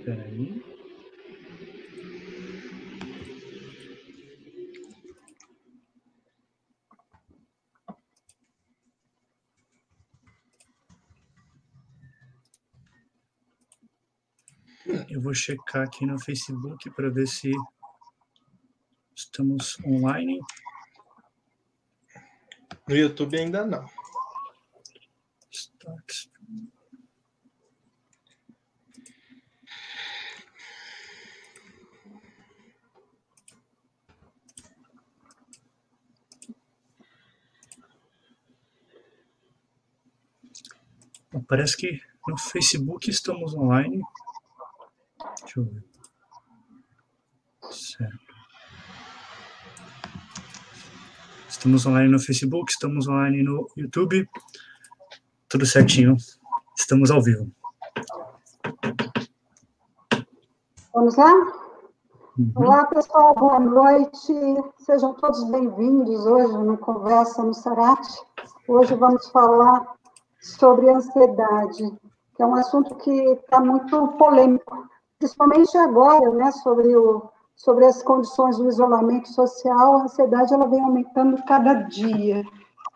Espera 0.00 0.22
aí. 0.22 0.64
Eu 15.10 15.20
vou 15.20 15.34
checar 15.34 15.82
aqui 15.82 16.06
no 16.06 16.18
Facebook 16.18 16.90
para 16.92 17.10
ver 17.10 17.28
se 17.28 17.52
estamos 19.14 19.76
online. 19.84 20.40
No 22.88 22.96
YouTube 22.96 23.38
ainda 23.38 23.66
não. 23.66 23.84
Destaques. 25.50 26.30
Bom, 41.32 41.39
Parece 41.50 41.76
que 41.76 42.00
no 42.28 42.38
Facebook 42.38 43.10
estamos 43.10 43.56
online. 43.56 44.04
Deixa 45.40 45.58
eu 45.58 45.64
ver. 45.64 45.84
Certo. 47.72 48.34
Estamos 51.48 51.84
online 51.86 52.12
no 52.12 52.20
Facebook, 52.20 52.70
estamos 52.70 53.08
online 53.08 53.42
no 53.42 53.66
YouTube. 53.76 54.28
Tudo 55.48 55.66
certinho. 55.66 56.16
Estamos 56.78 57.10
ao 57.10 57.20
vivo. 57.20 57.50
Vamos 60.94 61.16
lá? 61.16 61.34
Uhum. 62.38 62.52
Olá, 62.54 62.86
pessoal, 62.86 63.34
boa 63.34 63.58
noite. 63.58 64.32
Sejam 64.86 65.14
todos 65.14 65.42
bem-vindos 65.50 66.26
hoje 66.26 66.52
no 66.58 66.78
Conversa 66.78 67.42
no 67.42 67.52
Sarate. 67.52 68.20
Hoje 68.68 68.94
vamos 68.94 69.28
falar 69.30 69.99
sobre 70.40 70.88
ansiedade, 70.90 71.92
que 72.34 72.42
é 72.42 72.46
um 72.46 72.54
assunto 72.54 72.94
que 72.96 73.10
está 73.10 73.60
muito 73.60 74.08
polêmico, 74.18 74.88
principalmente 75.18 75.76
agora, 75.76 76.30
né, 76.30 76.50
sobre, 76.50 76.96
o, 76.96 77.22
sobre 77.54 77.84
as 77.84 78.02
condições 78.02 78.56
do 78.56 78.68
isolamento 78.68 79.28
social, 79.28 79.96
a 79.96 80.02
ansiedade 80.04 80.54
ela 80.54 80.66
vem 80.66 80.82
aumentando 80.82 81.42
cada 81.44 81.74
dia. 81.74 82.42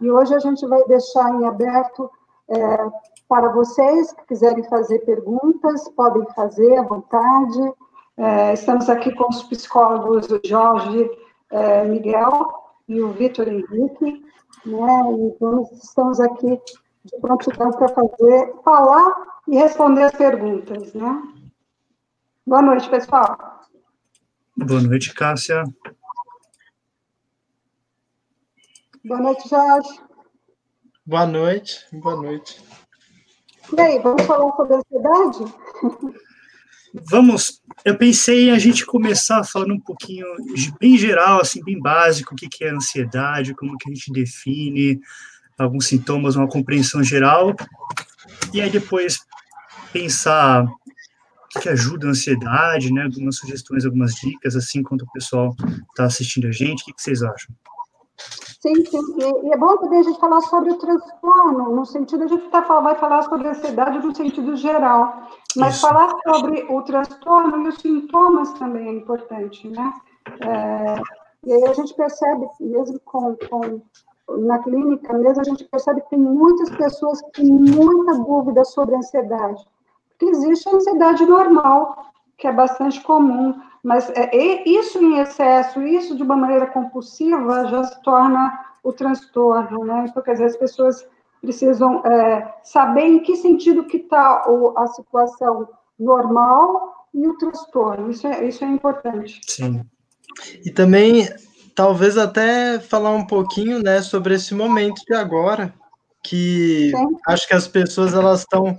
E 0.01 0.11
hoje 0.11 0.35
a 0.35 0.39
gente 0.39 0.67
vai 0.67 0.83
deixar 0.85 1.35
em 1.35 1.45
aberto 1.47 2.11
é, 2.49 2.89
para 3.29 3.51
vocês 3.51 4.13
que 4.13 4.27
quiserem 4.27 4.65
fazer 4.65 5.01
perguntas, 5.01 5.89
podem 5.91 6.25
fazer 6.35 6.77
à 6.79 6.83
vontade. 6.83 7.75
É, 8.17 8.53
estamos 8.53 8.89
aqui 8.89 9.15
com 9.15 9.29
os 9.29 9.43
psicólogos 9.45 10.31
o 10.31 10.41
Jorge 10.45 11.11
é, 11.51 11.85
Miguel 11.85 12.47
e 12.89 13.01
o 13.01 13.13
Vitor 13.13 13.49
Henrique, 13.49 14.25
né? 14.65 15.13
Então, 15.13 15.69
estamos 15.73 16.21
aqui 16.21 16.61
de 17.05 17.21
prontidão 17.21 17.71
para 17.73 17.89
fazer, 17.89 18.55
falar 18.65 19.15
e 19.49 19.57
responder 19.57 20.05
as 20.05 20.13
perguntas, 20.13 20.95
né? 20.95 21.23
Boa 22.47 22.63
noite, 22.63 22.89
pessoal. 22.89 23.61
Boa 24.57 24.81
noite, 24.81 25.13
Cássia. 25.15 25.65
Boa 29.05 29.21
noite, 29.21 29.49
Jorge. 29.49 30.01
Boa 31.07 31.27
noite, 31.27 31.85
boa 31.93 32.17
noite. 32.17 32.63
E 33.77 33.81
aí, 33.81 33.99
vamos 33.99 34.23
falar 34.25 34.51
sobre 34.57 34.77
ansiedade? 34.77 35.55
Vamos, 37.11 37.61
eu 37.85 37.99
pensei 37.99 38.49
em 38.49 38.53
a 38.53 38.59
gente 38.59 38.87
começar 38.87 39.43
falando 39.45 39.75
um 39.75 39.81
pouquinho, 39.81 40.25
de- 40.55 40.73
bem 40.79 40.97
geral, 40.97 41.41
assim, 41.41 41.63
bem 41.63 41.79
básico, 41.79 42.33
o 42.33 42.37
que 42.37 42.49
que 42.49 42.65
é 42.65 42.71
ansiedade, 42.71 43.55
como 43.55 43.77
que 43.77 43.91
a 43.91 43.93
gente 43.95 44.13
define 44.13 45.01
alguns 45.59 45.87
sintomas, 45.87 46.37
uma 46.37 46.49
compreensão 46.49 47.03
geral, 47.03 47.55
e 48.53 48.61
aí 48.61 48.71
depois 48.71 49.19
pensar 49.93 50.65
o 50.65 51.61
que 51.61 51.69
ajuda 51.69 52.07
a 52.07 52.11
ansiedade, 52.11 52.93
né, 52.93 53.05
algumas 53.05 53.37
sugestões, 53.37 53.85
algumas 53.85 54.15
dicas, 54.15 54.57
assim, 54.57 54.83
quando 54.83 55.03
o 55.03 55.13
pessoal 55.13 55.55
está 55.91 56.05
assistindo 56.05 56.49
a 56.49 56.53
gente, 56.53 56.83
o 56.83 56.85
que 56.87 56.93
que 56.93 57.03
vocês 57.03 57.23
acham? 57.23 57.55
Sim, 58.65 58.85
sim. 58.87 58.99
E, 59.19 59.53
é 59.53 59.57
bom 59.59 59.77
também 59.77 60.01
a 60.01 60.03
gente 60.03 60.19
falar 60.19 60.41
sobre 60.41 60.73
o 60.73 60.79
transtorno, 60.79 61.77
no 61.77 61.85
sentido, 61.85 62.25
a 62.25 62.27
gente 62.27 62.49
tá, 62.49 62.61
vai 62.63 62.95
falar 62.95 63.23
sobre 63.23 63.47
a 63.47 63.51
ansiedade 63.51 63.99
no 63.99 64.15
sentido 64.15 64.57
geral, 64.57 65.29
mas 65.57 65.75
Isso. 65.75 65.87
falar 65.87 66.09
sobre 66.27 66.63
o 66.71 66.83
transtorno 66.83 67.65
e 67.65 67.69
os 67.69 67.77
sintomas 67.77 68.53
também 68.55 68.89
é 68.89 68.93
importante, 68.93 69.69
né? 69.69 69.93
É, 70.41 71.03
e 71.47 71.53
aí 71.53 71.65
a 71.69 71.75
gente 71.75 71.93
percebe, 71.95 72.47
mesmo 72.59 72.99
com, 73.01 73.37
com 73.37 73.83
na 74.29 74.59
clínica 74.59 75.13
mesmo, 75.13 75.41
a 75.41 75.45
gente 75.45 75.65
percebe 75.65 76.01
que 76.03 76.11
tem 76.11 76.19
muitas 76.19 76.71
pessoas 76.71 77.21
que 77.21 77.43
têm 77.43 77.53
muita 77.53 78.15
dúvida 78.19 78.65
sobre 78.65 78.95
ansiedade. 78.95 79.65
Porque 80.11 80.27
existe 80.27 80.69
a 80.69 80.77
ansiedade 80.77 81.25
normal, 81.27 82.13
que 82.37 82.47
é 82.47 82.53
bastante 82.53 83.01
comum, 83.03 83.55
mas 83.83 84.11
é, 84.11 84.69
isso 84.69 84.99
em 84.99 85.19
excesso, 85.19 85.83
isso 85.83 86.17
de 86.17 86.23
uma 86.23 86.37
maneira 86.37 86.67
compulsiva, 86.67 87.67
já 87.67 87.85
se 87.85 88.03
torna 88.03 88.59
o 88.83 88.93
transtorno, 88.93 89.85
né? 89.85 90.07
Então, 90.09 90.23
quer 90.23 90.33
dizer, 90.33 90.47
as 90.47 90.57
pessoas 90.57 91.07
precisam 91.41 92.05
é, 92.07 92.55
saber 92.63 93.03
em 93.03 93.19
que 93.21 93.37
sentido 93.37 93.85
que 93.85 93.99
está 93.99 94.43
a 94.77 94.87
situação 94.89 95.69
normal 95.99 97.07
e 97.13 97.29
o 97.29 97.37
transtorno. 97.37 98.11
Isso 98.11 98.27
é, 98.27 98.47
isso 98.47 98.65
é 98.65 98.69
importante. 98.69 99.41
Sim. 99.47 99.85
E 100.65 100.71
também, 100.71 101.29
talvez 101.75 102.17
até 102.17 102.79
falar 102.79 103.11
um 103.11 103.27
pouquinho, 103.27 103.83
né, 103.83 104.01
sobre 104.03 104.35
esse 104.35 104.55
momento 104.55 105.03
de 105.07 105.15
agora, 105.15 105.75
que 106.23 106.91
Sim. 106.91 107.17
acho 107.27 107.49
que 107.49 107.55
as 107.55 107.69
pessoas 107.69 108.15
elas 108.15 108.41
estão 108.41 108.79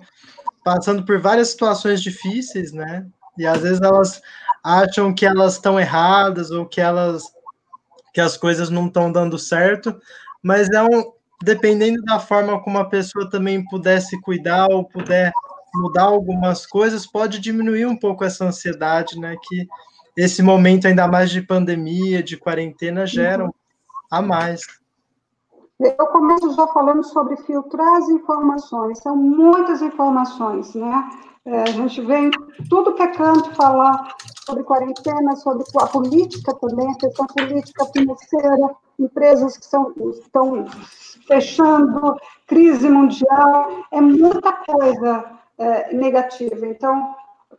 passando 0.63 1.05
por 1.05 1.19
várias 1.19 1.49
situações 1.49 2.01
difíceis, 2.01 2.71
né? 2.71 3.05
E 3.37 3.45
às 3.45 3.61
vezes 3.61 3.81
elas 3.81 4.21
acham 4.63 5.13
que 5.13 5.25
elas 5.25 5.53
estão 5.53 5.79
erradas 5.79 6.49
ou 6.49 6.65
que 6.65 6.81
elas 6.81 7.23
que 8.13 8.21
as 8.21 8.37
coisas 8.37 8.69
não 8.69 8.87
estão 8.87 9.11
dando 9.11 9.37
certo, 9.37 9.99
mas 10.41 10.69
é 10.69 10.81
um 10.81 11.13
dependendo 11.43 12.01
da 12.03 12.19
forma 12.19 12.63
como 12.63 12.77
a 12.77 12.89
pessoa 12.89 13.29
também 13.29 13.63
puder 13.65 14.01
se 14.01 14.19
cuidar 14.21 14.67
ou 14.71 14.85
puder 14.85 15.33
mudar 15.75 16.03
algumas 16.03 16.65
coisas, 16.65 17.05
pode 17.05 17.39
diminuir 17.39 17.85
um 17.85 17.97
pouco 17.97 18.23
essa 18.23 18.45
ansiedade, 18.45 19.19
né? 19.19 19.35
Que 19.43 19.67
esse 20.15 20.41
momento 20.41 20.87
ainda 20.87 21.07
mais 21.07 21.29
de 21.29 21.41
pandemia, 21.41 22.23
de 22.23 22.37
quarentena, 22.37 23.05
geram 23.05 23.53
a 24.09 24.21
mais. 24.21 24.61
Eu 25.79 26.07
começo 26.07 26.55
já 26.55 26.67
falando 26.67 27.03
sobre 27.03 27.35
filtrar 27.37 27.95
as 27.95 28.09
informações, 28.09 28.99
são 28.99 29.15
muitas 29.15 29.81
informações, 29.81 30.73
né? 30.73 31.09
É, 31.45 31.61
a 31.61 31.65
gente 31.67 32.01
vem 32.01 32.31
tudo 32.69 32.93
que 32.93 33.03
é 33.03 33.07
canto 33.07 33.53
falar 33.53 34.15
sobre 34.45 34.63
quarentena, 34.63 35.35
sobre 35.35 35.63
a 35.79 35.87
política 35.87 36.55
também, 36.55 36.89
a 36.89 36.97
questão 36.97 37.27
política 37.27 37.85
financeira, 37.87 38.75
empresas 38.97 39.57
que 39.57 39.65
são, 39.65 39.93
estão 40.11 40.65
fechando, 41.27 42.15
crise 42.47 42.89
mundial, 42.89 43.85
é 43.91 44.01
muita 44.01 44.53
coisa 44.53 45.25
é, 45.57 45.93
negativa. 45.93 46.65
Então, 46.65 47.13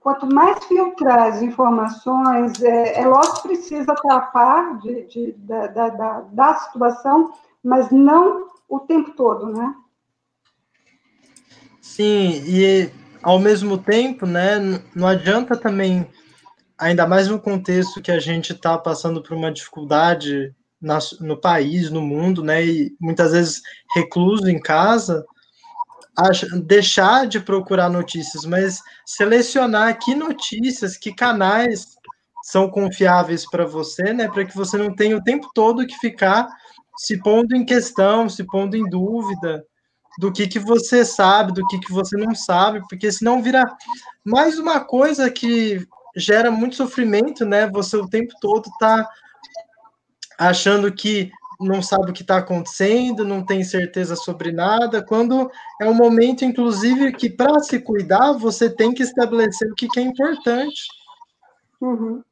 quanto 0.07 0.33
mais 0.33 0.65
filtrar 0.67 1.33
as 1.33 1.43
informações, 1.43 2.63
é, 2.63 3.01
é 3.01 3.07
lógico 3.09 3.43
que 3.43 3.49
precisa 3.49 3.93
estar 3.93 4.15
a 4.15 4.21
par 4.21 4.79
de, 4.79 5.05
de, 5.07 5.33
da, 5.33 5.67
da, 5.67 6.21
da, 6.31 6.55
situação, 6.55 7.33
mas 7.61 7.91
não 7.91 8.47
o 8.69 8.79
tempo 8.79 9.11
todo, 9.17 9.49
né? 9.49 9.75
Sim, 11.83 12.41
e 12.47 12.89
ao 13.21 13.41
mesmo 13.41 13.79
tempo, 13.79 14.27
né, 14.27 14.81
não 14.95 15.09
adianta 15.09 15.57
também, 15.57 16.09
ainda 16.79 17.05
mais 17.05 17.27
no 17.27 17.41
contexto 17.41 18.01
que 18.01 18.13
a 18.13 18.21
gente 18.21 18.53
está 18.53 18.79
passando 18.79 19.21
por 19.21 19.37
uma 19.37 19.51
dificuldade 19.51 20.55
nas- 20.81 21.19
no 21.19 21.37
país, 21.37 21.91
no 21.91 22.01
mundo, 22.01 22.45
né, 22.45 22.65
e 22.65 22.97
muitas 23.01 23.33
vezes 23.33 23.61
recluso 23.93 24.49
em 24.49 24.61
casa, 24.61 25.27
deixar 26.65 27.27
de 27.27 27.41
procurar 27.41 27.91
notícias, 27.91 28.45
mas 28.45 28.81
selecionar 29.05 29.99
que 29.99 30.15
notícias, 30.15 30.97
que 30.97 31.15
canais 31.15 31.97
são 32.43 32.71
confiáveis 32.71 33.49
para 33.49 33.67
você, 33.67 34.13
né, 34.13 34.29
para 34.29 34.45
que 34.45 34.57
você 34.57 34.79
não 34.79 34.95
tenha 34.95 35.17
o 35.17 35.23
tempo 35.23 35.51
todo 35.55 35.87
que 35.87 35.99
ficar 35.99 36.49
se 36.97 37.19
pondo 37.19 37.55
em 37.55 37.65
questão, 37.65 38.29
se 38.29 38.45
pondo 38.45 38.77
em 38.77 38.89
dúvida 38.89 39.65
do 40.19 40.33
que, 40.33 40.47
que 40.47 40.59
você 40.59 41.05
sabe, 41.05 41.53
do 41.53 41.67
que, 41.67 41.79
que 41.79 41.93
você 41.93 42.17
não 42.17 42.35
sabe, 42.35 42.81
porque 42.89 43.11
senão 43.13 43.43
vira 43.43 43.65
mais 44.25 44.59
uma 44.59 44.81
coisa 44.81 45.31
que 45.31 45.87
gera 46.17 46.51
muito 46.51 46.77
sofrimento, 46.77 47.45
né? 47.45 47.69
Você 47.69 47.97
o 47.97 48.09
tempo 48.09 48.33
todo 48.41 48.71
tá 48.79 49.07
achando 50.39 50.91
que 50.91 51.31
não 51.61 51.83
sabe 51.83 52.11
o 52.11 52.13
que 52.13 52.23
está 52.23 52.39
acontecendo, 52.39 53.25
não 53.25 53.45
tem 53.45 53.65
certeza 53.65 54.17
sobre 54.17 54.53
nada, 54.53 55.05
quando 55.05 55.51
é 55.81 55.89
um 55.89 55.95
momento, 55.95 56.45
inclusive, 56.45 57.13
que 57.13 57.31
para 57.31 57.61
se 57.61 57.79
cuidar, 57.81 58.33
você 58.33 58.69
tem 58.69 58.93
que 58.93 59.03
estabelecer 59.03 59.71
o 59.71 59.75
que, 59.75 59.89
que 59.89 60.01
é 60.01 60.03
importante. 60.03 60.83
Uhum. 61.81 62.23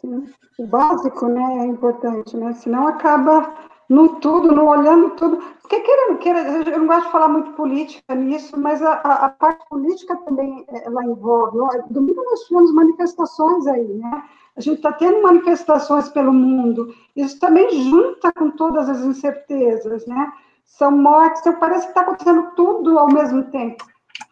Sim. 0.00 0.26
O 0.58 0.66
básico 0.66 1.26
né, 1.28 1.58
é 1.60 1.66
importante, 1.66 2.36
né? 2.36 2.52
Senão 2.54 2.88
acaba 2.88 3.54
no 3.88 4.20
tudo, 4.20 4.52
no 4.52 4.66
olhando 4.66 5.10
tudo. 5.10 5.38
Porque 5.62 5.80
querendo, 5.80 6.18
querendo, 6.18 6.70
eu 6.70 6.78
não 6.78 6.86
gosto 6.86 7.06
de 7.06 7.12
falar 7.12 7.28
muito 7.28 7.52
política 7.52 8.14
nisso, 8.14 8.58
mas 8.58 8.82
a, 8.82 8.92
a, 8.92 9.28
parte 9.30 9.66
política 9.68 10.16
também 10.16 10.64
ela 10.68 11.04
envolve. 11.04 11.58
Domingo 11.90 12.22
nós 12.24 12.40
tivemos 12.44 12.72
manifestações 12.72 13.66
aí, 13.66 13.86
né? 13.86 14.24
A 14.58 14.60
gente 14.60 14.78
está 14.78 14.92
tendo 14.92 15.22
manifestações 15.22 16.08
pelo 16.08 16.32
mundo. 16.32 16.92
Isso 17.14 17.38
também 17.38 17.70
junta 17.84 18.32
com 18.32 18.50
todas 18.50 18.88
as 18.88 19.02
incertezas, 19.02 20.04
né? 20.04 20.32
São 20.64 20.90
mortes, 20.90 21.40
então 21.40 21.60
parece 21.60 21.84
que 21.84 21.90
está 21.90 22.00
acontecendo 22.00 22.50
tudo 22.56 22.98
ao 22.98 23.06
mesmo 23.06 23.44
tempo. 23.44 23.86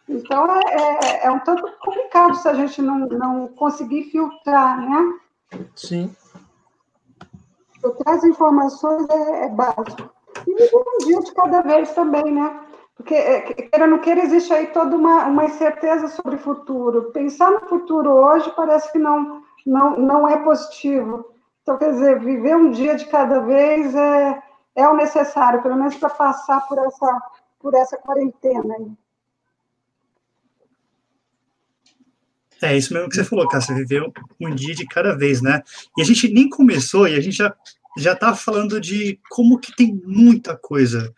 Então 0.09 0.45
é, 0.53 0.59
é, 0.59 1.25
é, 1.27 1.31
um 1.31 1.39
tanto 1.39 1.63
complicado 1.79 2.35
se 2.35 2.47
a 2.49 2.53
gente 2.53 2.81
não, 2.81 2.99
não 3.07 3.47
conseguir 3.47 4.03
filtrar, 4.11 4.81
né? 4.81 5.13
Sim. 5.77 6.13
Filtrar 7.79 8.15
as 8.15 8.23
informações 8.25 9.07
é, 9.09 9.45
é 9.45 9.49
básico. 9.49 10.09
E 10.45 10.75
um 10.75 11.05
dia 11.05 11.21
de 11.21 11.31
cada 11.33 11.61
vez 11.61 11.93
também, 11.93 12.33
né? 12.33 12.59
Porque, 12.97 13.15
é, 13.15 13.41
queira 13.41 13.85
ou 13.85 13.91
não 13.91 13.99
queira, 13.99 14.23
existe 14.23 14.51
aí 14.51 14.67
toda 14.67 14.93
uma, 14.93 15.25
uma 15.25 15.45
incerteza 15.45 16.09
sobre 16.09 16.35
o 16.35 16.39
futuro. 16.39 17.11
Pensar 17.13 17.49
no 17.49 17.61
futuro 17.61 18.09
hoje 18.09 18.51
parece 18.55 18.91
que 18.91 18.99
não, 18.99 19.43
não, 19.67 19.99
não 19.99 20.27
é 20.27 20.41
positivo. 20.43 21.33
Então, 21.61 21.77
quer 21.77 21.91
dizer, 21.91 22.19
viver 22.19 22.55
um 22.55 22.71
dia 22.71 22.95
de 22.95 23.05
cada 23.05 23.41
vez 23.41 23.93
é, 23.93 24.41
é 24.75 24.87
o 24.87 24.95
necessário, 24.95 25.61
pelo 25.61 25.75
menos 25.75 25.95
para 25.95 26.09
passar 26.09 26.61
por 26.61 26.77
essa, 26.79 27.21
por 27.59 27.75
essa 27.75 27.97
quarentena. 27.97 28.75
É 32.61 32.75
isso 32.75 32.93
mesmo 32.93 33.09
que 33.09 33.15
você 33.15 33.23
falou, 33.23 33.47
Cássia, 33.47 33.75
viver 33.75 34.01
um 34.41 34.55
dia 34.55 34.73
de 34.73 34.87
cada 34.87 35.15
vez, 35.15 35.41
né? 35.41 35.61
E 35.95 36.01
a 36.01 36.05
gente 36.05 36.31
nem 36.31 36.49
começou 36.49 37.07
e 37.07 37.15
a 37.15 37.21
gente 37.21 37.35
já 37.35 37.53
já 37.99 38.15
tá 38.15 38.35
falando 38.35 38.79
de 38.79 39.19
como 39.27 39.59
que 39.59 39.75
tem 39.75 39.99
muita 40.05 40.55
coisa 40.55 41.11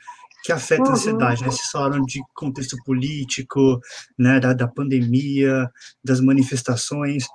que 0.44 0.52
afeta 0.52 0.84
uhum. 0.84 0.90
a 0.90 0.94
ansiedade, 0.94 1.42
né? 1.42 1.52
Vocês 1.52 1.69
falaram 1.69 2.02
de 2.06 2.22
contexto 2.34 2.78
político, 2.86 3.81
né, 4.18 4.40
da, 4.40 4.54
da 4.54 4.68
pandemia, 4.68 5.69
das 6.02 6.22
manifestações, 6.22 7.25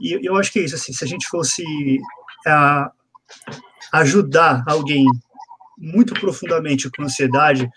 e 0.00 0.26
eu 0.26 0.36
acho 0.36 0.52
que 0.52 0.58
é 0.58 0.64
isso, 0.64 0.74
assim, 0.74 0.92
se 0.92 1.04
a 1.04 1.06
gente 1.06 1.26
fosse 1.28 1.62
uh, 2.46 2.90
ajudar 3.92 4.62
alguém 4.66 5.04
muito 5.76 6.14
profundamente 6.14 6.90
com 6.90 7.02
ansiedade, 7.02 7.68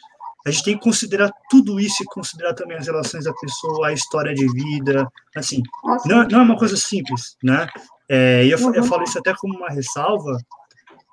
a 0.46 0.52
gente 0.52 0.64
tem 0.64 0.78
que 0.78 0.84
considerar 0.84 1.32
tudo 1.50 1.80
isso 1.80 2.04
e 2.04 2.06
considerar 2.08 2.54
também 2.54 2.78
as 2.78 2.86
relações 2.86 3.24
da 3.24 3.34
pessoa, 3.34 3.88
a 3.88 3.94
história 3.94 4.34
de 4.34 4.46
vida, 4.52 5.08
assim, 5.36 5.62
não, 6.06 6.24
não 6.28 6.40
é 6.40 6.44
uma 6.44 6.58
coisa 6.58 6.76
simples, 6.76 7.38
né? 7.42 7.68
É, 8.10 8.46
eu, 8.46 8.58
eu 8.60 8.82
uhum. 8.82 8.84
falo 8.84 9.04
isso 9.04 9.18
até 9.18 9.34
como 9.36 9.58
uma 9.58 9.70
ressalva, 9.70 10.38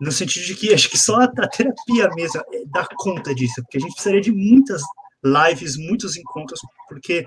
no 0.00 0.10
sentido 0.10 0.46
de 0.46 0.54
que 0.54 0.74
acho 0.74 0.88
que 0.88 0.98
só 0.98 1.20
a, 1.20 1.24
a 1.24 1.48
terapia 1.48 2.08
mesmo 2.16 2.40
é, 2.52 2.64
dá 2.66 2.86
conta 2.96 3.34
disso, 3.34 3.62
porque 3.62 3.78
a 3.78 3.80
gente 3.80 3.92
precisaria 3.92 4.20
de 4.20 4.32
muitas 4.32 4.82
lives, 5.22 5.76
muitos 5.76 6.16
encontros, 6.16 6.60
porque 6.88 7.24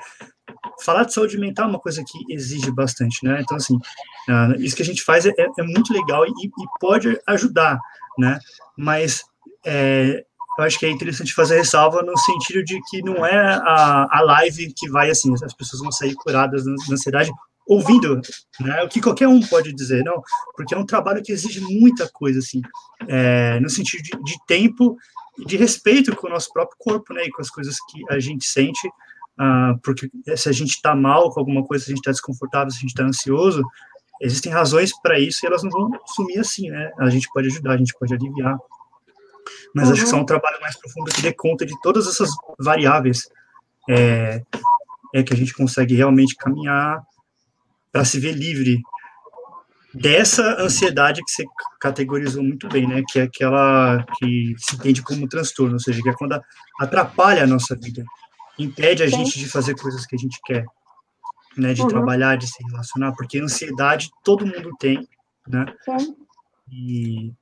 falar 0.81 1.03
de 1.03 1.13
saúde 1.13 1.37
mental 1.37 1.65
é 1.65 1.69
uma 1.69 1.79
coisa 1.79 2.03
que 2.05 2.33
exige 2.33 2.71
bastante, 2.71 3.25
né? 3.25 3.41
Então, 3.41 3.57
assim, 3.57 3.75
uh, 3.75 4.59
isso 4.59 4.75
que 4.75 4.81
a 4.81 4.85
gente 4.85 5.03
faz 5.03 5.25
é, 5.25 5.29
é, 5.37 5.47
é 5.59 5.63
muito 5.63 5.93
legal 5.93 6.25
e, 6.25 6.29
e, 6.29 6.49
pode 6.79 7.19
ajudar, 7.27 7.79
né? 8.17 8.39
Mas 8.77 9.23
é, 9.65 10.23
eu 10.57 10.65
acho 10.65 10.77
que 10.77 10.85
é 10.85 10.89
interessante 10.89 11.33
fazer 11.33 11.57
ressalva 11.57 12.01
no 12.01 12.17
sentido 12.17 12.63
de 12.63 12.79
que 12.89 13.01
não 13.01 13.25
é 13.25 13.37
a, 13.37 14.07
a 14.11 14.21
live 14.21 14.73
que 14.75 14.89
vai, 14.89 15.09
assim, 15.09 15.33
as 15.33 15.53
pessoas 15.53 15.81
vão 15.81 15.91
sair 15.91 16.13
curadas 16.15 16.65
da 16.65 16.71
ansiedade 16.91 17.31
ouvindo, 17.65 18.19
né? 18.59 18.83
O 18.83 18.89
que 18.89 19.01
qualquer 19.01 19.27
um 19.27 19.41
pode 19.41 19.73
dizer, 19.73 20.03
não, 20.03 20.21
porque 20.55 20.73
é 20.73 20.77
um 20.77 20.85
trabalho 20.85 21.23
que 21.23 21.31
exige 21.31 21.61
muita 21.61 22.09
coisa, 22.09 22.39
assim, 22.39 22.61
é, 23.07 23.59
no 23.59 23.69
sentido 23.69 24.03
de, 24.03 24.11
de 24.23 24.45
tempo 24.45 24.97
e 25.39 25.45
de 25.45 25.57
respeito 25.57 26.15
com 26.15 26.27
o 26.27 26.29
nosso 26.29 26.51
próprio 26.51 26.77
corpo, 26.77 27.13
né? 27.13 27.25
E 27.25 27.31
com 27.31 27.41
as 27.41 27.49
coisas 27.49 27.75
que 27.89 28.03
a 28.09 28.19
gente 28.19 28.45
sente, 28.45 28.89
uh, 29.39 29.79
porque 29.83 30.09
se 30.35 30.49
a 30.49 30.51
gente 30.51 30.71
está 30.71 30.95
mal 30.95 31.31
com 31.31 31.39
alguma 31.39 31.63
coisa, 31.63 31.83
se 31.83 31.91
a 31.91 31.95
gente 31.95 32.01
está 32.01 32.11
desconfortável, 32.11 32.71
se 32.71 32.77
a 32.77 32.81
gente 32.81 32.91
está 32.91 33.03
ansioso, 33.03 33.63
existem 34.21 34.51
razões 34.51 34.91
para 35.01 35.19
isso 35.19 35.39
e 35.43 35.47
elas 35.47 35.63
não 35.63 35.69
vão 35.69 35.91
sumir 36.07 36.39
assim, 36.39 36.69
né? 36.69 36.91
A 36.99 37.09
gente 37.09 37.27
pode 37.33 37.47
ajudar, 37.47 37.73
a 37.73 37.77
gente 37.77 37.93
pode 37.99 38.13
aliviar. 38.13 38.57
Mas 39.75 39.87
uhum. 39.87 39.93
acho 39.93 40.03
que 40.03 40.09
só 40.09 40.17
um 40.17 40.25
trabalho 40.25 40.59
mais 40.61 40.77
profundo 40.77 41.11
que 41.11 41.21
dê 41.21 41.33
conta 41.33 41.65
de 41.65 41.79
todas 41.81 42.07
essas 42.07 42.29
variáveis 42.59 43.29
é, 43.89 44.41
é 45.13 45.23
que 45.23 45.33
a 45.33 45.37
gente 45.37 45.53
consegue 45.53 45.95
realmente 45.95 46.35
caminhar 46.35 47.03
para 47.91 48.05
se 48.05 48.19
ver 48.19 48.31
livre 48.31 48.81
dessa 49.93 50.59
ansiedade 50.59 51.21
que 51.23 51.31
você 51.31 51.43
categorizou 51.79 52.41
muito 52.41 52.67
bem, 52.67 52.87
né? 52.87 53.03
Que 53.07 53.19
é 53.19 53.23
aquela 53.23 54.03
que 54.17 54.55
se 54.57 54.75
entende 54.75 55.01
como 55.01 55.27
transtorno, 55.27 55.73
ou 55.73 55.79
seja, 55.79 56.01
que 56.01 56.09
é 56.09 56.13
quando 56.13 56.39
atrapalha 56.79 57.43
a 57.43 57.47
nossa 57.47 57.75
vida 57.75 58.03
impede 58.57 59.03
a 59.03 59.07
gente 59.07 59.39
de 59.39 59.49
fazer 59.49 59.75
coisas 59.75 60.05
que 60.05 60.15
a 60.15 60.19
gente 60.19 60.39
quer, 60.45 60.65
né? 61.57 61.73
De 61.73 61.81
uhum. 61.81 61.87
trabalhar, 61.87 62.37
de 62.37 62.47
se 62.47 62.63
relacionar, 62.63 63.13
porque 63.13 63.39
ansiedade 63.39 64.11
todo 64.23 64.45
mundo 64.45 64.71
tem, 64.79 65.07
né? 65.47 65.65
Sim. 65.83 66.15
E, 66.71 67.33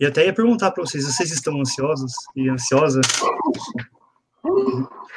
e 0.00 0.06
até 0.06 0.26
ia 0.26 0.34
perguntar 0.34 0.70
para 0.70 0.84
vocês, 0.84 1.04
vocês 1.04 1.30
estão 1.30 1.60
ansiosos 1.60 2.12
e 2.34 2.48
ansiosas? 2.48 3.06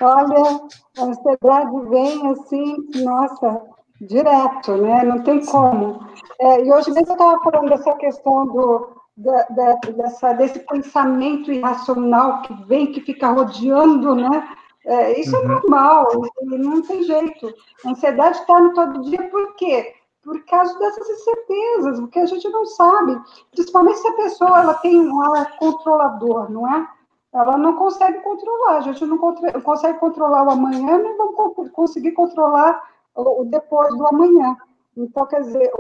Olha, 0.02 0.62
a 0.98 1.04
ansiedade 1.04 1.90
vem 1.90 2.28
assim, 2.32 2.76
nossa, 3.04 3.62
direto, 4.02 4.78
né? 4.78 5.04
Não 5.04 5.24
tem 5.24 5.44
como. 5.46 6.00
É, 6.40 6.64
e 6.64 6.72
hoje 6.72 6.92
mesmo 6.92 7.10
eu 7.10 7.14
estava 7.14 7.44
falando 7.44 7.70
dessa 7.70 7.94
questão 7.96 8.46
do, 8.46 8.96
da, 9.18 9.44
da, 9.44 9.74
dessa, 9.92 10.34
desse 10.34 10.60
pensamento 10.60 11.52
irracional 11.52 12.42
que 12.42 12.54
vem, 12.66 12.92
que 12.92 13.02
fica 13.02 13.32
rodeando, 13.32 14.16
né? 14.16 14.56
É, 14.86 15.20
isso 15.20 15.36
é 15.36 15.40
uhum. 15.40 15.46
é 15.46 15.48
normal, 15.48 16.08
não 16.44 16.82
tem 16.84 17.04
jeito. 17.04 17.54
A 17.84 17.90
ansiedade 17.90 18.38
está 18.38 18.60
no 18.60 18.74
todo 18.74 19.02
dia, 19.02 19.30
por 19.30 19.56
quê? 19.56 19.96
Por 20.24 20.44
causa 20.46 20.78
dessas 20.78 21.10
incertezas, 21.10 22.00
porque 22.00 22.20
a 22.20 22.26
gente 22.26 22.48
não 22.50 22.66
sabe. 22.66 23.20
Principalmente 23.52 24.00
se 24.00 24.08
a 24.08 24.14
pessoa 24.14 24.62
ela 24.62 24.74
tem 24.76 25.00
um 25.00 25.22
ar 25.22 25.58
controlador, 25.58 26.52
não 26.52 26.68
é? 26.72 26.88
Ela 27.34 27.58
não 27.58 27.76
consegue 27.76 28.20
controlar, 28.20 28.78
a 28.78 28.82
gente 28.82 29.06
não 29.06 29.18
consegue 29.18 30.00
controlar 30.00 30.48
o 30.48 30.52
amanhã, 30.52 31.00
nem 31.00 31.18
vamos 31.18 31.36
conseguir 31.72 32.14
controlar 32.14 32.82
o 33.16 33.44
depois 33.46 33.90
do 33.98 34.08
amanhã. 34.08 34.56
Então, 34.96 35.26
quer 35.26 35.42
dizer, 35.42 35.72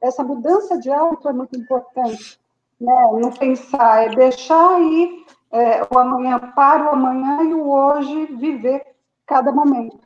essa 0.00 0.22
mudança 0.22 0.78
de 0.78 0.90
hábito 0.90 1.28
é 1.28 1.32
muito 1.32 1.58
importante. 1.58 2.40
Né? 2.80 2.92
Não 3.20 3.30
pensar, 3.30 4.06
é 4.06 4.14
deixar 4.14 4.80
ir 4.80 5.26
é, 5.52 5.82
o 5.88 5.98
amanhã 5.98 6.38
para 6.38 6.86
o 6.86 6.94
amanhã 6.94 7.42
e 7.42 7.54
o 7.54 7.68
hoje 7.68 8.26
viver 8.36 8.84
cada 9.26 9.52
momento. 9.52 10.00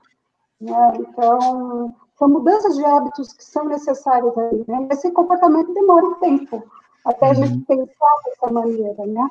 Né? 0.61 0.93
Então, 0.99 1.95
são 2.17 2.29
mudanças 2.29 2.75
de 2.77 2.85
hábitos 2.85 3.33
que 3.33 3.45
são 3.45 3.65
necessárias 3.65 4.37
aí. 4.37 4.65
Né? 4.67 4.89
Esse 4.91 5.11
comportamento 5.13 5.73
demora 5.73 6.07
um 6.07 6.15
tempo 6.15 6.63
até 7.07 7.31
a 7.31 7.35
gente 7.35 7.55
uhum. 7.55 7.65
pensar 7.65 8.15
dessa 8.25 8.53
maneira, 8.53 9.07
né? 9.07 9.29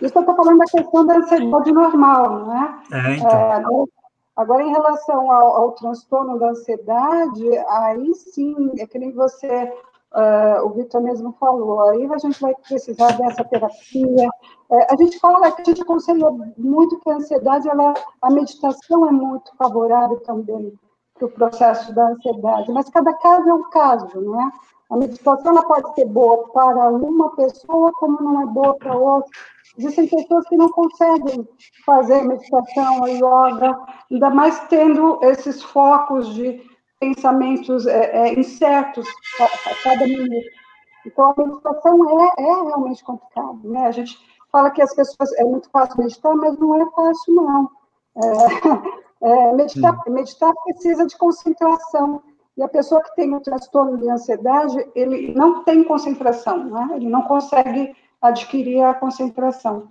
Isso 0.00 0.16
eu 0.16 0.20
estou 0.20 0.34
falando 0.34 0.58
da 0.58 0.64
questão 0.64 1.06
da 1.06 1.16
ansiedade 1.18 1.72
normal, 1.72 2.46
né? 2.46 2.80
É, 2.90 3.16
então. 3.16 3.30
é, 3.30 3.52
agora, 3.52 3.88
agora, 4.34 4.62
em 4.62 4.70
relação 4.70 5.30
ao, 5.30 5.56
ao 5.56 5.72
transtorno 5.72 6.38
da 6.38 6.50
ansiedade, 6.50 7.58
aí 7.68 8.14
sim, 8.14 8.72
é 8.78 8.86
que 8.86 8.98
nem 8.98 9.12
você 9.12 9.70
Uh, 10.14 10.64
o 10.64 10.70
Vitor 10.70 11.02
mesmo 11.02 11.34
falou, 11.38 11.82
aí 11.82 12.06
a 12.10 12.18
gente 12.18 12.40
vai 12.40 12.54
precisar 12.54 13.12
dessa 13.18 13.44
terapia. 13.44 14.28
Uh, 14.70 14.86
a 14.90 14.96
gente 14.96 15.18
fala 15.18 15.52
que 15.52 15.60
a 15.60 15.64
gente 15.64 15.82
aconselha 15.82 16.30
muito 16.56 16.98
que 17.00 17.10
a 17.10 17.16
ansiedade, 17.16 17.68
ela, 17.68 17.92
a 18.22 18.30
meditação 18.30 19.06
é 19.06 19.12
muito 19.12 19.54
favorável 19.56 20.18
também 20.20 20.72
para 21.14 21.26
o 21.26 21.30
processo 21.30 21.94
da 21.94 22.08
ansiedade, 22.08 22.72
mas 22.72 22.88
cada 22.88 23.12
caso 23.14 23.48
é 23.48 23.54
um 23.54 23.68
caso, 23.70 24.20
não 24.20 24.40
é? 24.40 24.50
A 24.90 24.96
meditação 24.96 25.52
ela 25.52 25.62
pode 25.62 25.94
ser 25.94 26.06
boa 26.06 26.48
para 26.48 26.88
uma 26.88 27.36
pessoa, 27.36 27.92
como 27.92 28.22
não 28.22 28.42
é 28.42 28.46
boa 28.46 28.74
para 28.76 28.96
outra. 28.96 29.30
Existem 29.76 30.08
pessoas 30.08 30.48
que 30.48 30.56
não 30.56 30.70
conseguem 30.70 31.46
fazer 31.84 32.22
meditação, 32.22 33.04
a 33.04 33.08
yoga, 33.08 33.78
ainda 34.10 34.30
mais 34.30 34.58
tendo 34.68 35.18
esses 35.22 35.62
focos 35.62 36.34
de 36.34 36.66
pensamentos 36.98 37.86
é, 37.86 38.28
é, 38.28 38.38
incertos 38.38 39.06
a, 39.40 39.74
cada 39.82 40.06
minuto. 40.06 40.46
Então, 41.06 41.30
a 41.30 41.34
meditação 41.36 42.20
é, 42.20 42.32
é 42.38 42.62
realmente 42.62 43.04
complicado, 43.04 43.60
né? 43.64 43.86
A 43.86 43.90
gente 43.90 44.18
fala 44.50 44.70
que 44.70 44.82
as 44.82 44.94
pessoas 44.94 45.32
é 45.34 45.44
muito 45.44 45.70
fácil 45.70 45.98
meditar, 45.98 46.34
mas 46.34 46.58
não 46.58 46.74
é 46.80 46.90
fácil, 46.90 47.34
não. 47.34 47.70
É, 48.16 49.26
é, 49.50 49.52
meditar, 49.52 49.96
meditar 50.08 50.52
precisa 50.64 51.06
de 51.06 51.16
concentração. 51.16 52.22
E 52.56 52.62
a 52.62 52.68
pessoa 52.68 53.02
que 53.02 53.14
tem 53.14 53.32
o 53.34 53.40
transtorno 53.40 53.96
de 53.96 54.10
ansiedade, 54.10 54.84
ele 54.94 55.32
não 55.32 55.62
tem 55.62 55.84
concentração, 55.84 56.64
né? 56.64 56.88
Ele 56.96 57.08
não 57.08 57.22
consegue 57.22 57.94
adquirir 58.20 58.82
a 58.82 58.94
concentração. 58.94 59.88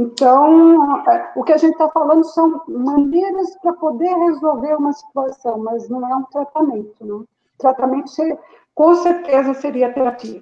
Então, 0.00 1.02
é, 1.10 1.32
o 1.34 1.42
que 1.42 1.52
a 1.52 1.56
gente 1.56 1.72
está 1.72 1.88
falando 1.88 2.22
são 2.22 2.62
maneiras 2.68 3.58
para 3.60 3.72
poder 3.72 4.14
resolver 4.14 4.76
uma 4.76 4.92
situação, 4.92 5.58
mas 5.58 5.88
não 5.88 6.08
é 6.08 6.14
um 6.14 6.22
tratamento. 6.22 7.04
Né? 7.04 7.24
Tratamento, 7.58 8.08
seria, 8.08 8.38
com 8.72 8.94
certeza, 8.94 9.54
seria 9.54 9.92
terapia. 9.92 10.40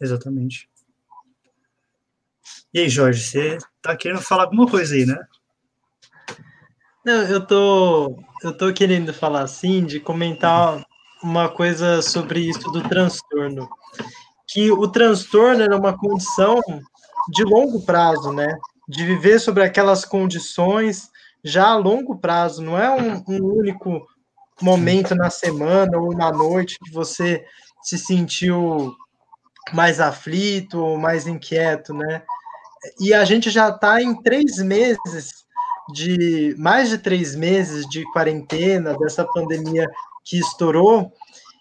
Exatamente. 0.00 0.70
E 2.72 2.80
aí, 2.80 2.88
Jorge, 2.88 3.22
você 3.22 3.58
está 3.58 3.94
querendo 3.94 4.22
falar 4.22 4.44
alguma 4.44 4.66
coisa 4.66 4.94
aí, 4.94 5.04
né? 5.04 5.22
Não, 7.04 7.24
eu 7.24 7.46
tô, 7.46 8.18
eu 8.42 8.56
tô 8.56 8.72
querendo 8.72 9.12
falar 9.12 9.42
assim, 9.42 9.84
de 9.84 10.00
comentar 10.00 10.82
uma 11.22 11.50
coisa 11.50 12.00
sobre 12.00 12.40
isso 12.40 12.70
do 12.72 12.82
transtorno. 12.88 13.68
Que 14.48 14.70
o 14.70 14.88
transtorno 14.88 15.62
era 15.62 15.76
uma 15.76 15.94
condição 15.96 16.58
de 17.28 17.44
longo 17.44 17.80
prazo, 17.82 18.32
né? 18.32 18.56
De 18.88 19.04
viver 19.04 19.40
sobre 19.40 19.64
aquelas 19.64 20.04
condições 20.04 21.10
já 21.44 21.68
a 21.68 21.76
longo 21.76 22.18
prazo, 22.18 22.62
não 22.62 22.76
é 22.76 22.90
um, 22.90 23.22
um 23.28 23.58
único 23.58 24.06
momento 24.60 25.14
na 25.14 25.30
semana 25.30 25.96
ou 25.98 26.12
na 26.12 26.32
noite 26.32 26.78
que 26.82 26.90
você 26.90 27.44
se 27.82 27.98
sentiu 27.98 28.94
mais 29.72 30.00
aflito 30.00 30.82
ou 30.82 30.98
mais 30.98 31.26
inquieto, 31.26 31.94
né? 31.94 32.22
E 33.00 33.12
a 33.12 33.24
gente 33.24 33.50
já 33.50 33.68
está 33.68 34.02
em 34.02 34.14
três 34.22 34.58
meses 34.58 35.46
de 35.92 36.54
mais 36.58 36.88
de 36.88 36.98
três 36.98 37.34
meses 37.34 37.86
de 37.88 38.04
quarentena 38.12 38.96
dessa 38.98 39.24
pandemia 39.24 39.88
que 40.24 40.38
estourou. 40.38 41.12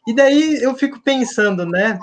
E 0.08 0.14
daí 0.14 0.62
eu 0.62 0.76
fico 0.76 1.00
pensando, 1.00 1.66
né? 1.66 2.00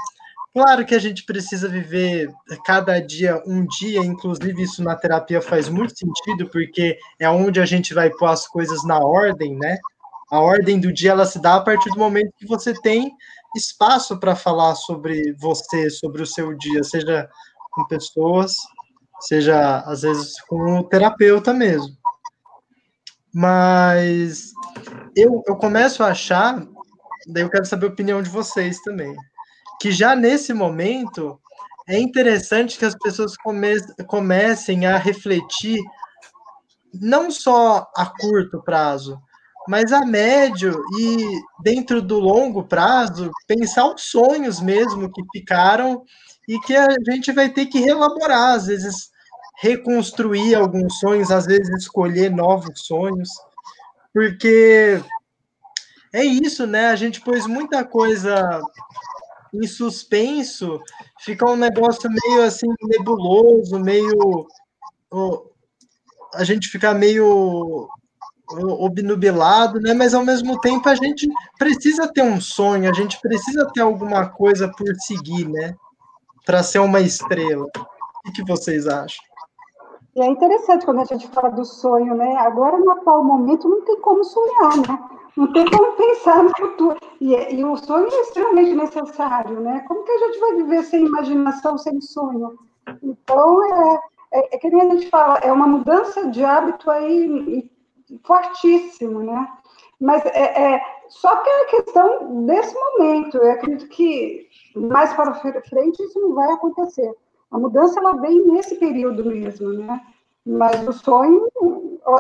Claro 0.55 0.85
que 0.85 0.95
a 0.95 0.99
gente 0.99 1.25
precisa 1.25 1.67
viver 1.67 2.31
cada 2.67 3.01
dia 3.01 3.43
um 3.47 3.67
dia, 3.67 4.01
inclusive 4.01 4.63
isso 4.63 4.85
na 4.85 4.95
terapia 4.95 5.41
faz 5.41 5.67
muito 5.67 5.97
sentido, 5.97 6.47
porque 6.51 6.99
é 7.19 7.29
onde 7.29 7.59
a 7.59 7.65
gente 7.65 7.95
vai 7.95 8.11
pôr 8.11 8.27
as 8.27 8.47
coisas 8.47 8.85
na 8.85 8.99
ordem, 8.99 9.57
né? 9.57 9.79
A 10.31 10.41
ordem 10.41 10.79
do 10.79 10.93
dia 10.93 11.13
ela 11.13 11.25
se 11.25 11.41
dá 11.41 11.57
a 11.57 11.61
partir 11.63 11.89
do 11.91 11.99
momento 11.99 12.35
que 12.37 12.47
você 12.47 12.75
tem 12.83 13.17
espaço 13.57 14.21
para 14.21 14.37
falar 14.37 14.75
sobre 14.75 15.33
você, 15.41 15.89
sobre 15.89 16.23
o 16.23 16.27
seu 16.27 16.53
dia, 16.55 16.85
seja 16.85 17.31
com 17.71 17.87
pessoas, 17.87 18.55
seja 19.21 19.79
às 19.87 20.03
vezes 20.03 20.39
com 20.43 20.81
o 20.81 20.85
terapeuta 20.85 21.55
mesmo. 21.55 21.97
Mas 23.33 24.53
eu, 25.17 25.43
eu 25.47 25.57
começo 25.57 26.03
a 26.03 26.09
achar, 26.09 26.63
daí 27.27 27.43
eu 27.43 27.49
quero 27.49 27.65
saber 27.65 27.87
a 27.87 27.91
opinião 27.91 28.23
de 28.23 28.29
vocês 28.29 28.79
também 28.83 29.17
que 29.83 29.91
já 29.91 30.15
nesse 30.15 30.55
momento 30.55 31.41
é 31.89 31.99
interessante 31.99 32.79
que 32.79 32.85
as 32.85 32.95
pessoas 32.95 33.37
come 33.37 33.75
comecem 34.07 34.87
a 34.87 34.97
refletir 34.97 35.81
não 36.95 37.33
só 37.33 37.91
a 37.97 38.07
curto 38.07 38.63
prazo, 38.63 39.21
mas 39.69 39.93
a 39.93 40.07
médio 40.07 40.85
e 40.97 41.41
dentro 41.59 42.01
do 42.01 42.21
longo 42.21 42.63
prazo, 42.63 43.33
pensar 43.49 43.93
os 43.93 44.03
sonhos 44.03 44.61
mesmo 44.61 45.13
que 45.13 45.21
ficaram 45.33 46.05
e 46.49 46.61
que 46.61 46.77
a 46.77 46.87
gente 47.11 47.33
vai 47.33 47.49
ter 47.49 47.67
que 47.67 47.81
reelaborar, 47.81 48.55
às 48.55 48.67
vezes 48.67 49.11
reconstruir 49.61 50.55
alguns 50.55 51.01
sonhos, 51.01 51.33
às 51.33 51.45
vezes 51.45 51.69
escolher 51.71 52.31
novos 52.31 52.87
sonhos, 52.87 53.29
porque 54.15 55.03
é 56.15 56.23
isso, 56.23 56.69
né? 56.69 56.87
A 56.87 56.97
gente 56.97 57.21
pôs 57.21 57.49
muita 57.49 57.85
coisa 57.85 58.63
em 59.53 59.67
suspenso, 59.67 60.81
fica 61.21 61.45
um 61.45 61.57
negócio 61.57 62.09
meio 62.11 62.43
assim 62.45 62.67
nebuloso, 62.83 63.79
meio 63.79 64.47
a 66.35 66.45
gente 66.45 66.69
fica 66.69 66.95
meio 66.95 67.89
obnubilado, 68.79 69.81
né? 69.81 69.95
Mas 69.95 70.15
ao 70.15 70.25
mesmo 70.25 70.59
tempo 70.61 70.89
a 70.89 70.95
gente 70.95 71.29
precisa 71.59 72.11
ter 72.11 72.23
um 72.23 72.41
sonho, 72.41 72.91
a 72.91 72.93
gente 72.93 73.21
precisa 73.21 73.71
ter 73.73 73.81
alguma 73.81 74.29
coisa 74.29 74.71
por 74.77 74.95
seguir, 74.97 75.49
né? 75.49 75.75
Para 76.45 76.63
ser 76.63 76.79
uma 76.79 77.01
estrela. 77.01 77.67
O 78.27 78.33
que 78.33 78.43
vocês 78.45 78.87
acham? 78.87 79.23
E 80.15 80.23
é 80.23 80.27
interessante 80.27 80.85
quando 80.85 81.01
a 81.01 81.05
gente 81.05 81.27
fala 81.29 81.51
do 81.51 81.65
sonho, 81.65 82.15
né? 82.15 82.37
Agora, 82.37 82.79
no 82.79 82.91
atual 82.91 83.25
momento, 83.25 83.69
não 83.69 83.83
tem 83.83 84.01
como 84.01 84.23
sonhar, 84.25 84.77
né? 84.77 84.99
Não 85.37 85.53
tem 85.53 85.65
como 85.71 85.93
pensar 85.95 86.43
no 86.43 86.51
futuro. 86.57 86.99
E, 87.21 87.35
e, 87.35 87.65
o 87.65 87.77
sonho 87.77 88.07
é 88.07 88.21
extremamente 88.21 88.75
necessário, 88.75 89.61
né? 89.61 89.85
Como 89.89 90.05
que 90.05 90.13
a 90.13 90.19
gente 90.19 90.39
vai 90.39 90.55
viver 90.57 90.83
sem 90.85 91.07
imaginação, 91.07 91.79
sem 91.79 92.01
sonho? 92.01 92.59
Então, 93.03 93.65
é, 93.65 94.01
é, 94.33 94.57
é 94.57 94.59
que 94.59 94.71
nem 94.71 94.83
a 94.83 94.95
gente 94.95 95.09
fala, 95.09 95.39
é 95.39 95.53
uma 95.53 95.67
mudança 95.67 96.29
de 96.29 96.45
hábito 96.45 96.91
aí 96.91 97.71
fortíssimo, 98.25 99.23
né? 99.23 99.49
Mas 100.01 100.25
é, 100.27 100.75
é 100.75 100.83
só 101.09 101.37
que 101.37 101.49
é 101.49 101.65
questão 101.67 102.45
desse 102.45 102.75
momento. 102.75 103.37
Eu 103.39 103.53
acredito 103.53 103.89
que 103.89 104.49
mais 104.75 105.13
para 105.15 105.35
frente 105.35 106.03
isso 106.03 106.21
não 106.21 106.35
vai 106.35 106.51
acontecer. 106.53 107.13
A 107.51 107.59
mudança 107.59 108.01
ela 108.01 108.17
vem 108.17 108.45
nesse 108.47 108.77
período 108.77 109.25
mesmo, 109.25 109.73
né? 109.73 110.01
Mas 110.45 110.87
o 110.89 110.93
sonho, 110.93 111.47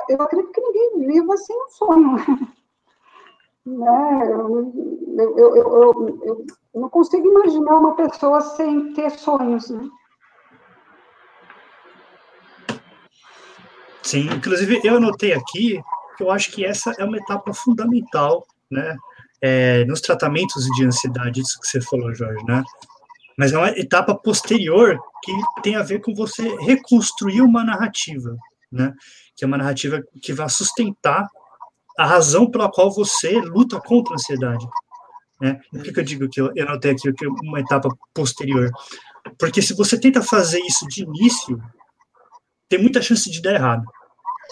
eu 0.08 0.22
acredito 0.22 0.52
que 0.52 0.60
ninguém 0.60 1.06
viva 1.08 1.36
sem 1.36 1.56
um 1.56 1.68
sonho. 1.70 2.16
Né? 3.64 4.28
Eu, 4.28 4.72
eu, 5.18 5.56
eu, 5.56 6.20
eu, 6.24 6.46
não 6.74 6.88
consigo 6.88 7.26
imaginar 7.26 7.78
uma 7.78 7.94
pessoa 7.94 8.40
sem 8.40 8.92
ter 8.92 9.10
sonhos. 9.10 9.70
Né? 9.70 9.88
Sim, 14.02 14.28
inclusive 14.32 14.80
eu 14.82 14.96
anotei 14.96 15.32
aqui 15.32 15.80
que 16.16 16.22
eu 16.22 16.30
acho 16.30 16.50
que 16.50 16.64
essa 16.64 16.92
é 16.98 17.04
uma 17.04 17.16
etapa 17.16 17.54
fundamental, 17.54 18.46
né? 18.70 18.96
É, 19.40 19.84
nos 19.86 20.00
tratamentos 20.00 20.64
de 20.76 20.84
ansiedade, 20.84 21.40
isso 21.40 21.58
que 21.60 21.66
você 21.66 21.80
falou, 21.80 22.14
Jorge, 22.14 22.44
né? 22.44 22.62
Mas 23.36 23.52
é 23.52 23.58
uma 23.58 23.70
etapa 23.70 24.14
posterior 24.14 24.98
que 25.22 25.32
tem 25.62 25.74
a 25.74 25.82
ver 25.82 26.00
com 26.00 26.14
você 26.14 26.54
reconstruir 26.56 27.40
uma 27.40 27.64
narrativa, 27.64 28.36
né? 28.70 28.92
Que 29.36 29.44
é 29.44 29.46
uma 29.46 29.56
narrativa 29.56 30.02
que 30.20 30.32
vai 30.32 30.48
sustentar 30.48 31.28
a 32.02 32.06
razão 32.06 32.50
pela 32.50 32.68
qual 32.68 32.92
você 32.92 33.40
luta 33.40 33.80
contra 33.80 34.12
a 34.12 34.16
ansiedade. 34.16 34.66
Né? 35.40 35.60
Por 35.70 35.82
que, 35.84 35.92
que 35.92 36.00
eu 36.00 36.04
digo 36.04 36.28
que 36.28 36.40
eu, 36.40 36.52
anotei 36.60 36.90
aqui 36.90 37.08
é 37.08 37.28
uma 37.44 37.60
etapa 37.60 37.88
posterior? 38.12 38.68
Porque 39.38 39.62
se 39.62 39.72
você 39.72 39.98
tenta 39.98 40.20
fazer 40.20 40.58
isso 40.60 40.84
de 40.88 41.04
início, 41.04 41.62
tem 42.68 42.80
muita 42.80 43.00
chance 43.00 43.30
de 43.30 43.40
dar 43.40 43.54
errado. 43.54 43.84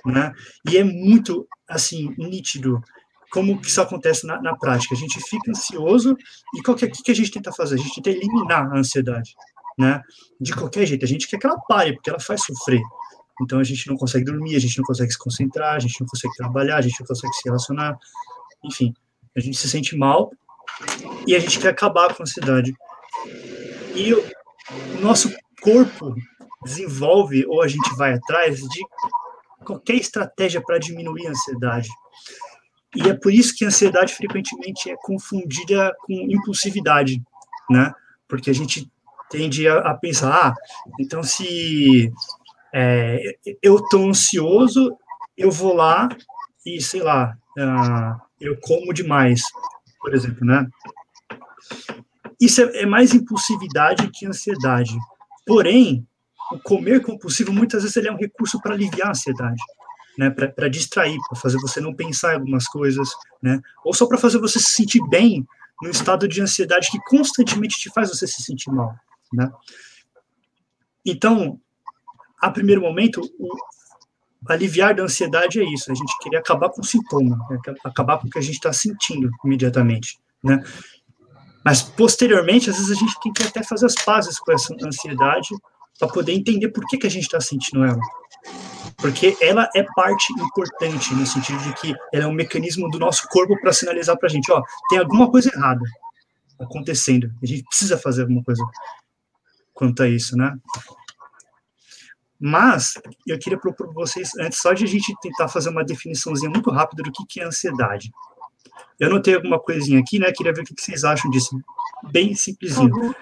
Né? 0.06 0.32
E 0.68 0.78
é 0.78 0.84
muito, 0.84 1.44
assim, 1.68 2.14
nítido 2.16 2.80
como 3.32 3.60
que 3.60 3.66
isso 3.66 3.80
acontece 3.80 4.24
na, 4.28 4.40
na 4.40 4.56
prática. 4.56 4.94
A 4.94 4.98
gente 4.98 5.20
fica 5.20 5.50
ansioso 5.50 6.16
e 6.54 6.60
o 6.60 6.74
que, 6.76 6.88
que 6.88 7.10
a 7.10 7.14
gente 7.14 7.32
tenta 7.32 7.52
fazer? 7.52 7.74
A 7.74 7.78
gente 7.78 8.00
tenta 8.00 8.10
eliminar 8.10 8.72
a 8.72 8.78
ansiedade, 8.78 9.34
né? 9.76 10.00
De 10.40 10.52
qualquer 10.54 10.86
jeito. 10.86 11.04
A 11.04 11.08
gente 11.08 11.28
quer 11.28 11.38
que 11.38 11.46
ela 11.46 11.58
pare, 11.68 11.94
porque 11.94 12.10
ela 12.10 12.20
faz 12.20 12.42
sofrer. 12.44 12.82
Então 13.40 13.58
a 13.58 13.64
gente 13.64 13.88
não 13.88 13.96
consegue 13.96 14.24
dormir, 14.24 14.56
a 14.56 14.60
gente 14.60 14.76
não 14.78 14.84
consegue 14.84 15.10
se 15.10 15.18
concentrar, 15.18 15.76
a 15.76 15.78
gente 15.78 16.00
não 16.00 16.06
consegue 16.06 16.34
trabalhar, 16.36 16.76
a 16.76 16.80
gente 16.82 17.00
não 17.00 17.06
consegue 17.06 17.32
se 17.34 17.42
relacionar, 17.44 17.98
enfim, 18.64 18.94
a 19.36 19.40
gente 19.40 19.56
se 19.56 19.68
sente 19.68 19.96
mal 19.96 20.30
e 21.26 21.34
a 21.34 21.38
gente 21.38 21.58
quer 21.58 21.68
acabar 21.68 22.14
com 22.14 22.22
a 22.22 22.24
ansiedade. 22.24 22.74
E 23.94 24.12
o 24.14 24.22
nosso 25.00 25.32
corpo 25.60 26.14
desenvolve 26.64 27.46
ou 27.46 27.62
a 27.62 27.68
gente 27.68 27.96
vai 27.96 28.12
atrás 28.12 28.58
de 28.60 28.84
qualquer 29.64 29.94
estratégia 29.94 30.60
para 30.60 30.78
diminuir 30.78 31.26
a 31.26 31.30
ansiedade. 31.30 31.88
E 32.94 33.08
é 33.08 33.14
por 33.14 33.32
isso 33.32 33.54
que 33.54 33.64
a 33.64 33.68
ansiedade 33.68 34.14
frequentemente 34.14 34.90
é 34.90 34.96
confundida 34.96 35.94
com 36.00 36.12
impulsividade, 36.12 37.22
né? 37.70 37.92
Porque 38.28 38.50
a 38.50 38.54
gente 38.54 38.90
tende 39.30 39.68
a, 39.68 39.78
a 39.78 39.94
pensar, 39.94 40.48
ah, 40.48 40.54
então 40.98 41.22
se 41.22 42.12
é, 42.74 43.36
eu 43.62 43.76
estou 43.76 44.08
ansioso, 44.08 44.96
eu 45.36 45.50
vou 45.50 45.74
lá 45.74 46.08
e, 46.64 46.80
sei 46.80 47.02
lá, 47.02 47.36
uh, 47.58 48.20
eu 48.40 48.58
como 48.60 48.92
demais, 48.92 49.42
por 50.00 50.14
exemplo, 50.14 50.44
né? 50.44 50.66
Isso 52.40 52.62
é, 52.62 52.82
é 52.82 52.86
mais 52.86 53.14
impulsividade 53.14 54.10
que 54.12 54.26
ansiedade. 54.26 54.96
Porém, 55.46 56.06
o 56.52 56.58
comer 56.58 57.02
compulsivo, 57.02 57.52
muitas 57.52 57.82
vezes, 57.82 57.96
ele 57.96 58.08
é 58.08 58.12
um 58.12 58.18
recurso 58.18 58.60
para 58.60 58.74
aliviar 58.74 59.08
a 59.08 59.10
ansiedade, 59.10 59.62
né? 60.16 60.30
Para 60.30 60.68
distrair, 60.68 61.18
para 61.28 61.38
fazer 61.38 61.58
você 61.58 61.80
não 61.80 61.94
pensar 61.94 62.32
em 62.32 62.36
algumas 62.36 62.66
coisas, 62.66 63.08
né? 63.42 63.60
Ou 63.84 63.92
só 63.92 64.06
para 64.06 64.18
fazer 64.18 64.38
você 64.38 64.58
se 64.58 64.72
sentir 64.72 65.00
bem 65.08 65.46
num 65.82 65.90
estado 65.90 66.28
de 66.28 66.40
ansiedade 66.40 66.90
que 66.90 67.00
constantemente 67.00 67.78
te 67.78 67.90
faz 67.90 68.10
você 68.10 68.26
se 68.26 68.42
sentir 68.42 68.70
mal, 68.70 68.94
né? 69.32 69.50
Então, 71.04 71.58
a 72.40 72.50
primeiro 72.50 72.80
momento, 72.80 73.20
o 73.38 73.54
aliviar 74.48 74.94
da 74.94 75.02
ansiedade 75.02 75.60
é 75.60 75.64
isso, 75.64 75.90
a 75.92 75.94
gente 75.94 76.16
querer 76.20 76.38
acabar 76.38 76.70
com 76.70 76.80
o 76.80 76.84
sintoma, 76.84 77.36
né? 77.50 77.58
acabar 77.84 78.18
com 78.18 78.26
o 78.26 78.30
que 78.30 78.38
a 78.38 78.42
gente 78.42 78.54
está 78.54 78.72
sentindo 78.72 79.30
imediatamente, 79.44 80.18
né? 80.42 80.62
Mas, 81.62 81.82
posteriormente, 81.82 82.70
às 82.70 82.76
vezes 82.76 82.90
a 82.90 82.98
gente 82.98 83.20
tem 83.20 83.32
que 83.32 83.42
até 83.42 83.62
fazer 83.62 83.84
as 83.84 83.94
pazes 83.94 84.38
com 84.38 84.50
essa 84.50 84.74
ansiedade 84.82 85.48
para 85.98 86.08
poder 86.08 86.32
entender 86.32 86.70
por 86.70 86.86
que, 86.86 86.96
que 86.96 87.06
a 87.06 87.10
gente 87.10 87.24
está 87.24 87.38
sentindo 87.38 87.84
ela. 87.84 88.00
Porque 88.96 89.36
ela 89.40 89.68
é 89.74 89.82
parte 89.94 90.32
importante, 90.32 91.14
no 91.14 91.26
sentido 91.26 91.58
de 91.62 91.74
que 91.74 91.94
ela 92.12 92.24
é 92.24 92.26
um 92.26 92.32
mecanismo 92.32 92.88
do 92.88 92.98
nosso 92.98 93.28
corpo 93.28 93.58
para 93.60 93.74
sinalizar 93.74 94.16
para 94.16 94.26
a 94.26 94.30
gente: 94.30 94.50
ó, 94.50 94.62
tem 94.88 94.98
alguma 94.98 95.30
coisa 95.30 95.50
errada 95.54 95.84
acontecendo, 96.58 97.30
a 97.42 97.46
gente 97.46 97.64
precisa 97.64 97.96
fazer 97.98 98.22
alguma 98.22 98.42
coisa 98.42 98.62
quanto 99.72 100.02
a 100.02 100.08
isso, 100.08 100.36
né? 100.36 100.54
Mas 102.40 102.94
eu 103.26 103.38
queria 103.38 103.58
propor 103.58 103.86
para 103.86 103.94
vocês, 103.94 104.30
antes 104.38 104.58
só 104.58 104.72
de 104.72 104.84
a 104.84 104.88
gente 104.88 105.14
tentar 105.20 105.48
fazer 105.48 105.68
uma 105.68 105.84
definiçãozinha 105.84 106.50
muito 106.50 106.70
rápida 106.70 107.02
do 107.02 107.12
que, 107.12 107.26
que 107.26 107.40
é 107.40 107.44
ansiedade. 107.44 108.10
Eu 108.98 109.08
anotei 109.08 109.34
alguma 109.34 109.58
coisinha 109.58 110.00
aqui, 110.00 110.18
né? 110.18 110.32
Queria 110.32 110.52
ver 110.52 110.62
o 110.62 110.64
que, 110.64 110.74
que 110.74 110.82
vocês 110.82 111.04
acham 111.04 111.30
disso. 111.30 111.58
Bem 112.10 112.34
simplesinho. 112.34 112.94
Uhum. 112.94 113.14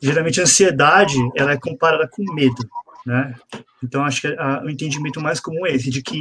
Geralmente 0.00 0.40
a 0.40 0.44
ansiedade, 0.44 1.16
ela 1.36 1.52
é 1.52 1.58
comparada 1.58 2.08
com 2.08 2.22
medo, 2.32 2.68
né? 3.06 3.34
Então 3.82 4.04
acho 4.04 4.22
que 4.22 4.26
a, 4.28 4.62
o 4.62 4.70
entendimento 4.70 5.20
mais 5.20 5.40
comum 5.40 5.66
é 5.66 5.72
esse, 5.72 5.90
de 5.90 6.02
que 6.02 6.18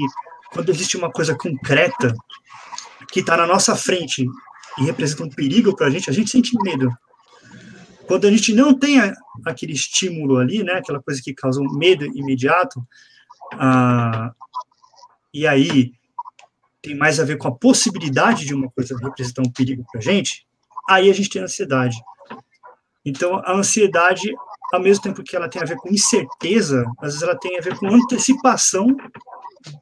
quando 0.52 0.70
existe 0.70 0.98
uma 0.98 1.12
coisa 1.12 1.36
concreta 1.36 2.14
que 3.12 3.22
está 3.22 3.36
na 3.38 3.48
nossa 3.48 3.76
frente 3.76 4.26
e 4.78 4.84
representa 4.84 5.24
um 5.24 5.30
perigo 5.30 5.76
para 5.76 5.88
a 5.88 5.90
gente, 5.90 6.10
a 6.10 6.14
gente 6.14 6.30
sente 6.30 6.52
medo. 6.64 6.90
Quando 8.08 8.28
a 8.28 8.32
gente 8.32 8.54
não 8.54 8.78
tem 8.78 9.00
aquele 9.46 9.74
estímulo 9.74 10.38
ali, 10.38 10.64
né, 10.64 10.74
aquela 10.74 11.02
coisa 11.02 11.22
que 11.22 11.34
causa 11.34 11.62
um 11.62 11.74
medo 11.74 12.06
imediato, 12.06 12.86
ah, 13.54 14.34
e 15.34 15.48
aí 15.48 15.94
tem 16.82 16.96
mais 16.96 17.20
a 17.20 17.24
ver 17.24 17.38
com 17.38 17.48
a 17.48 17.56
possibilidade 17.56 18.46
de 18.46 18.54
uma 18.54 18.70
coisa 18.70 18.98
representar 18.98 19.42
um 19.42 19.52
perigo 19.52 19.86
para 19.90 20.00
a 20.00 20.04
gente, 20.04 20.46
aí 20.88 21.10
a 21.10 21.14
gente 21.14 21.30
tem 21.30 21.42
ansiedade. 21.42 21.96
Então, 23.06 23.38
a 23.38 23.54
ansiedade, 23.54 24.34
ao 24.74 24.82
mesmo 24.82 25.04
tempo 25.04 25.24
que 25.24 25.36
ela 25.36 25.50
tem 25.50 25.62
a 25.62 25.66
ver 25.66 25.78
com 25.78 25.90
incerteza, 25.90 26.86
às 27.00 27.14
vezes 27.14 27.24
ela 27.24 27.38
tem 27.38 27.58
a 27.58 27.62
ver 27.62 27.78
com 27.78 27.88
antecipação 27.88 28.88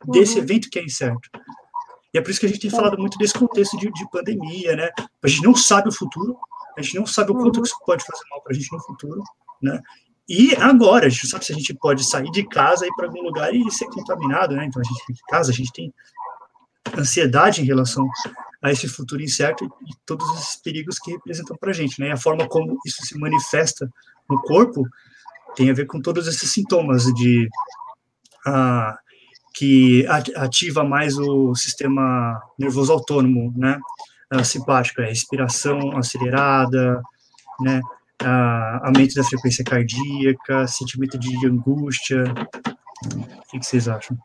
desse 0.05 0.37
uhum. 0.37 0.43
evento 0.43 0.69
que 0.69 0.79
é 0.79 0.83
incerto. 0.83 1.29
E 2.13 2.17
é 2.17 2.21
por 2.21 2.29
isso 2.29 2.39
que 2.39 2.45
a 2.45 2.49
gente 2.49 2.61
tem 2.61 2.69
falado 2.69 2.97
muito 2.97 3.17
desse 3.17 3.33
contexto 3.33 3.77
de, 3.77 3.91
de 3.91 4.09
pandemia, 4.11 4.75
né? 4.75 4.89
A 5.23 5.27
gente 5.27 5.43
não 5.43 5.55
sabe 5.55 5.89
o 5.89 5.93
futuro, 5.93 6.37
a 6.81 6.83
gente 6.83 6.99
não 6.99 7.05
sabe 7.05 7.31
o 7.31 7.35
quanto 7.35 7.57
uhum. 7.57 7.63
isso 7.63 7.75
pode 7.85 8.03
fazer 8.03 8.23
mal 8.29 8.41
para 8.41 8.51
a 8.51 8.55
gente 8.55 8.71
no 8.71 8.79
futuro, 8.81 9.23
né? 9.61 9.81
E 10.27 10.55
agora, 10.55 11.07
a 11.07 11.09
gente 11.09 11.23
não 11.23 11.31
sabe 11.31 11.45
se 11.45 11.51
a 11.51 11.55
gente 11.55 11.73
pode 11.73 12.03
sair 12.03 12.29
de 12.31 12.47
casa 12.47 12.85
ir 12.85 12.93
para 12.95 13.07
algum 13.07 13.21
lugar 13.21 13.53
e 13.53 13.69
ser 13.71 13.85
contaminado, 13.87 14.55
né? 14.55 14.65
Então 14.65 14.81
a 14.81 14.85
gente 14.85 14.99
fica 15.05 15.13
em 15.13 15.31
casa, 15.31 15.51
a 15.51 15.53
gente 15.53 15.71
tem 15.73 15.93
ansiedade 16.97 17.61
em 17.61 17.65
relação 17.65 18.07
a 18.61 18.71
esse 18.71 18.87
futuro 18.87 19.21
incerto 19.21 19.65
e 19.65 19.91
todos 20.05 20.29
os 20.29 20.55
perigos 20.57 20.99
que 20.99 21.11
representam 21.11 21.57
para 21.57 21.71
a 21.71 21.73
gente, 21.73 21.99
né? 21.99 22.07
E 22.07 22.11
a 22.11 22.17
forma 22.17 22.47
como 22.47 22.77
isso 22.85 23.05
se 23.05 23.17
manifesta 23.17 23.91
no 24.29 24.41
corpo 24.41 24.87
tem 25.55 25.69
a 25.69 25.73
ver 25.73 25.85
com 25.85 26.01
todos 26.01 26.27
esses 26.27 26.49
sintomas 26.51 27.05
de 27.13 27.49
ah, 28.45 28.97
que 29.53 30.05
ativa 30.07 30.83
mais 30.83 31.17
o 31.17 31.53
sistema 31.55 32.41
nervoso 32.57 32.93
autônomo, 32.93 33.53
né? 33.55 33.79
Uh, 34.31 34.45
simpático, 34.45 35.01
é 35.01 35.05
respiração 35.07 35.97
acelerada, 35.97 37.01
né? 37.59 37.81
Uh, 38.23 38.85
aumento 38.85 39.15
da 39.15 39.23
frequência 39.23 39.63
cardíaca, 39.63 40.67
sentimento 40.67 41.17
de 41.17 41.47
angústia. 41.47 42.23
O 43.15 43.49
que, 43.49 43.59
que 43.59 43.65
vocês 43.65 43.87
acham? 43.87 44.17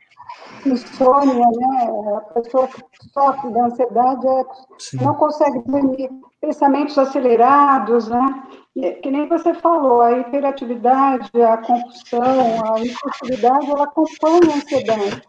insônia, 0.66 1.34
né? 1.34 1.88
A 2.16 2.40
pessoa 2.40 2.68
que 2.68 2.82
sofre 3.12 3.50
da 3.50 3.66
ansiedade 3.66 4.26
é, 4.26 5.04
não 5.04 5.14
consegue 5.14 5.60
dormir. 5.60 6.10
Pensamentos 6.40 6.96
acelerados, 6.98 8.08
né? 8.08 8.42
Que 9.02 9.10
nem 9.10 9.28
você 9.28 9.54
falou, 9.54 10.02
a 10.02 10.12
hiperatividade, 10.18 11.30
a 11.42 11.56
compulsão, 11.56 12.74
a 12.74 12.80
impulsividade, 12.80 13.70
ela 13.70 13.84
acompanha 13.84 14.52
a 14.52 14.56
ansiedade. 14.56 15.22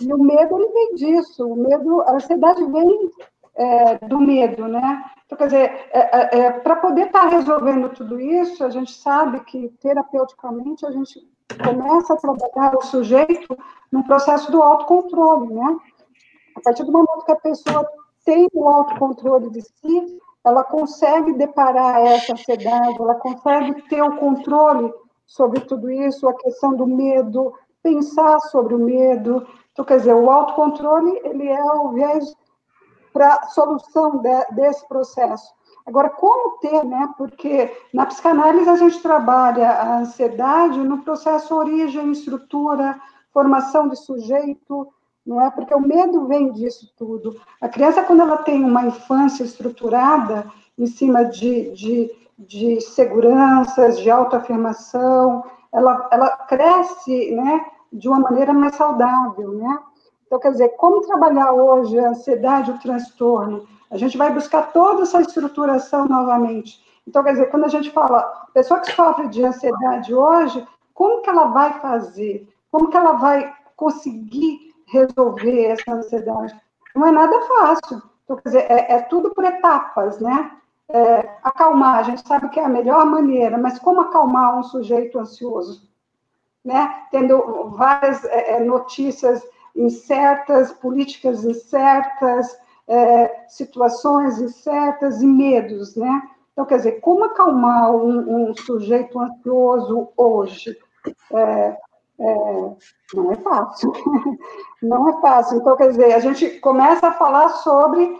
E 0.00 0.12
o 0.12 0.18
medo, 0.18 0.56
ele 0.56 0.72
vem 0.72 0.94
disso. 0.94 1.46
O 1.46 1.56
medo, 1.56 2.02
a 2.02 2.14
ansiedade 2.14 2.64
vem 2.64 3.10
é, 3.54 3.98
do 4.06 4.20
medo, 4.20 4.66
né? 4.66 5.04
Então, 5.26 5.38
quer 5.38 5.44
dizer, 5.46 5.88
é, 5.92 6.36
é, 6.36 6.38
é 6.40 6.50
para 6.52 6.76
poder 6.76 7.06
estar 7.06 7.22
tá 7.22 7.28
resolvendo 7.28 7.88
tudo 7.90 8.20
isso, 8.20 8.64
a 8.64 8.70
gente 8.70 8.92
sabe 8.92 9.40
que 9.40 9.68
terapeuticamente 9.80 10.84
a 10.86 10.90
gente 10.90 11.20
começa 11.64 12.14
a 12.14 12.16
trabalhar 12.16 12.76
o 12.76 12.82
sujeito 12.82 13.56
no 13.90 14.04
processo 14.04 14.50
do 14.50 14.62
autocontrole, 14.62 15.52
né? 15.54 15.76
A 16.56 16.60
partir 16.60 16.84
do 16.84 16.92
momento 16.92 17.24
que 17.24 17.32
a 17.32 17.36
pessoa 17.36 17.86
tem 18.24 18.48
o 18.52 18.68
autocontrole 18.68 19.50
de 19.50 19.62
si, 19.62 20.20
ela 20.44 20.64
consegue 20.64 21.32
deparar 21.34 22.00
essa 22.00 22.32
ansiedade, 22.32 23.00
ela 23.00 23.14
consegue 23.14 23.82
ter 23.88 24.02
o 24.02 24.16
controle 24.16 24.92
sobre 25.26 25.60
tudo 25.60 25.90
isso, 25.90 26.28
a 26.28 26.34
questão 26.34 26.74
do 26.74 26.86
medo, 26.86 27.54
pensar 27.82 28.38
sobre 28.40 28.74
o 28.74 28.78
medo. 28.78 29.46
Então, 29.72 29.84
quer 29.84 29.98
dizer, 29.98 30.14
o 30.14 30.30
autocontrole, 30.30 31.20
ele 31.24 31.48
é 31.48 31.62
o 31.62 31.92
viés 31.92 32.34
para 33.12 33.44
solução 33.48 34.18
de, 34.18 34.44
desse 34.52 34.86
processo. 34.88 35.52
Agora, 35.84 36.10
como 36.10 36.58
ter, 36.58 36.84
né? 36.84 37.08
Porque 37.18 37.70
na 37.92 38.06
psicanálise 38.06 38.68
a 38.68 38.76
gente 38.76 39.00
trabalha 39.02 39.68
a 39.68 39.98
ansiedade 39.98 40.78
no 40.78 40.98
processo 40.98 41.54
origem, 41.54 42.12
estrutura, 42.12 43.00
formação 43.32 43.88
de 43.88 43.96
sujeito, 43.96 44.88
não 45.26 45.40
é? 45.40 45.50
Porque 45.50 45.74
o 45.74 45.80
medo 45.80 46.26
vem 46.26 46.52
disso 46.52 46.92
tudo. 46.96 47.40
A 47.60 47.68
criança, 47.68 48.02
quando 48.02 48.20
ela 48.20 48.38
tem 48.38 48.64
uma 48.64 48.86
infância 48.86 49.42
estruturada 49.42 50.46
em 50.78 50.86
cima 50.86 51.24
de, 51.24 51.70
de, 51.72 52.10
de 52.38 52.80
seguranças, 52.80 53.98
de 53.98 54.10
autoafirmação, 54.10 55.44
ela, 55.72 56.08
ela 56.12 56.30
cresce, 56.46 57.32
né? 57.32 57.64
De 57.92 58.08
uma 58.08 58.20
maneira 58.20 58.52
mais 58.52 58.74
saudável, 58.76 59.52
né? 59.52 59.78
Então, 60.32 60.40
quer 60.40 60.52
dizer, 60.52 60.70
como 60.78 61.02
trabalhar 61.02 61.52
hoje 61.52 61.98
a 61.98 62.08
ansiedade, 62.08 62.70
o 62.70 62.78
transtorno? 62.78 63.68
A 63.90 63.98
gente 63.98 64.16
vai 64.16 64.32
buscar 64.32 64.72
toda 64.72 65.02
essa 65.02 65.20
estruturação 65.20 66.08
novamente. 66.08 66.82
Então, 67.06 67.22
quer 67.22 67.32
dizer, 67.32 67.50
quando 67.50 67.64
a 67.66 67.68
gente 67.68 67.90
fala, 67.90 68.22
pessoa 68.54 68.80
que 68.80 68.92
sofre 68.92 69.28
de 69.28 69.44
ansiedade 69.44 70.14
hoje, 70.14 70.66
como 70.94 71.20
que 71.20 71.28
ela 71.28 71.48
vai 71.48 71.78
fazer? 71.80 72.48
Como 72.70 72.88
que 72.88 72.96
ela 72.96 73.12
vai 73.12 73.54
conseguir 73.76 74.72
resolver 74.86 75.66
essa 75.66 75.92
ansiedade? 75.92 76.58
Não 76.96 77.06
é 77.06 77.10
nada 77.10 77.38
fácil. 77.42 78.00
Então, 78.24 78.36
quer 78.36 78.48
dizer, 78.48 78.70
é, 78.70 78.92
é 78.94 79.02
tudo 79.02 79.34
por 79.34 79.44
etapas, 79.44 80.18
né? 80.18 80.50
É, 80.88 81.28
acalmar, 81.42 81.98
a 81.98 82.02
gente 82.04 82.26
sabe 82.26 82.48
que 82.48 82.58
é 82.58 82.64
a 82.64 82.70
melhor 82.70 83.04
maneira, 83.04 83.58
mas 83.58 83.78
como 83.78 84.00
acalmar 84.00 84.58
um 84.58 84.62
sujeito 84.62 85.18
ansioso? 85.18 85.90
Né? 86.64 87.02
Tendo 87.10 87.68
várias 87.76 88.24
é, 88.24 88.52
é 88.52 88.60
notícias 88.60 89.42
incertas, 89.74 90.72
políticas 90.72 91.44
incertas, 91.44 92.56
é, 92.88 93.46
situações 93.48 94.40
incertas 94.40 95.22
e 95.22 95.26
medos, 95.26 95.96
né? 95.96 96.22
Então, 96.52 96.66
quer 96.66 96.76
dizer, 96.76 97.00
como 97.00 97.24
acalmar 97.24 97.90
um, 97.90 98.50
um 98.50 98.54
sujeito 98.54 99.18
ansioso 99.18 100.10
hoje? 100.16 100.76
É, 101.32 101.76
é, 102.20 102.76
não 103.14 103.32
é 103.32 103.36
fácil. 103.36 103.92
não 104.82 105.08
é 105.08 105.20
fácil. 105.20 105.58
Então, 105.58 105.76
quer 105.76 105.88
dizer, 105.88 106.12
a 106.12 106.18
gente 106.18 106.60
começa 106.60 107.08
a 107.08 107.12
falar 107.12 107.48
sobre 107.48 108.14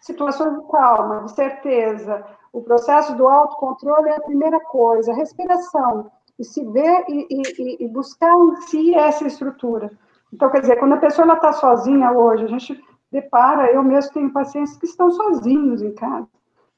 situações 0.00 0.60
de 0.60 0.70
calma, 0.70 1.22
de 1.24 1.32
certeza. 1.32 2.24
O 2.52 2.60
processo 2.60 3.14
do 3.16 3.26
autocontrole 3.26 4.10
é 4.10 4.16
a 4.16 4.22
primeira 4.22 4.60
coisa, 4.60 5.12
a 5.12 5.14
respiração, 5.16 6.10
e 6.38 6.44
se 6.44 6.64
ver 6.64 7.04
e, 7.08 7.26
e, 7.30 7.84
e 7.84 7.88
buscar 7.88 8.34
em 8.34 8.56
si 8.62 8.94
essa 8.94 9.26
estrutura. 9.26 9.90
Então, 10.32 10.50
quer 10.50 10.60
dizer, 10.60 10.76
quando 10.76 10.94
a 10.94 10.98
pessoa 10.98 11.32
está 11.32 11.52
sozinha 11.52 12.12
hoje, 12.12 12.44
a 12.44 12.48
gente 12.48 12.82
depara, 13.10 13.72
eu 13.72 13.82
mesmo 13.82 14.12
tenho 14.12 14.32
pacientes 14.32 14.76
que 14.76 14.86
estão 14.86 15.10
sozinhos 15.10 15.82
em 15.82 15.92
casa. 15.94 16.28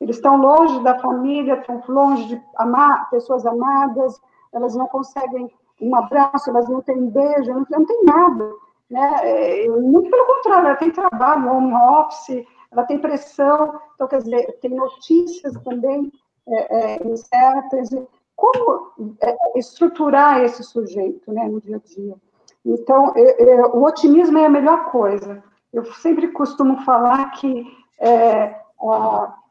Eles 0.01 0.17
estão 0.17 0.37
longe 0.37 0.83
da 0.83 0.99
família, 0.99 1.55
estão 1.55 1.83
longe 1.89 2.27
de 2.29 2.43
amar, 2.57 3.09
pessoas 3.11 3.47
amadas, 3.47 4.21
elas 4.53 4.75
não 4.75 4.87
conseguem 4.89 5.51
um 5.81 5.95
abraço, 5.95 6.51
elas 6.51 6.69
não 6.69 6.81
têm 6.81 7.09
beijo, 7.09 7.53
não, 7.53 7.67
não 7.71 7.85
tem 7.85 8.03
nada. 8.05 8.51
Né? 8.91 9.65
É, 9.65 9.69
muito 9.69 10.11
pelo 10.11 10.27
contrário, 10.27 10.69
ela 10.69 10.77
tem 10.77 10.91
trabalho, 10.91 11.51
home 11.51 11.75
office, 11.75 12.45
ela 12.71 12.85
tem 12.85 12.99
pressão, 12.99 13.81
então, 13.95 14.09
quer 14.09 14.19
dizer, 14.19 14.59
tem 14.61 14.71
notícias 14.71 15.53
também 15.63 16.11
é, 16.49 16.97
é, 16.97 17.07
incertas. 17.07 17.91
Como 18.35 18.93
é, 19.21 19.59
estruturar 19.59 20.43
esse 20.43 20.65
sujeito 20.65 21.33
né, 21.33 21.47
no 21.49 21.61
dia 21.61 21.77
a 21.77 21.79
dia? 21.79 22.17
Então, 22.65 23.13
é, 23.17 23.43
é, 23.43 23.67
o 23.67 23.83
otimismo 23.85 24.39
é 24.39 24.47
a 24.47 24.51
melhor 24.51 24.91
coisa. 24.91 25.43
Eu 25.73 25.85
sempre 25.95 26.29
costumo 26.29 26.83
falar 26.85 27.31
que 27.33 27.67
é, 27.99 28.09
é, 28.09 28.57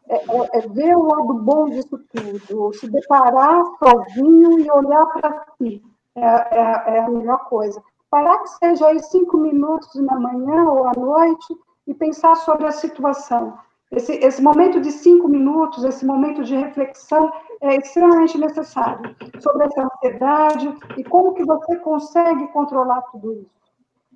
é, 0.10 0.60
é 0.60 0.68
ver 0.68 0.96
o 0.96 1.04
lado 1.04 1.34
bom 1.36 1.70
disso 1.70 2.00
tudo, 2.14 2.74
se 2.74 2.90
deparar 2.90 3.64
sozinho 3.80 4.60
e 4.60 4.72
olhar 4.72 5.06
para 5.08 5.46
si, 5.58 5.82
é, 6.16 6.22
é, 6.22 6.84
é, 6.96 7.00
a 7.00 7.10
melhor 7.10 7.46
coisa. 7.46 7.82
Parar 8.10 8.40
que 8.40 8.50
seja 8.50 8.88
aí 8.88 9.02
cinco 9.04 9.38
minutos 9.38 9.96
na 9.96 10.20
manhã 10.20 10.70
ou 10.70 10.86
à 10.86 10.92
noite 10.98 11.58
e 11.88 11.94
pensar 11.94 12.36
sobre 12.36 12.68
a 12.68 12.72
situação. 12.72 13.58
Esse, 13.92 14.14
esse 14.14 14.42
momento 14.42 14.80
de 14.80 14.92
cinco 14.92 15.28
minutos, 15.28 15.84
esse 15.84 16.06
momento 16.06 16.44
de 16.44 16.56
reflexão 16.56 17.32
é 17.62 17.76
extremamente 17.76 18.38
necessário 18.38 19.16
sobre 19.40 19.66
essa 19.66 19.84
ansiedade 19.84 20.74
e 20.98 21.04
como 21.04 21.34
que 21.34 21.46
você 21.46 21.78
consegue 21.78 22.48
controlar 22.48 23.02
tudo 23.04 23.34
isso. 23.34 23.52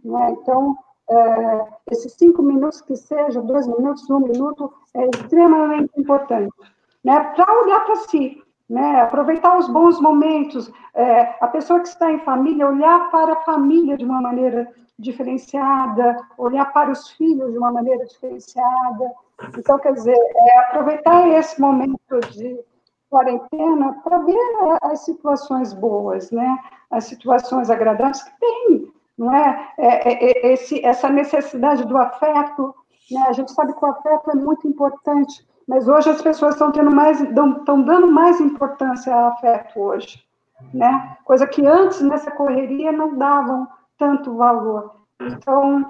Né? 0.04 0.32
Então, 0.32 0.76
é, 1.10 1.68
esses 1.92 2.14
cinco 2.14 2.42
minutos 2.42 2.82
que 2.82 2.96
seja, 2.96 3.42
dois 3.42 3.68
minutos, 3.68 4.10
um 4.10 4.20
minuto, 4.20 4.74
é 4.96 5.06
extremamente 5.06 5.92
importante, 5.98 6.54
né? 7.04 7.20
Para 7.36 7.62
olhar 7.62 7.86
para 7.86 7.96
si, 7.98 8.42
né? 8.68 9.02
Aproveitar 9.02 9.58
os 9.58 9.68
bons 9.68 10.02
momentos, 10.02 10.72
é, 10.96 11.36
a 11.40 11.48
pessoa 11.48 11.80
que 11.80 11.88
está 11.88 12.12
em 12.12 12.20
família, 12.20 12.68
olhar 12.68 13.12
para 13.12 13.34
a 13.34 13.42
família 13.42 13.96
de 13.98 14.06
uma 14.06 14.20
maneira 14.20 14.72
diferenciada, 14.98 16.18
olhar 16.38 16.72
para 16.74 16.90
os 16.90 17.10
filhos 17.12 17.52
de 17.52 17.58
uma 17.58 17.72
maneira 17.72 18.04
diferenciada. 18.06 19.12
Então, 19.58 19.78
quer 19.78 19.94
dizer, 19.94 20.18
é, 20.18 20.60
aproveitar 20.60 21.28
esse 21.28 21.60
momento 21.62 22.20
de 22.32 22.60
quarentena 23.16 23.94
para 24.04 24.18
ver 24.18 24.38
as 24.82 25.06
situações 25.06 25.74
boas, 25.74 26.32
né? 26.32 26.60
As 26.92 27.06
situações 27.06 27.70
agradáveis 27.70 28.22
que 28.22 28.32
tem, 28.40 28.92
não 29.18 29.34
é? 29.34 29.70
é, 29.78 30.10
é, 30.10 30.48
é 30.48 30.54
esse, 30.54 30.86
essa 30.86 31.10
necessidade 31.10 31.86
do 31.86 31.98
afeto, 31.98 32.76
né? 33.10 33.24
A 33.28 33.32
gente 33.32 33.54
sabe 33.54 33.74
que 33.74 33.86
o 33.86 33.88
afeto 33.88 34.32
é 34.32 34.36
muito 34.36 34.68
importante, 34.68 35.48
mas 35.66 35.88
hoje 35.88 36.10
as 36.10 36.22
pessoas 36.22 36.56
estão 36.56 36.74
tendo 36.74 36.92
mais, 36.94 37.22
estão 37.22 37.82
dando 37.82 38.12
mais 38.12 38.42
importância 38.42 39.16
ao 39.16 39.30
afeto 39.30 39.80
hoje, 39.80 40.22
né? 40.74 41.16
Coisa 41.24 41.48
que 41.48 41.66
antes 41.66 42.02
nessa 42.02 42.32
correria 42.32 42.92
não 42.92 43.18
davam 43.18 43.66
tanto 43.98 44.36
valor. 44.36 44.94
Então, 45.22 45.86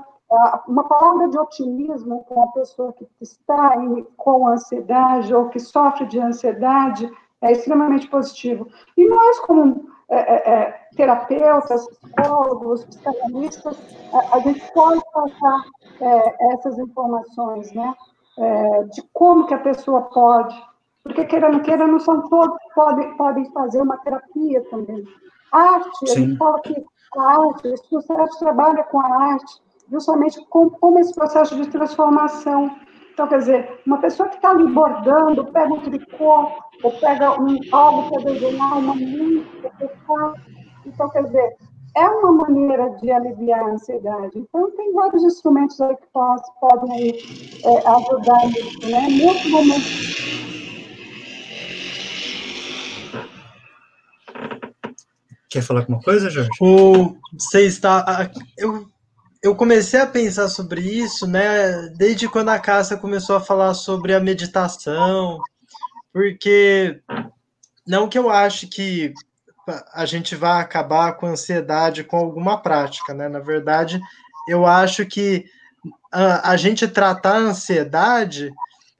uma 0.67 0.84
palavra 0.84 1.30
de 1.30 1.38
otimismo 1.38 2.26
para 2.28 2.43
a 2.43 2.48
pessoa 2.48 2.93
que 2.93 3.08
está 3.21 3.76
com 4.17 4.48
ansiedade 4.48 5.34
ou 5.34 5.50
que 5.50 5.60
sofre 5.60 6.06
de 6.06 6.19
ansiedade 6.19 7.12
é 7.41 7.52
extremamente 7.52 8.08
positivo. 8.08 8.67
E 8.98 9.08
nós, 9.08 9.39
como 9.39 9.89
é, 10.10 10.17
é, 10.17 10.54
é 10.54 10.80
terapeutas, 10.95 11.88
psicólogos, 11.88 12.86
psicanalistas, 12.86 13.78
a, 14.13 14.38
a 14.38 14.39
gente 14.39 14.71
pode 14.74 15.02
passar 15.12 15.63
é, 16.02 16.54
essas 16.54 16.78
informações, 16.80 17.71
né? 17.74 17.93
É, 18.38 18.84
de 18.84 19.02
como 19.13 19.48
que 19.48 19.54
a 19.54 19.60
pessoa 19.60 20.02
pode, 20.02 20.56
porque 21.04 21.24
queira 21.26 21.48
ou 21.48 21.54
não 21.54 21.62
queira, 21.62 21.88
não 21.88 22.00
são 22.00 22.28
todos 22.28 22.58
que 22.58 22.74
podem, 22.74 23.15
podem 23.15 23.52
fazer 23.52 23.82
uma 23.82 23.98
terapia 24.00 24.62
também. 24.69 25.06
Arte, 25.52 25.89
Sim. 26.00 26.06
a 26.06 26.15
gente 26.15 26.38
fala 26.38 26.60
que 26.62 26.86
a 27.17 27.21
arte, 27.21 27.67
o 27.67 27.78
sucesso 27.78 28.39
trabalha 28.39 28.84
com 28.84 29.00
a 29.00 29.32
arte, 29.32 29.62
justamente 29.91 30.43
com, 30.50 30.69
com 30.69 31.00
esse 31.00 31.13
processo 31.13 31.56
de 31.56 31.67
transformação. 31.69 32.76
Então, 33.13 33.28
quer 33.28 33.39
dizer, 33.39 33.82
uma 33.86 34.00
pessoa 34.00 34.28
que 34.28 34.36
está 34.36 34.52
ali 34.52 34.67
bordando, 34.67 35.45
pega 35.45 35.74
um 35.74 35.80
tricô, 35.80 36.50
ou 36.84 36.91
pega 37.00 37.39
um, 37.39 37.58
algo 37.71 38.10
para 38.10 38.34
desenhar, 38.34 38.78
uma 38.78 38.93
música, 38.93 39.71
então, 40.86 41.10
quer 41.10 41.24
dizer, 41.24 41.56
é 41.95 42.06
uma 42.08 42.32
maneira 42.34 42.89
de 43.02 43.10
aliviar 43.10 43.62
a 43.62 43.71
ansiedade. 43.71 44.32
Então, 44.36 44.69
tem 44.71 44.93
vários 44.93 45.24
instrumentos 45.24 45.80
aí 45.82 45.95
que 45.95 46.08
podem 46.12 46.91
aí, 46.93 47.19
é, 47.63 47.88
ajudar 47.88 48.48
nisso, 48.48 48.89
né? 48.89 49.08
Nesse 49.08 49.50
momento. 49.50 50.45
Quer 55.50 55.62
falar 55.62 55.80
alguma 55.82 56.02
coisa, 56.02 56.30
Jorge? 56.30 56.50
O, 56.62 57.15
você 57.38 57.65
está. 57.65 58.30
Eu, 58.58 58.86
eu 59.45 59.55
comecei 59.55 59.99
a 59.99 60.08
pensar 60.08 60.47
sobre 60.47 60.81
isso, 60.81 61.27
né? 61.27 61.88
Desde 61.95 62.27
quando 62.27 62.49
a 62.49 62.58
Cássia 62.58 62.97
começou 62.97 63.36
a 63.36 63.39
falar 63.39 63.75
sobre 63.75 64.15
a 64.15 64.19
meditação, 64.19 65.39
porque 66.12 66.99
não 67.86 68.10
que 68.10 68.17
eu 68.17 68.31
ache 68.31 68.65
que 68.65 69.13
a 69.93 70.03
gente 70.03 70.36
vai 70.36 70.60
acabar 70.60 71.13
com 71.13 71.27
a 71.27 71.29
ansiedade 71.29 72.03
com 72.03 72.17
alguma 72.17 72.60
prática, 72.60 73.13
né? 73.13 73.29
Na 73.29 73.38
verdade, 73.38 74.01
eu 74.49 74.65
acho 74.65 75.05
que 75.05 75.45
a, 76.12 76.49
a 76.49 76.58
gente 76.58 76.88
tratar 76.88 77.36
a 77.36 77.49
ansiedade, 77.49 78.51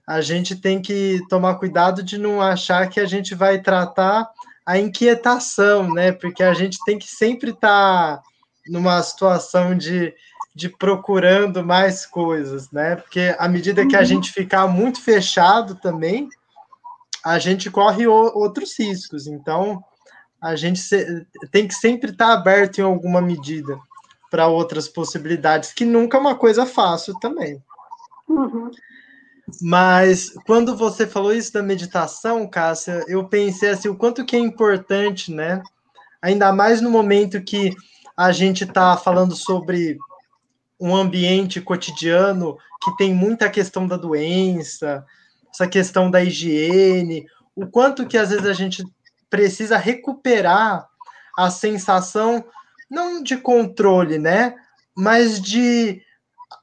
a 0.05 0.21
gente 0.21 0.55
tem 0.55 0.79
que 0.79 1.21
tomar 1.27 1.55
cuidado 1.55 2.03
de 2.03 2.19
não 2.19 2.39
achar 2.39 2.88
que 2.88 2.99
a 2.99 3.08
gente 3.08 3.34
vai 3.34 3.63
tratar 3.63 4.29
a 4.63 4.77
inquietação, 4.77 5.91
né? 5.91 6.12
Porque 6.12 6.43
a 6.43 6.53
gente 6.53 6.77
tem 6.86 6.99
que 6.99 7.08
sempre 7.08 7.49
estar 7.49 8.17
tá 8.17 8.23
numa 8.67 9.01
situação 9.01 9.75
de, 9.75 10.13
de 10.56 10.70
procurando 10.70 11.65
mais 11.65 12.06
coisas, 12.06 12.72
né? 12.72 12.96
Porque 12.96 13.36
à 13.38 13.48
medida 13.48 13.86
que 13.86 13.96
a 13.96 14.00
uhum. 14.00 14.06
gente 14.06 14.32
ficar 14.32 14.65
muito 14.68 15.02
fechado 15.02 15.76
também, 15.76 16.30
a 17.24 17.38
gente 17.38 17.70
corre 17.70 18.08
o, 18.08 18.13
outros 18.13 18.80
riscos. 18.80 19.28
Então, 19.28 19.84
a 20.41 20.56
gente 20.56 20.80
se, 20.80 21.26
tem 21.52 21.68
que 21.68 21.74
sempre 21.74 22.12
estar 22.12 22.32
aberto 22.32 22.80
em 22.80 22.84
alguma 22.84 23.22
medida 23.22 23.78
para 24.32 24.48
outras 24.48 24.88
possibilidades, 24.88 25.74
que 25.74 25.84
nunca 25.84 26.18
é 26.18 26.22
uma 26.22 26.36
coisa 26.36 26.65
fácil 26.65 27.20
também. 27.20 27.62
Uhum. 28.30 28.72
Mas 29.62 30.32
quando 30.46 30.76
você 30.76 31.06
falou 31.06 31.34
isso 31.34 31.52
da 31.54 31.62
meditação, 31.62 32.48
Cássia, 32.48 33.04
eu 33.08 33.28
pensei 33.28 33.70
assim, 33.70 33.89
o 33.89 33.96
quanto 33.96 34.26
que 34.26 34.36
é 34.36 34.39
importante, 34.39 35.32
né? 35.34 35.62
Ainda 36.22 36.52
mais 36.52 36.82
no 36.82 36.89
momento 36.89 37.44
que 37.44 37.76
a 38.18 38.32
gente 38.32 38.63
está 38.63 38.96
falando 38.98 39.36
sobre 39.36 39.98
um 40.86 40.95
ambiente 40.95 41.60
cotidiano 41.60 42.60
que 42.84 42.95
tem 42.95 43.12
muita 43.12 43.50
questão 43.50 43.88
da 43.88 43.98
doença, 43.98 45.04
essa 45.52 45.67
questão 45.67 46.12
da 46.12 46.24
higiene, 46.24 47.26
o 47.56 47.65
quanto 47.65 48.06
que 48.06 48.15
às 48.15 48.30
vezes 48.30 48.45
a 48.45 48.54
gente 48.54 48.86
precisa 49.28 49.78
recuperar 49.78 50.88
a 51.36 51.50
sensação 51.50 52.45
não 52.88 53.24
de 53.24 53.36
controle, 53.36 54.19
né, 54.19 54.54
mas 54.95 55.41
de 55.41 56.04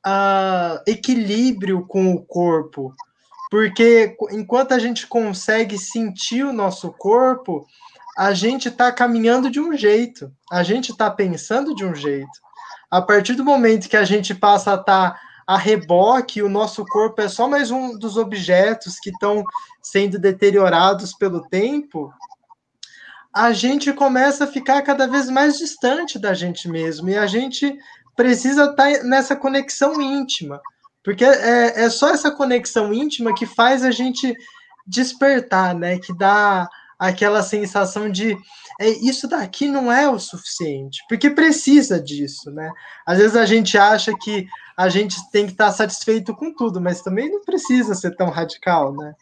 uh, 0.06 0.80
equilíbrio 0.86 1.84
com 1.84 2.12
o 2.12 2.24
corpo, 2.24 2.94
porque 3.50 4.16
enquanto 4.30 4.70
a 4.70 4.78
gente 4.78 5.04
consegue 5.08 5.76
sentir 5.76 6.44
o 6.44 6.52
nosso 6.52 6.92
corpo, 6.92 7.66
a 8.16 8.32
gente 8.32 8.68
está 8.68 8.92
caminhando 8.92 9.50
de 9.50 9.58
um 9.58 9.76
jeito, 9.76 10.32
a 10.48 10.62
gente 10.62 10.92
está 10.92 11.10
pensando 11.10 11.74
de 11.74 11.84
um 11.84 11.92
jeito. 11.92 12.30
A 12.92 13.00
partir 13.00 13.32
do 13.36 13.42
momento 13.42 13.88
que 13.88 13.96
a 13.96 14.04
gente 14.04 14.34
passa 14.34 14.72
a 14.72 14.74
estar 14.74 15.12
tá 15.12 15.20
a 15.46 15.56
reboque, 15.56 16.42
o 16.42 16.48
nosso 16.50 16.84
corpo 16.84 17.22
é 17.22 17.28
só 17.28 17.48
mais 17.48 17.70
um 17.70 17.98
dos 17.98 18.18
objetos 18.18 19.00
que 19.00 19.08
estão 19.08 19.42
sendo 19.80 20.18
deteriorados 20.18 21.14
pelo 21.14 21.48
tempo, 21.48 22.12
a 23.34 23.50
gente 23.50 23.94
começa 23.94 24.44
a 24.44 24.46
ficar 24.46 24.82
cada 24.82 25.06
vez 25.06 25.30
mais 25.30 25.56
distante 25.56 26.18
da 26.18 26.34
gente 26.34 26.68
mesmo 26.68 27.08
e 27.08 27.16
a 27.16 27.26
gente 27.26 27.74
precisa 28.14 28.64
estar 28.64 28.92
tá 28.92 29.02
nessa 29.04 29.34
conexão 29.34 29.98
íntima, 29.98 30.60
porque 31.02 31.24
é, 31.24 31.84
é 31.84 31.88
só 31.88 32.10
essa 32.10 32.30
conexão 32.30 32.92
íntima 32.92 33.34
que 33.34 33.46
faz 33.46 33.82
a 33.82 33.90
gente 33.90 34.36
despertar, 34.86 35.74
né? 35.74 35.98
Que 35.98 36.14
dá 36.14 36.68
aquela 37.02 37.42
sensação 37.42 38.08
de 38.08 38.36
é, 38.80 38.88
isso 38.88 39.26
daqui 39.26 39.66
não 39.66 39.90
é 39.90 40.08
o 40.08 40.20
suficiente, 40.20 41.02
porque 41.08 41.28
precisa 41.30 42.00
disso, 42.00 42.50
né? 42.52 42.70
Às 43.04 43.18
vezes 43.18 43.36
a 43.36 43.44
gente 43.44 43.76
acha 43.76 44.12
que 44.16 44.46
a 44.76 44.88
gente 44.88 45.16
tem 45.32 45.46
que 45.46 45.52
estar 45.52 45.72
satisfeito 45.72 46.32
com 46.34 46.54
tudo, 46.54 46.80
mas 46.80 47.02
também 47.02 47.28
não 47.28 47.44
precisa 47.44 47.94
ser 47.94 48.14
tão 48.14 48.30
radical, 48.30 48.94
né? 48.94 49.14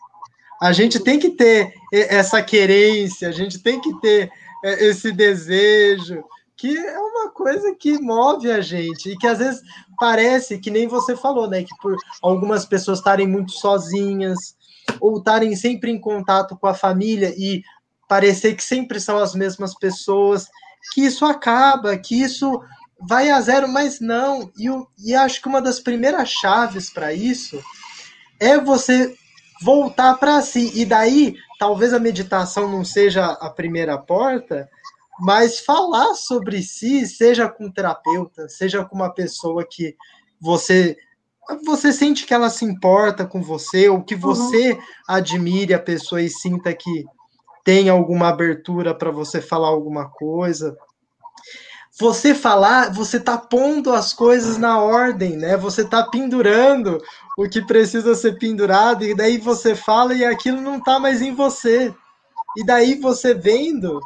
A 0.61 0.73
gente 0.73 1.01
tem 1.01 1.19
que 1.19 1.31
ter 1.31 1.73
essa 1.91 2.43
querência, 2.43 3.29
a 3.29 3.33
gente 3.33 3.59
tem 3.59 3.81
que 3.81 3.99
ter 4.01 4.31
é, 4.63 4.85
esse 4.85 5.11
desejo, 5.11 6.23
que 6.59 6.77
é 6.77 6.99
uma 6.99 7.31
coisa 7.31 7.75
que 7.75 7.99
move 7.99 8.51
a 8.51 8.61
gente 8.61 9.11
e 9.11 9.17
que 9.17 9.27
às 9.27 9.39
vezes 9.39 9.63
parece 9.99 10.59
que 10.59 10.71
nem 10.71 10.87
você 10.87 11.17
falou, 11.17 11.49
né? 11.49 11.63
Que 11.63 11.75
por 11.81 11.97
algumas 12.21 12.67
pessoas 12.67 12.99
estarem 12.99 13.27
muito 13.27 13.53
sozinhas 13.53 14.60
ou 15.01 15.19
estarem 15.19 15.55
sempre 15.55 15.91
em 15.91 16.01
contato 16.01 16.57
com 16.57 16.67
a 16.67 16.75
família 16.75 17.35
e 17.37 17.63
parecer 18.09 18.55
que 18.55 18.65
sempre 18.65 18.99
são 19.01 19.19
as 19.19 19.35
mesmas 19.35 19.75
pessoas, 19.75 20.49
que 20.93 21.03
isso 21.03 21.25
acaba, 21.25 21.97
que 21.97 22.21
isso 22.21 22.61
vai 23.01 23.31
a 23.31 23.41
zero, 23.41 23.69
mas 23.69 24.01
não. 24.01 24.51
E, 24.59 24.69
e 24.99 25.15
acho 25.15 25.41
que 25.41 25.49
uma 25.49 25.63
das 25.63 25.81
primeiras 25.81 26.29
chaves 26.29 26.91
para 26.91 27.13
isso 27.13 27.63
é 28.41 28.59
você 28.59 29.15
voltar 29.63 30.15
para 30.15 30.41
si. 30.43 30.73
E 30.75 30.85
daí, 30.85 31.37
talvez 31.59 31.93
a 31.93 31.99
meditação 31.99 32.71
não 32.71 32.85
seja 32.85 33.27
a 33.27 33.51
primeira 33.51 33.97
porta, 33.99 34.69
mas 35.21 35.61
falar 35.61 36.15
sobre 36.15 36.63
si, 36.63 37.07
seja 37.07 37.49
com 37.49 37.67
um 37.67 37.73
terapeuta, 37.73 38.49
seja 38.49 38.85
com 38.85 38.97
uma 38.97 39.13
pessoa 39.13 39.67
que 39.69 39.95
você 40.41 40.97
você 41.65 41.93
sente 41.93 42.27
que 42.27 42.35
ela 42.35 42.51
se 42.51 42.65
importa 42.65 43.27
com 43.27 43.43
você 43.43 43.89
ou 43.89 44.03
que 44.03 44.15
você 44.15 44.73
uhum. 44.73 44.81
admire 45.09 45.75
a 45.75 45.79
pessoa 45.79 46.23
e 46.23 46.29
sinta 46.29 46.73
que 46.75 47.05
tem 47.65 47.89
alguma 47.89 48.29
abertura 48.29 48.95
para 48.95 49.11
você 49.11 49.41
falar 49.41 49.69
alguma 49.69 50.09
coisa. 50.09 50.77
você 51.99 52.35
falar, 52.35 52.93
você 52.93 53.21
tá 53.21 53.37
pondo 53.37 53.93
as 53.93 54.13
coisas 54.13 54.57
na 54.57 54.81
ordem, 54.81 55.37
né? 55.37 55.57
Você 55.57 55.85
tá 55.85 56.03
pendurando 56.03 56.99
o 57.37 57.49
que 57.49 57.61
precisa 57.61 58.15
ser 58.15 58.39
pendurado, 58.39 59.05
e 59.05 59.15
daí 59.15 59.39
você 59.39 59.75
fala 59.75 60.15
e 60.15 60.25
aquilo 60.25 60.61
não 60.61 60.81
tá 60.81 60.99
mais 60.99 61.21
em 61.21 61.35
você. 61.35 61.95
E 62.57 62.65
daí 62.65 62.95
você 62.95 63.35
vendo, 63.35 64.01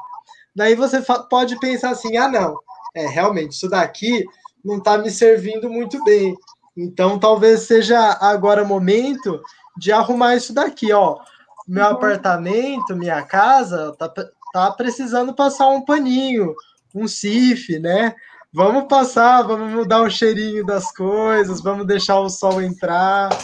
daí 0.55 0.75
você 0.75 1.01
pode 1.31 1.59
pensar 1.61 1.91
assim: 1.91 2.17
ah, 2.17 2.29
não, 2.29 2.57
é 2.95 3.07
realmente 3.07 3.53
isso 3.53 3.69
daqui 3.69 4.25
não 4.65 4.81
tá 4.81 4.97
me 4.97 5.11
servindo 5.11 5.69
muito 5.69 6.03
bem. 6.05 6.35
Então 6.77 7.19
talvez 7.19 7.61
seja 7.61 8.19
agora 8.21 8.63
o 8.63 8.67
momento 8.67 9.41
de 9.77 9.93
arrumar 9.93 10.37
isso 10.37 10.53
daqui, 10.53 10.93
ó. 10.93 11.19
Meu 11.67 11.85
uhum. 11.85 11.91
apartamento, 11.93 12.97
minha 12.97 13.23
casa, 13.23 13.95
tá, 13.99 14.13
tá 14.53 14.71
precisando 14.73 15.35
passar 15.35 15.69
um 15.69 15.85
paninho 15.85 16.55
um 16.95 17.09
CIF, 17.09 17.79
né? 17.79 18.15
Vamos 18.53 18.85
passar, 18.85 19.43
vamos 19.43 19.73
mudar 19.73 20.03
o 20.03 20.11
cheirinho 20.11 20.65
das 20.65 20.93
coisas, 20.95 21.61
vamos 21.61 21.87
deixar 21.87 22.21
o 22.21 22.29
sol 22.31 22.63
entrar. 22.63 23.37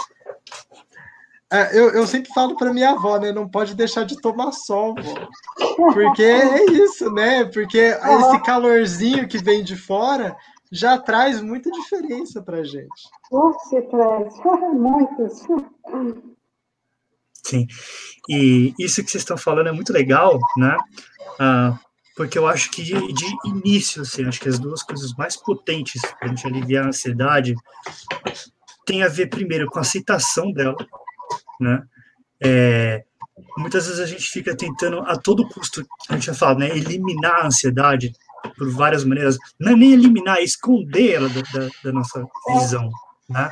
É, 1.53 1.77
eu, 1.77 1.91
eu 1.91 2.07
sempre 2.07 2.33
falo 2.33 2.57
para 2.57 2.73
minha 2.73 2.91
avó, 2.91 3.19
né? 3.19 3.33
Não 3.33 3.49
pode 3.49 3.75
deixar 3.75 4.05
de 4.05 4.21
tomar 4.21 4.53
sol, 4.53 4.95
vó. 4.95 5.93
porque 5.93 6.23
é 6.23 6.65
isso, 6.67 7.11
né? 7.11 7.45
Porque 7.45 7.79
esse 7.79 8.39
calorzinho 8.45 9.27
que 9.27 9.39
vem 9.39 9.65
de 9.65 9.75
fora 9.77 10.37
já 10.71 10.99
traz 10.99 11.41
muita 11.41 11.71
diferença 11.71 12.43
para 12.43 12.63
gente. 12.63 13.09
Você 13.31 13.83
traz 13.83 14.35
muitos. 14.73 15.43
Sim, 17.45 17.67
e 18.29 18.75
isso 18.79 19.03
que 19.03 19.11
vocês 19.11 19.23
estão 19.23 19.37
falando 19.37 19.69
é 19.69 19.73
muito 19.73 19.93
legal, 19.93 20.39
né? 20.57 20.77
Ah, 21.39 21.79
porque 22.17 22.39
eu 22.39 22.47
acho 22.47 22.71
que 22.71 22.83
de, 22.83 22.95
de, 23.13 23.27
início, 23.47 24.03
assim, 24.03 24.27
acho 24.27 24.41
que 24.41 24.49
as 24.49 24.59
duas 24.59 24.83
coisas 24.83 25.13
mais 25.15 25.37
potentes 25.37 26.03
para 26.03 26.27
a 26.27 26.29
gente 26.29 26.47
aliviar 26.47 26.85
a 26.85 26.89
ansiedade 26.89 27.55
tem 28.85 29.03
a 29.03 29.09
ver 29.09 29.29
primeiro 29.29 29.67
com 29.67 29.79
a 29.79 29.83
aceitação 29.83 30.53
dela, 30.53 30.77
né? 31.59 31.83
É, 32.43 33.05
muitas 33.57 33.87
vezes 33.87 34.01
a 34.01 34.07
gente 34.07 34.29
fica 34.29 34.57
tentando 34.57 35.01
a 35.01 35.17
todo 35.17 35.49
custo, 35.49 35.87
a 36.09 36.15
gente 36.15 36.27
já 36.27 36.35
fala, 36.35 36.59
né, 36.59 36.69
eliminar 36.77 37.41
a 37.41 37.47
ansiedade 37.47 38.13
por 38.57 38.71
várias 38.71 39.05
maneiras, 39.05 39.39
não 39.59 39.73
é 39.73 39.77
nem 39.77 39.93
eliminar, 39.93 40.39
é 40.39 40.43
esconder 40.43 41.21
da, 41.21 41.43
da, 41.53 41.69
da 41.85 41.93
nossa 41.93 42.25
visão, 42.55 42.91
né? 43.29 43.51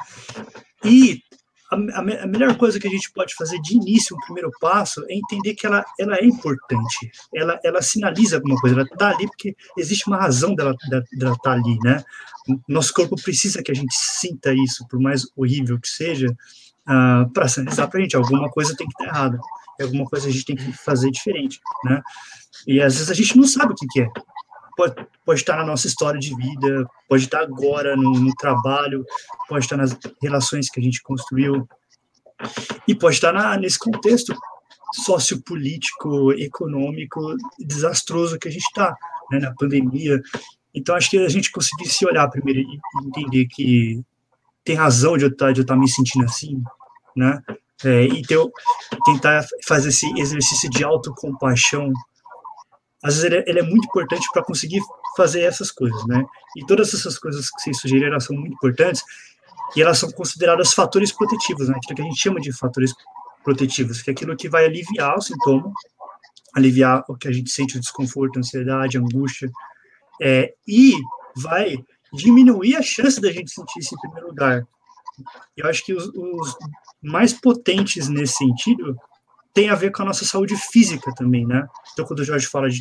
E 0.84 1.22
a, 1.70 1.76
a, 1.76 2.26
melhor 2.26 2.56
coisa 2.56 2.80
que 2.80 2.86
a 2.86 2.90
gente 2.90 3.12
pode 3.12 3.34
fazer 3.34 3.60
de 3.60 3.74
início, 3.74 4.16
um 4.16 4.20
primeiro 4.20 4.50
passo, 4.60 5.04
é 5.08 5.14
entender 5.14 5.54
que 5.54 5.66
ela, 5.66 5.84
ela 5.98 6.16
é 6.16 6.24
importante. 6.24 7.10
Ela, 7.34 7.60
ela 7.62 7.82
sinaliza 7.82 8.36
alguma 8.36 8.56
coisa, 8.56 8.76
ela 8.76 8.84
está 8.84 9.10
ali 9.10 9.26
porque 9.26 9.54
existe 9.76 10.06
uma 10.06 10.16
razão 10.16 10.54
dela 10.54 10.74
estar 11.12 11.36
tá 11.42 11.52
ali, 11.52 11.78
né? 11.82 12.02
Nosso 12.66 12.92
corpo 12.94 13.16
precisa 13.22 13.62
que 13.62 13.70
a 13.70 13.74
gente 13.74 13.94
sinta 13.94 14.52
isso, 14.54 14.86
por 14.88 14.98
mais 14.98 15.26
horrível 15.36 15.78
que 15.78 15.88
seja, 15.88 16.28
uh, 16.28 16.34
ah, 16.86 17.30
para 17.34 17.48
sinalizar 17.48 17.88
para 17.88 18.00
a 18.00 18.02
gente. 18.02 18.16
Alguma 18.16 18.48
coisa 18.50 18.74
tem 18.74 18.86
que 18.86 18.94
estar 18.94 19.12
tá 19.12 19.18
errada, 19.18 19.38
alguma 19.82 20.06
coisa 20.06 20.28
a 20.28 20.30
gente 20.30 20.46
tem 20.46 20.56
que 20.56 20.72
fazer 20.72 21.10
diferente, 21.10 21.60
né? 21.84 22.00
E 22.66 22.80
às 22.80 22.94
vezes 22.94 23.10
a 23.10 23.14
gente 23.14 23.36
não 23.36 23.46
sabe 23.46 23.72
o 23.72 23.76
que, 23.76 23.86
que 23.86 24.00
é 24.00 24.08
pode, 24.78 24.94
pode 25.26 25.40
estar 25.40 25.56
na 25.56 25.64
nossa 25.64 25.88
história 25.88 26.20
de 26.20 26.34
vida, 26.36 26.88
pode 27.08 27.24
estar 27.24 27.40
agora 27.40 27.96
no, 27.96 28.12
no 28.12 28.32
trabalho, 28.36 29.04
pode 29.48 29.64
estar 29.64 29.76
nas 29.76 29.98
relações 30.22 30.70
que 30.70 30.78
a 30.78 30.82
gente 30.82 31.02
construiu, 31.02 31.68
e 32.86 32.94
pode 32.94 33.16
estar 33.16 33.32
na, 33.32 33.56
nesse 33.56 33.76
contexto 33.76 34.32
sociopolítico, 34.94 36.32
econômico 36.32 37.34
desastroso 37.58 38.38
que 38.38 38.46
a 38.46 38.50
gente 38.52 38.62
está, 38.62 38.94
né, 39.32 39.40
na 39.40 39.52
pandemia. 39.52 40.20
Então, 40.72 40.94
acho 40.94 41.10
que 41.10 41.18
a 41.18 41.28
gente 41.28 41.50
conseguir 41.50 41.88
se 41.88 42.06
olhar 42.06 42.28
primeiro 42.30 42.60
e 42.60 42.80
entender 43.04 43.46
que 43.46 44.00
tem 44.64 44.76
razão 44.76 45.18
de 45.18 45.24
eu 45.24 45.30
estar, 45.30 45.46
tá, 45.46 45.50
estar 45.50 45.74
tá 45.74 45.76
me 45.76 45.88
sentindo 45.88 46.24
assim, 46.24 46.62
né? 47.16 47.42
É, 47.84 48.04
e 48.04 48.22
ter, 48.22 48.38
tentar 49.04 49.44
fazer 49.66 49.88
esse 49.90 50.06
exercício 50.18 50.68
de 50.70 50.82
autocompaixão 50.82 51.92
às 53.02 53.14
vezes 53.14 53.24
ele 53.24 53.36
é, 53.36 53.44
ele 53.46 53.58
é 53.60 53.62
muito 53.62 53.86
importante 53.86 54.26
para 54.32 54.42
conseguir 54.42 54.80
fazer 55.16 55.42
essas 55.42 55.70
coisas, 55.70 56.04
né? 56.06 56.24
E 56.56 56.66
todas 56.66 56.92
essas 56.92 57.18
coisas 57.18 57.50
que 57.50 57.62
vocês 57.62 57.80
sugeriram 57.80 58.18
são 58.18 58.36
muito 58.36 58.54
importantes 58.54 59.02
e 59.76 59.82
elas 59.82 59.98
são 59.98 60.10
consideradas 60.10 60.72
fatores 60.72 61.12
protetivos, 61.12 61.68
né? 61.68 61.76
Aquilo 61.76 61.96
que 61.96 62.02
a 62.02 62.04
gente 62.04 62.20
chama 62.20 62.40
de 62.40 62.52
fatores 62.52 62.92
protetivos, 63.44 64.02
que 64.02 64.10
é 64.10 64.12
aquilo 64.12 64.36
que 64.36 64.48
vai 64.48 64.64
aliviar 64.64 65.16
o 65.16 65.22
sintoma, 65.22 65.72
aliviar 66.56 67.04
o 67.08 67.16
que 67.16 67.28
a 67.28 67.32
gente 67.32 67.50
sente, 67.50 67.76
o 67.76 67.80
desconforto, 67.80 68.36
a 68.36 68.40
ansiedade, 68.40 68.96
a 68.96 69.00
angústia, 69.00 69.48
é, 70.20 70.52
e 70.66 70.94
vai 71.36 71.78
diminuir 72.12 72.76
a 72.76 72.82
chance 72.82 73.20
da 73.20 73.30
gente 73.30 73.50
sentir 73.50 73.78
isso 73.78 73.94
em 73.94 74.00
primeiro 74.00 74.28
lugar. 74.28 74.66
Eu 75.56 75.68
acho 75.68 75.84
que 75.84 75.94
os, 75.94 76.08
os 76.08 76.56
mais 77.02 77.32
potentes 77.32 78.08
nesse 78.08 78.34
sentido 78.34 78.96
tem 79.58 79.70
a 79.70 79.74
ver 79.74 79.90
com 79.90 80.02
a 80.02 80.04
nossa 80.04 80.24
saúde 80.24 80.54
física 80.70 81.12
também, 81.16 81.44
né? 81.44 81.66
Então, 81.92 82.04
quando 82.04 82.20
o 82.20 82.24
Jorge 82.24 82.46
fala 82.46 82.70
de, 82.70 82.78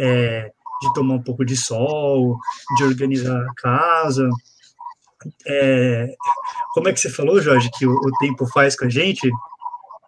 é, 0.00 0.48
de 0.80 0.94
tomar 0.94 1.14
um 1.14 1.22
pouco 1.24 1.44
de 1.44 1.56
sol, 1.56 2.38
de 2.76 2.84
organizar 2.84 3.36
a 3.36 3.54
casa, 3.56 4.28
é, 5.44 6.14
como 6.72 6.88
é 6.88 6.92
que 6.92 7.00
você 7.00 7.10
falou, 7.10 7.40
Jorge, 7.40 7.68
que 7.76 7.84
o, 7.84 7.90
o 7.90 8.12
tempo 8.20 8.46
faz 8.46 8.76
com 8.76 8.84
a 8.84 8.88
gente? 8.88 9.28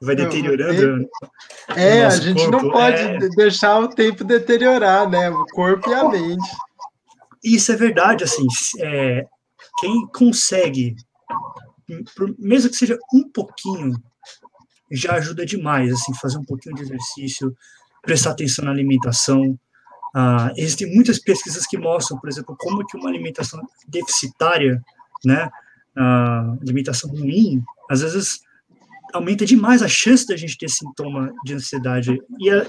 Vai 0.00 0.14
deteriorando. 0.14 1.08
É, 1.74 2.04
a 2.04 2.10
gente 2.10 2.48
corpo. 2.48 2.66
não 2.66 2.70
pode 2.70 3.02
é... 3.02 3.18
deixar 3.30 3.80
o 3.80 3.88
tempo 3.88 4.22
deteriorar, 4.22 5.10
né? 5.10 5.28
O 5.28 5.44
corpo 5.46 5.90
e 5.90 5.94
a 5.94 6.08
mente. 6.08 6.50
Isso 7.42 7.72
é 7.72 7.76
verdade, 7.76 8.22
assim, 8.22 8.46
é, 8.78 9.26
quem 9.80 10.06
consegue, 10.14 10.94
mesmo 12.38 12.70
que 12.70 12.76
seja 12.76 12.96
um 13.12 13.28
pouquinho 13.28 13.96
já 14.92 15.14
ajuda 15.14 15.44
demais, 15.44 15.92
assim, 15.92 16.14
fazer 16.14 16.38
um 16.38 16.44
pouquinho 16.44 16.74
de 16.74 16.82
exercício, 16.82 17.56
prestar 18.02 18.30
atenção 18.30 18.64
na 18.64 18.70
alimentação. 18.70 19.58
Ah, 20.14 20.52
existem 20.56 20.94
muitas 20.94 21.18
pesquisas 21.18 21.66
que 21.66 21.78
mostram, 21.78 22.18
por 22.18 22.28
exemplo, 22.28 22.54
como 22.58 22.84
que 22.86 22.96
uma 22.96 23.08
alimentação 23.08 23.60
deficitária, 23.88 24.82
né, 25.24 25.48
alimentação 26.60 27.10
ruim, 27.10 27.62
às 27.90 28.00
vezes 28.00 28.40
aumenta 29.12 29.44
demais 29.44 29.82
a 29.82 29.88
chance 29.88 30.26
da 30.26 30.36
gente 30.36 30.56
ter 30.56 30.68
sintoma 30.68 31.32
de 31.44 31.54
ansiedade. 31.54 32.18
E 32.38 32.50
a, 32.50 32.66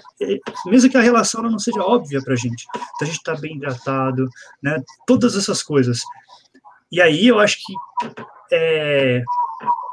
mesmo 0.65 0.89
que 0.89 0.97
a 0.97 1.01
relação 1.01 1.41
não 1.41 1.57
seja 1.57 1.81
óbvia 1.81 2.21
para 2.21 2.33
a 2.33 2.37
gente, 2.37 2.65
então 2.73 2.89
a 3.01 3.05
gente 3.05 3.17
está 3.17 3.35
bem 3.35 3.55
hidratado, 3.55 4.27
né, 4.61 4.81
todas 5.07 5.35
essas 5.35 5.63
coisas. 5.63 6.01
E 6.91 7.01
aí 7.01 7.27
eu 7.27 7.39
acho 7.39 7.57
que 7.65 7.73
é, 8.51 9.23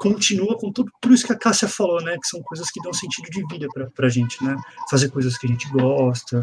continua 0.00 0.56
com 0.56 0.72
tudo, 0.72 0.90
tudo 0.98 1.14
isso 1.14 1.26
que 1.26 1.32
a 1.32 1.38
Cássia 1.38 1.68
falou, 1.68 2.02
né? 2.02 2.16
Que 2.16 2.26
são 2.26 2.42
coisas 2.42 2.70
que 2.70 2.80
dão 2.80 2.92
sentido 2.92 3.30
de 3.30 3.46
vida 3.46 3.68
para 3.94 4.06
a 4.06 4.08
gente, 4.08 4.42
né? 4.42 4.56
Fazer 4.90 5.10
coisas 5.10 5.36
que 5.36 5.46
a 5.46 5.50
gente 5.50 5.68
gosta. 5.70 6.40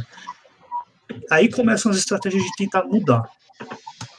Aí 1.32 1.52
começam 1.52 1.92
as 1.92 1.98
estratégias 1.98 2.44
de 2.44 2.52
tentar 2.56 2.84
mudar. 2.84 3.28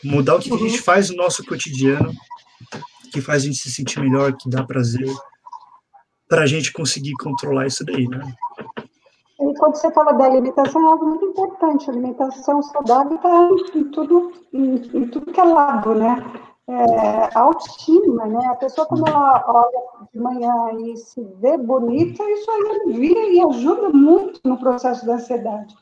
Mudar 0.02 0.34
o 0.34 0.40
que, 0.40 0.50
uhum. 0.50 0.58
que 0.58 0.64
a 0.64 0.68
gente 0.68 0.82
faz 0.82 1.08
no 1.10 1.16
nosso 1.16 1.44
cotidiano, 1.44 2.12
que 3.12 3.20
faz 3.20 3.44
a 3.44 3.46
gente 3.46 3.58
se 3.58 3.70
sentir 3.70 4.00
melhor, 4.00 4.36
que 4.36 4.50
dá 4.50 4.64
prazer, 4.64 5.08
para 6.28 6.42
a 6.42 6.46
gente 6.46 6.72
conseguir 6.72 7.12
controlar 7.12 7.68
isso 7.68 7.84
daí, 7.84 8.08
né? 8.08 8.20
E 9.40 9.54
quando 9.56 9.76
você 9.76 9.88
fala 9.92 10.12
da 10.14 10.24
alimentação, 10.24 10.82
é 10.82 10.92
algo 10.92 11.06
muito 11.06 11.26
importante. 11.26 11.88
A 11.88 11.92
alimentação 11.92 12.60
saudável 12.60 13.14
está 13.14 13.78
em 13.78 13.84
tudo, 13.84 14.32
em, 14.52 14.74
em 14.74 15.08
tudo 15.08 15.32
que 15.32 15.40
é 15.40 15.44
lado, 15.44 15.94
né? 15.94 16.47
É, 16.68 17.38
autoestima, 17.38 18.26
né? 18.26 18.46
A 18.48 18.56
pessoa, 18.56 18.86
quando 18.86 19.08
ela 19.08 19.42
olha 19.48 20.08
de 20.12 20.20
manhã 20.20 20.70
e 20.78 20.96
se 20.98 21.22
vê 21.40 21.56
bonita, 21.56 22.22
isso 22.30 22.50
aí 22.50 22.80
alivia 22.82 23.32
e 23.32 23.40
ajuda 23.40 23.88
muito 23.88 24.40
no 24.44 24.58
processo 24.58 25.06
da 25.06 25.14
ansiedade. 25.14 25.74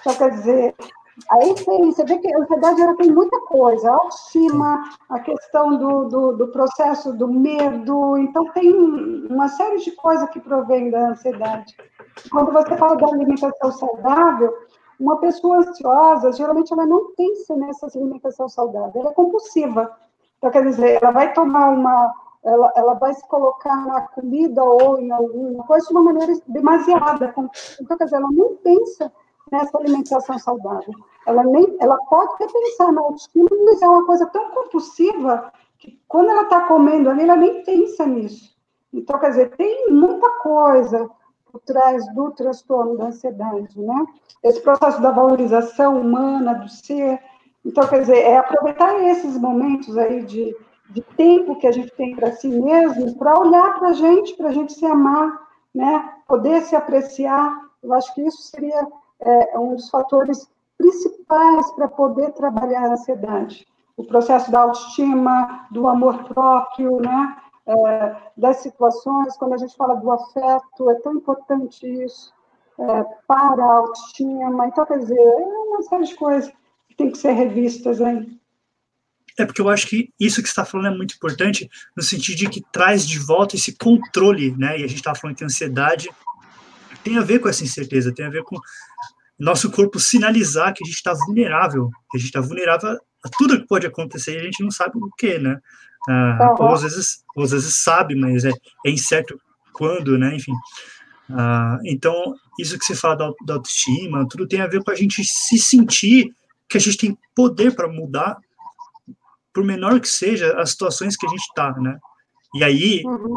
Então, 0.00 0.14
quer 0.14 0.30
dizer, 0.30 0.74
aí 1.30 1.54
tem, 1.54 1.92
você 1.92 2.04
vê 2.04 2.18
que 2.18 2.34
a 2.34 2.38
ansiedade 2.40 2.82
ela 2.82 2.96
tem 2.96 3.12
muita 3.12 3.40
coisa, 3.42 3.88
a 3.88 3.94
autoestima, 3.94 4.82
a 5.08 5.20
questão 5.20 5.78
do, 5.78 6.04
do, 6.08 6.32
do, 6.32 6.48
processo 6.48 7.12
do 7.12 7.28
medo, 7.28 8.18
então 8.18 8.44
tem 8.52 8.74
uma 9.30 9.48
série 9.48 9.78
de 9.78 9.92
coisas 9.92 10.28
que 10.30 10.40
provém 10.40 10.90
da 10.90 11.10
ansiedade. 11.10 11.76
Quando 12.30 12.52
você 12.52 12.76
fala 12.76 12.96
da 12.96 13.06
alimentação 13.06 13.70
saudável, 13.70 14.52
uma 14.98 15.18
pessoa 15.18 15.58
ansiosa, 15.58 16.32
geralmente 16.32 16.72
ela 16.72 16.86
não 16.86 17.14
pensa 17.14 17.56
nessa 17.56 17.86
alimentação 17.94 18.48
saudável, 18.48 19.00
ela 19.00 19.10
é 19.10 19.14
compulsiva. 19.14 19.90
Então, 20.44 20.52
quer 20.52 20.62
dizer, 20.68 20.98
ela 21.02 21.10
vai 21.10 21.32
tomar 21.32 21.70
uma. 21.70 22.12
Ela, 22.44 22.70
ela 22.76 22.94
vai 22.94 23.14
se 23.14 23.26
colocar 23.28 23.86
na 23.86 24.02
comida 24.02 24.62
ou 24.62 25.00
em 25.00 25.10
alguma 25.10 25.64
coisa 25.64 25.86
de 25.86 25.92
uma 25.94 26.02
maneira 26.02 26.34
demasiada. 26.46 27.34
Então, 27.80 27.96
quer 27.96 28.04
dizer, 28.04 28.16
ela 28.16 28.30
não 28.30 28.54
pensa 28.56 29.10
nessa 29.50 29.78
alimentação 29.78 30.38
saudável. 30.38 30.92
Ela, 31.26 31.42
nem, 31.44 31.78
ela 31.80 31.96
pode 31.96 32.34
até 32.34 32.46
pensar 32.46 32.92
na 32.92 33.00
autoestima, 33.00 33.48
mas 33.64 33.80
é 33.80 33.88
uma 33.88 34.04
coisa 34.04 34.26
tão 34.26 34.50
compulsiva 34.50 35.50
que 35.78 35.98
quando 36.06 36.28
ela 36.28 36.42
está 36.42 36.66
comendo 36.66 37.08
ali, 37.08 37.22
ela 37.22 37.36
nem 37.36 37.64
pensa 37.64 38.04
nisso. 38.04 38.54
Então, 38.92 39.18
quer 39.18 39.30
dizer, 39.30 39.56
tem 39.56 39.90
muita 39.90 40.28
coisa 40.40 41.08
por 41.50 41.58
trás 41.60 42.06
do 42.12 42.32
transtorno 42.32 42.98
da 42.98 43.06
ansiedade, 43.06 43.80
né? 43.80 44.04
Esse 44.42 44.60
processo 44.60 45.00
da 45.00 45.10
valorização 45.10 45.98
humana 45.98 46.52
do 46.52 46.68
ser, 46.68 47.18
Então, 47.64 47.86
quer 47.88 48.00
dizer, 48.00 48.18
é 48.18 48.36
aproveitar 48.36 49.02
esses 49.04 49.38
momentos 49.38 49.96
aí 49.96 50.22
de, 50.24 50.54
de 50.90 51.00
tempo 51.16 51.56
que 51.56 51.66
a 51.66 51.72
gente 51.72 51.90
tem 51.92 52.14
para 52.14 52.32
si 52.32 52.48
mesmo, 52.48 53.16
para 53.16 53.38
olhar 53.38 53.78
para 53.78 53.88
a 53.88 53.92
gente, 53.92 54.34
para 54.36 54.48
a 54.48 54.52
gente 54.52 54.74
se 54.74 54.84
amar, 54.84 55.40
né? 55.74 56.12
poder 56.28 56.60
se 56.62 56.76
apreciar. 56.76 57.58
Eu 57.82 57.92
acho 57.94 58.14
que 58.14 58.22
isso 58.22 58.42
seria 58.42 58.86
é, 59.20 59.58
um 59.58 59.74
dos 59.74 59.88
fatores 59.88 60.48
principais 60.76 61.70
para 61.72 61.88
poder 61.88 62.32
trabalhar 62.32 62.84
a 62.84 62.92
ansiedade. 62.92 63.66
O 63.96 64.04
processo 64.04 64.50
da 64.50 64.62
autoestima, 64.62 65.66
do 65.70 65.86
amor 65.86 66.24
próprio, 66.24 67.00
né? 67.00 67.36
É, 67.66 68.16
das 68.36 68.58
situações, 68.58 69.38
quando 69.38 69.54
a 69.54 69.56
gente 69.56 69.74
fala 69.74 69.94
do 69.94 70.10
afeto, 70.10 70.90
é 70.90 70.94
tão 70.96 71.14
importante 71.14 71.86
isso 72.04 72.30
é, 72.78 73.04
para 73.26 73.64
a 73.64 73.76
autoestima. 73.76 74.66
Então, 74.66 74.84
quer 74.84 74.98
dizer, 74.98 75.18
é 75.18 75.46
uma 75.68 75.82
série 75.82 76.04
de 76.04 76.14
coisas 76.14 76.52
que 76.94 76.96
tem 76.96 77.10
que 77.10 77.18
ser 77.18 77.32
revistas 77.32 78.00
aí. 78.00 78.26
É 79.36 79.44
porque 79.44 79.60
eu 79.60 79.68
acho 79.68 79.88
que 79.88 80.10
isso 80.18 80.40
que 80.40 80.48
você 80.48 80.52
está 80.52 80.64
falando 80.64 80.94
é 80.94 80.96
muito 80.96 81.16
importante, 81.16 81.68
no 81.96 82.02
sentido 82.02 82.38
de 82.38 82.48
que 82.48 82.62
traz 82.72 83.06
de 83.06 83.18
volta 83.18 83.56
esse 83.56 83.76
controle, 83.76 84.54
né? 84.56 84.78
E 84.78 84.84
a 84.84 84.86
gente 84.86 84.96
estava 84.98 85.18
falando 85.18 85.36
que 85.36 85.42
a 85.42 85.46
ansiedade 85.46 86.08
tem 87.02 87.18
a 87.18 87.22
ver 87.22 87.40
com 87.40 87.48
essa 87.48 87.64
incerteza, 87.64 88.14
tem 88.14 88.24
a 88.24 88.30
ver 88.30 88.44
com 88.44 88.56
nosso 89.38 89.70
corpo 89.70 89.98
sinalizar 89.98 90.72
que 90.72 90.84
a 90.84 90.86
gente 90.86 90.96
está 90.96 91.12
vulnerável, 91.12 91.90
que 92.10 92.16
a 92.16 92.20
gente 92.20 92.28
está 92.28 92.40
vulnerável 92.40 92.90
a 92.90 93.28
tudo 93.36 93.60
que 93.60 93.66
pode 93.66 93.86
acontecer 93.86 94.36
e 94.36 94.40
a 94.40 94.44
gente 94.44 94.62
não 94.62 94.70
sabe 94.70 94.92
o 94.96 95.10
que, 95.18 95.38
né? 95.38 95.58
Ah, 96.08 96.54
uhum. 96.58 96.66
ou, 96.66 96.74
às 96.74 96.82
vezes, 96.82 97.24
ou 97.34 97.42
às 97.42 97.50
vezes 97.50 97.82
sabe, 97.82 98.14
mas 98.14 98.44
é, 98.44 98.52
é 98.86 98.90
incerto 98.90 99.40
quando, 99.72 100.16
né? 100.16 100.36
Enfim. 100.36 100.52
Ah, 101.30 101.78
então, 101.84 102.34
isso 102.58 102.78
que 102.78 102.84
você 102.84 102.94
fala 102.94 103.16
da, 103.16 103.32
da 103.44 103.54
autoestima, 103.54 104.28
tudo 104.28 104.46
tem 104.46 104.60
a 104.60 104.66
ver 104.68 104.84
com 104.84 104.90
a 104.90 104.94
gente 104.94 105.24
se 105.24 105.58
sentir 105.58 106.32
que 106.74 106.78
a 106.78 106.80
gente 106.80 106.96
tem 106.96 107.18
poder 107.36 107.72
para 107.76 107.86
mudar, 107.86 108.36
por 109.52 109.62
menor 109.62 110.00
que 110.00 110.08
seja, 110.08 110.60
as 110.60 110.70
situações 110.70 111.16
que 111.16 111.24
a 111.24 111.28
gente 111.28 111.42
está, 111.42 111.72
né? 111.74 111.96
E 112.52 112.64
aí, 112.64 113.02
uhum. 113.04 113.36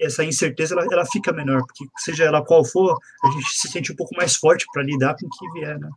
essa 0.00 0.24
incerteza, 0.24 0.74
ela, 0.74 0.86
ela, 0.90 1.04
fica 1.04 1.30
menor, 1.30 1.60
porque 1.66 1.84
seja 1.98 2.24
ela 2.24 2.42
qual 2.42 2.64
for, 2.64 2.98
a 3.22 3.30
gente 3.32 3.52
se 3.52 3.68
sente 3.68 3.92
um 3.92 3.96
pouco 3.96 4.14
mais 4.16 4.34
forte 4.36 4.64
para 4.72 4.82
lidar 4.82 5.14
com 5.14 5.26
o 5.26 5.30
que 5.30 5.52
vier, 5.52 5.78
né? 5.78 5.90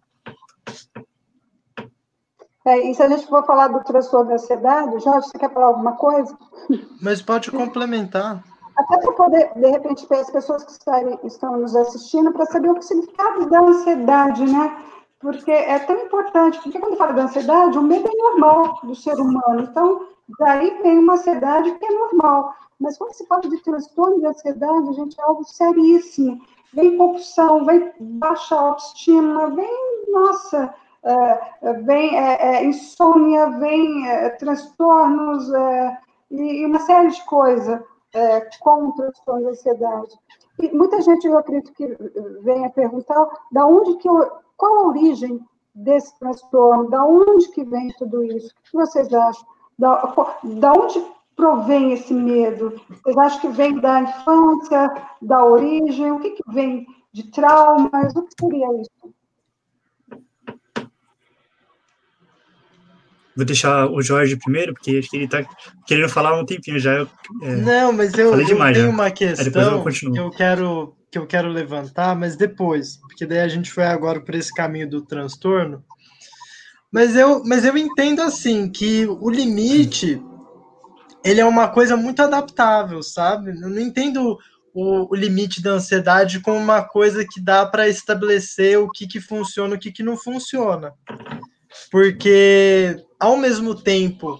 É, 2.65 2.89
e 2.89 2.93
se 2.93 3.01
a 3.01 3.07
gente 3.07 3.27
for 3.27 3.45
falar 3.45 3.69
do 3.69 3.81
transtorno 3.83 4.29
da 4.29 4.35
ansiedade, 4.35 4.99
Jorge, 4.99 5.27
você 5.27 5.37
quer 5.37 5.53
falar 5.53 5.67
alguma 5.67 5.93
coisa? 5.93 6.37
Mas 7.01 7.21
pode 7.21 7.49
complementar. 7.49 8.43
Até 8.77 8.97
para 8.97 9.11
poder, 9.13 9.51
de 9.55 9.69
repente, 9.69 10.05
ter 10.07 10.19
as 10.19 10.29
pessoas 10.29 10.63
que 10.65 10.71
estarem, 10.71 11.17
estão 11.23 11.57
nos 11.57 11.75
assistindo 11.75 12.31
para 12.33 12.45
saber 12.45 12.71
o 12.71 12.81
significado 12.81 13.49
da 13.49 13.61
ansiedade, 13.61 14.43
né? 14.45 14.92
Porque 15.23 15.51
é 15.51 15.79
tão 15.79 15.95
importante, 16.05 16.59
porque 16.61 16.77
quando 16.77 16.97
fala 16.97 17.13
da 17.13 17.23
ansiedade, 17.23 17.77
o 17.77 17.81
medo 17.81 18.05
é 18.05 18.15
normal 18.15 18.77
do 18.83 18.93
ser 18.93 19.15
humano. 19.15 19.61
Então, 19.61 20.05
daí 20.37 20.77
vem 20.83 20.99
uma 20.99 21.13
ansiedade 21.13 21.71
que 21.75 21.85
é 21.85 21.91
normal. 21.91 22.53
Mas 22.77 22.97
quando 22.97 23.13
se 23.13 23.25
fala 23.25 23.41
de 23.43 23.57
transtorno 23.63 24.19
de 24.19 24.27
ansiedade, 24.27 24.89
a 24.89 24.91
gente, 24.91 25.17
é 25.17 25.23
algo 25.23 25.45
seríssimo. 25.45 26.41
Vem 26.73 26.97
compulsão, 26.97 27.63
vem 27.63 27.93
baixa 27.99 28.53
autoestima, 28.53 29.49
vem, 29.51 30.11
nossa, 30.11 30.75
é, 31.03 31.73
vem 31.83 32.17
é, 32.17 32.57
é, 32.57 32.65
insônia, 32.65 33.49
vem 33.59 34.05
é, 34.09 34.29
transtornos 34.31 35.53
é, 35.53 35.97
e, 36.31 36.61
e, 36.61 36.65
uma 36.65 36.79
série 36.79 37.11
de 37.11 37.23
coisas 37.23 37.79
é, 38.13 38.41
com 38.59 38.91
transtorno 38.91 39.43
de 39.43 39.49
ansiedade. 39.51 40.19
E 40.61 40.69
muita 40.75 41.01
gente, 41.01 41.25
eu 41.25 41.37
acredito 41.37 41.71
que 41.71 41.87
venha 42.41 42.69
perguntar, 42.69 43.25
da 43.51 43.65
onde 43.65 43.95
que 43.95 44.09
eu, 44.09 44.42
qual 44.63 44.85
a 44.85 44.87
origem 44.87 45.41
desse 45.75 46.17
transtorno, 46.17 46.89
da 46.89 47.03
onde 47.03 47.49
que 47.51 47.65
vem 47.65 47.89
tudo 47.97 48.23
isso? 48.23 48.47
O 48.47 48.63
que 48.63 48.71
vocês 48.73 49.13
acham? 49.13 49.45
Da, 49.77 50.15
da 50.41 50.71
onde 50.71 51.03
provém 51.35 51.91
esse 51.91 52.13
medo? 52.13 52.79
Vocês 52.89 53.17
acham 53.17 53.41
que 53.41 53.49
vem 53.49 53.77
da 53.81 54.01
infância, 54.01 54.93
da 55.21 55.43
origem? 55.43 56.13
O 56.13 56.19
que, 56.21 56.29
que 56.29 56.43
vem 56.53 56.85
de 57.11 57.29
traumas? 57.29 58.15
O 58.15 58.21
que 58.23 58.33
seria 58.39 58.81
isso? 58.81 58.89
Vou 63.35 63.45
deixar 63.45 63.91
o 63.91 64.01
Jorge 64.01 64.37
primeiro, 64.37 64.73
porque 64.73 64.97
acho 64.97 65.09
que 65.09 65.17
ele 65.17 65.25
está 65.25 65.43
querendo 65.85 66.07
falar 66.07 66.29
há 66.29 66.39
um 66.39 66.45
tempinho 66.45 66.79
já. 66.79 66.99
Eu, 66.99 67.09
é, 67.41 67.55
Não, 67.57 67.91
mas 67.91 68.13
eu, 68.13 68.33
eu 68.33 68.45
demais, 68.45 68.77
tenho 68.77 68.87
já. 68.87 68.93
uma 68.93 69.11
questão 69.11 69.83
eu 69.83 69.83
que 69.83 70.19
eu 70.19 70.29
quero 70.31 70.95
que 71.13 71.19
eu 71.19 71.27
quero 71.27 71.47
levantar, 71.47 72.15
mas 72.15 72.35
depois, 72.35 72.97
porque 72.97 73.23
daí 73.23 73.41
a 73.41 73.47
gente 73.47 73.71
foi 73.71 73.83
agora 73.83 74.19
por 74.19 74.33
esse 74.33 74.51
caminho 74.51 74.89
do 74.89 74.99
transtorno. 74.99 75.85
Mas 76.91 77.15
eu, 77.15 77.43
mas 77.45 77.63
eu 77.63 77.77
entendo 77.77 78.19
assim 78.19 78.67
que 78.67 79.05
o 79.05 79.29
limite 79.29 80.19
ele 81.23 81.39
é 81.39 81.45
uma 81.45 81.67
coisa 81.67 81.95
muito 81.95 82.19
adaptável, 82.19 83.03
sabe? 83.03 83.51
Eu 83.51 83.69
não 83.69 83.79
entendo 83.79 84.39
o, 84.73 85.13
o 85.13 85.15
limite 85.15 85.61
da 85.61 85.73
ansiedade 85.73 86.39
como 86.39 86.57
uma 86.57 86.81
coisa 86.81 87.23
que 87.23 87.39
dá 87.39 87.63
para 87.63 87.87
estabelecer 87.87 88.79
o 88.79 88.89
que, 88.89 89.05
que 89.05 89.21
funciona, 89.21 89.75
o 89.75 89.79
que, 89.79 89.91
que 89.91 90.01
não 90.01 90.17
funciona. 90.17 90.95
Porque 91.91 92.97
ao 93.19 93.37
mesmo 93.37 93.75
tempo 93.75 94.39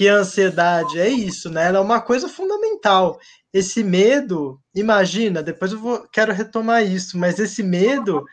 que 0.00 0.08
a 0.08 0.16
ansiedade 0.16 0.98
é 0.98 1.10
isso, 1.10 1.50
né? 1.50 1.66
Ela 1.66 1.76
é 1.76 1.82
uma 1.82 2.00
coisa 2.00 2.26
fundamental. 2.26 3.20
Esse 3.52 3.84
medo, 3.84 4.58
imagina, 4.74 5.42
depois 5.42 5.72
eu 5.72 5.78
vou, 5.78 6.08
quero 6.10 6.32
retomar 6.32 6.82
isso, 6.82 7.18
mas 7.18 7.38
esse 7.38 7.62
medo 7.62 8.24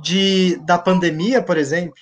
de 0.00 0.56
da 0.64 0.78
pandemia, 0.78 1.42
por 1.42 1.56
exemplo, 1.56 1.96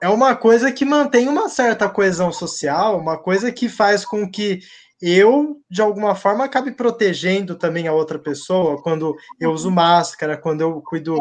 é 0.00 0.08
uma 0.08 0.36
coisa 0.36 0.70
que 0.70 0.84
mantém 0.84 1.26
uma 1.26 1.48
certa 1.48 1.88
coesão 1.88 2.30
social, 2.30 2.96
uma 2.96 3.18
coisa 3.18 3.50
que 3.50 3.68
faz 3.68 4.04
com 4.04 4.30
que 4.30 4.60
eu, 5.00 5.60
de 5.68 5.82
alguma 5.82 6.14
forma, 6.14 6.44
acabe 6.44 6.70
protegendo 6.70 7.56
também 7.56 7.88
a 7.88 7.92
outra 7.92 8.20
pessoa 8.20 8.80
quando 8.80 9.16
eu 9.40 9.50
uso 9.50 9.68
máscara, 9.68 10.36
quando 10.36 10.60
eu 10.60 10.80
cuido 10.80 11.20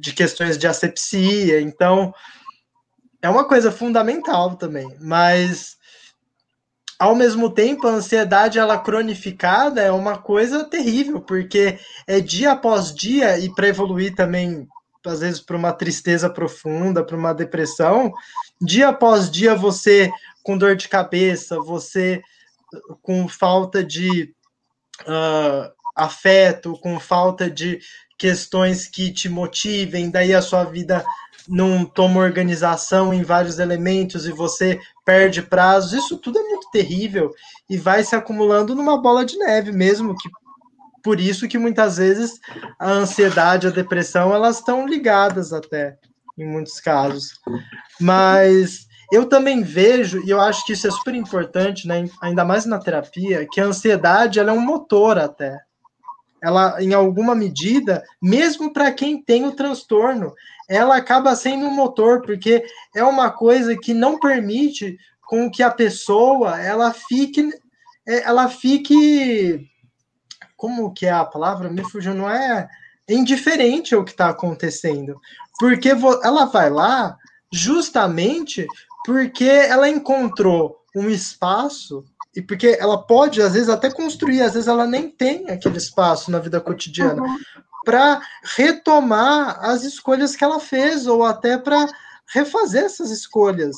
de 0.00 0.14
questões 0.14 0.56
de 0.56 0.66
asepsia. 0.66 1.60
Então, 1.60 2.14
é 3.20 3.28
uma 3.28 3.46
coisa 3.46 3.70
fundamental 3.70 4.56
também, 4.56 4.96
mas 4.98 5.75
ao 6.98 7.14
mesmo 7.14 7.50
tempo 7.50 7.86
a 7.86 7.92
ansiedade 7.92 8.58
ela 8.58 8.78
cronificada 8.78 9.82
é 9.82 9.90
uma 9.90 10.16
coisa 10.16 10.64
terrível, 10.64 11.20
porque 11.20 11.78
é 12.06 12.20
dia 12.20 12.52
após 12.52 12.94
dia 12.94 13.38
e 13.38 13.52
para 13.54 13.68
evoluir 13.68 14.14
também 14.14 14.66
às 15.04 15.20
vezes 15.20 15.40
para 15.40 15.56
uma 15.56 15.72
tristeza 15.72 16.28
profunda, 16.28 17.04
para 17.04 17.16
uma 17.16 17.32
depressão, 17.32 18.12
dia 18.60 18.88
após 18.88 19.30
dia 19.30 19.54
você 19.54 20.10
com 20.42 20.58
dor 20.58 20.74
de 20.74 20.88
cabeça, 20.88 21.60
você 21.60 22.22
com 23.02 23.28
falta 23.28 23.84
de 23.84 24.34
uh, 25.02 25.72
afeto, 25.94 26.78
com 26.80 26.98
falta 26.98 27.48
de 27.48 27.78
questões 28.18 28.88
que 28.88 29.12
te 29.12 29.28
motivem, 29.28 30.10
daí 30.10 30.34
a 30.34 30.42
sua 30.42 30.64
vida 30.64 31.04
não 31.48 31.84
toma 31.84 32.20
organização 32.20 33.14
em 33.14 33.22
vários 33.22 33.58
elementos 33.58 34.26
e 34.26 34.32
você 34.32 34.80
perde 35.06 35.40
prazos, 35.40 35.92
isso 35.92 36.18
tudo 36.18 36.38
é 36.40 36.42
muito 36.42 36.68
terrível 36.70 37.32
e 37.70 37.78
vai 37.78 38.02
se 38.02 38.16
acumulando 38.16 38.74
numa 38.74 39.00
bola 39.00 39.24
de 39.24 39.38
neve 39.38 39.70
mesmo, 39.70 40.16
que 40.16 40.28
por 41.02 41.20
isso 41.20 41.46
que 41.46 41.56
muitas 41.56 41.98
vezes 41.98 42.40
a 42.76 42.90
ansiedade, 42.90 43.68
a 43.68 43.70
depressão, 43.70 44.34
elas 44.34 44.58
estão 44.58 44.84
ligadas 44.84 45.52
até, 45.52 45.96
em 46.36 46.44
muitos 46.44 46.80
casos. 46.80 47.40
Mas 48.00 48.86
eu 49.12 49.26
também 49.26 49.62
vejo, 49.62 50.20
e 50.26 50.30
eu 50.30 50.40
acho 50.40 50.66
que 50.66 50.72
isso 50.72 50.88
é 50.88 50.90
super 50.90 51.14
importante, 51.14 51.86
né, 51.86 52.08
ainda 52.20 52.44
mais 52.44 52.66
na 52.66 52.80
terapia, 52.80 53.46
que 53.50 53.60
a 53.60 53.66
ansiedade 53.66 54.40
ela 54.40 54.50
é 54.50 54.54
um 54.54 54.60
motor 54.60 55.16
até. 55.16 55.56
Ela, 56.42 56.82
em 56.82 56.92
alguma 56.92 57.34
medida, 57.34 58.02
mesmo 58.20 58.72
para 58.72 58.90
quem 58.90 59.22
tem 59.22 59.46
o 59.46 59.52
transtorno, 59.52 60.34
ela 60.68 60.96
acaba 60.96 61.36
sendo 61.36 61.66
um 61.66 61.74
motor, 61.74 62.22
porque 62.22 62.64
é 62.94 63.02
uma 63.04 63.30
coisa 63.30 63.76
que 63.76 63.94
não 63.94 64.18
permite 64.18 64.98
com 65.22 65.50
que 65.50 65.62
a 65.62 65.70
pessoa 65.70 66.60
ela 66.60 66.92
fique 66.92 67.50
ela 68.06 68.48
fique 68.48 69.68
como 70.56 70.92
que 70.92 71.06
é 71.06 71.10
a 71.10 71.24
palavra? 71.24 71.68
Me 71.68 71.82
fugiu, 71.84 72.14
não 72.14 72.30
é 72.30 72.68
indiferente 73.08 73.94
ao 73.94 74.04
que 74.04 74.12
está 74.12 74.30
acontecendo. 74.30 75.20
Porque 75.58 75.90
ela 76.22 76.46
vai 76.46 76.70
lá 76.70 77.16
justamente 77.52 78.66
porque 79.04 79.44
ela 79.44 79.88
encontrou 79.88 80.78
um 80.94 81.08
espaço 81.08 82.04
e 82.34 82.42
porque 82.42 82.76
ela 82.78 82.98
pode, 82.98 83.40
às 83.40 83.54
vezes, 83.54 83.68
até 83.68 83.90
construir, 83.90 84.42
às 84.42 84.52
vezes 84.52 84.68
ela 84.68 84.86
nem 84.86 85.08
tem 85.08 85.48
aquele 85.48 85.78
espaço 85.78 86.30
na 86.30 86.38
vida 86.38 86.60
cotidiana, 86.60 87.22
uhum. 87.22 87.38
Para 87.86 88.20
retomar 88.56 89.64
as 89.64 89.84
escolhas 89.84 90.34
que 90.34 90.42
ela 90.42 90.58
fez, 90.58 91.06
ou 91.06 91.24
até 91.24 91.56
para 91.56 91.86
refazer 92.34 92.84
essas 92.84 93.12
escolhas. 93.12 93.76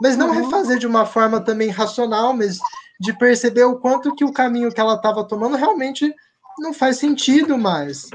Mas 0.00 0.16
não 0.16 0.28
uhum. 0.28 0.44
refazer 0.44 0.78
de 0.78 0.86
uma 0.86 1.04
forma 1.04 1.40
também 1.40 1.68
racional, 1.68 2.32
mas 2.32 2.60
de 3.00 3.12
perceber 3.18 3.64
o 3.64 3.80
quanto 3.80 4.14
que 4.14 4.24
o 4.24 4.32
caminho 4.32 4.72
que 4.72 4.80
ela 4.80 4.94
estava 4.94 5.24
tomando 5.24 5.56
realmente 5.56 6.14
não 6.60 6.72
faz 6.72 6.98
sentido 6.98 7.58
mais. 7.58 8.08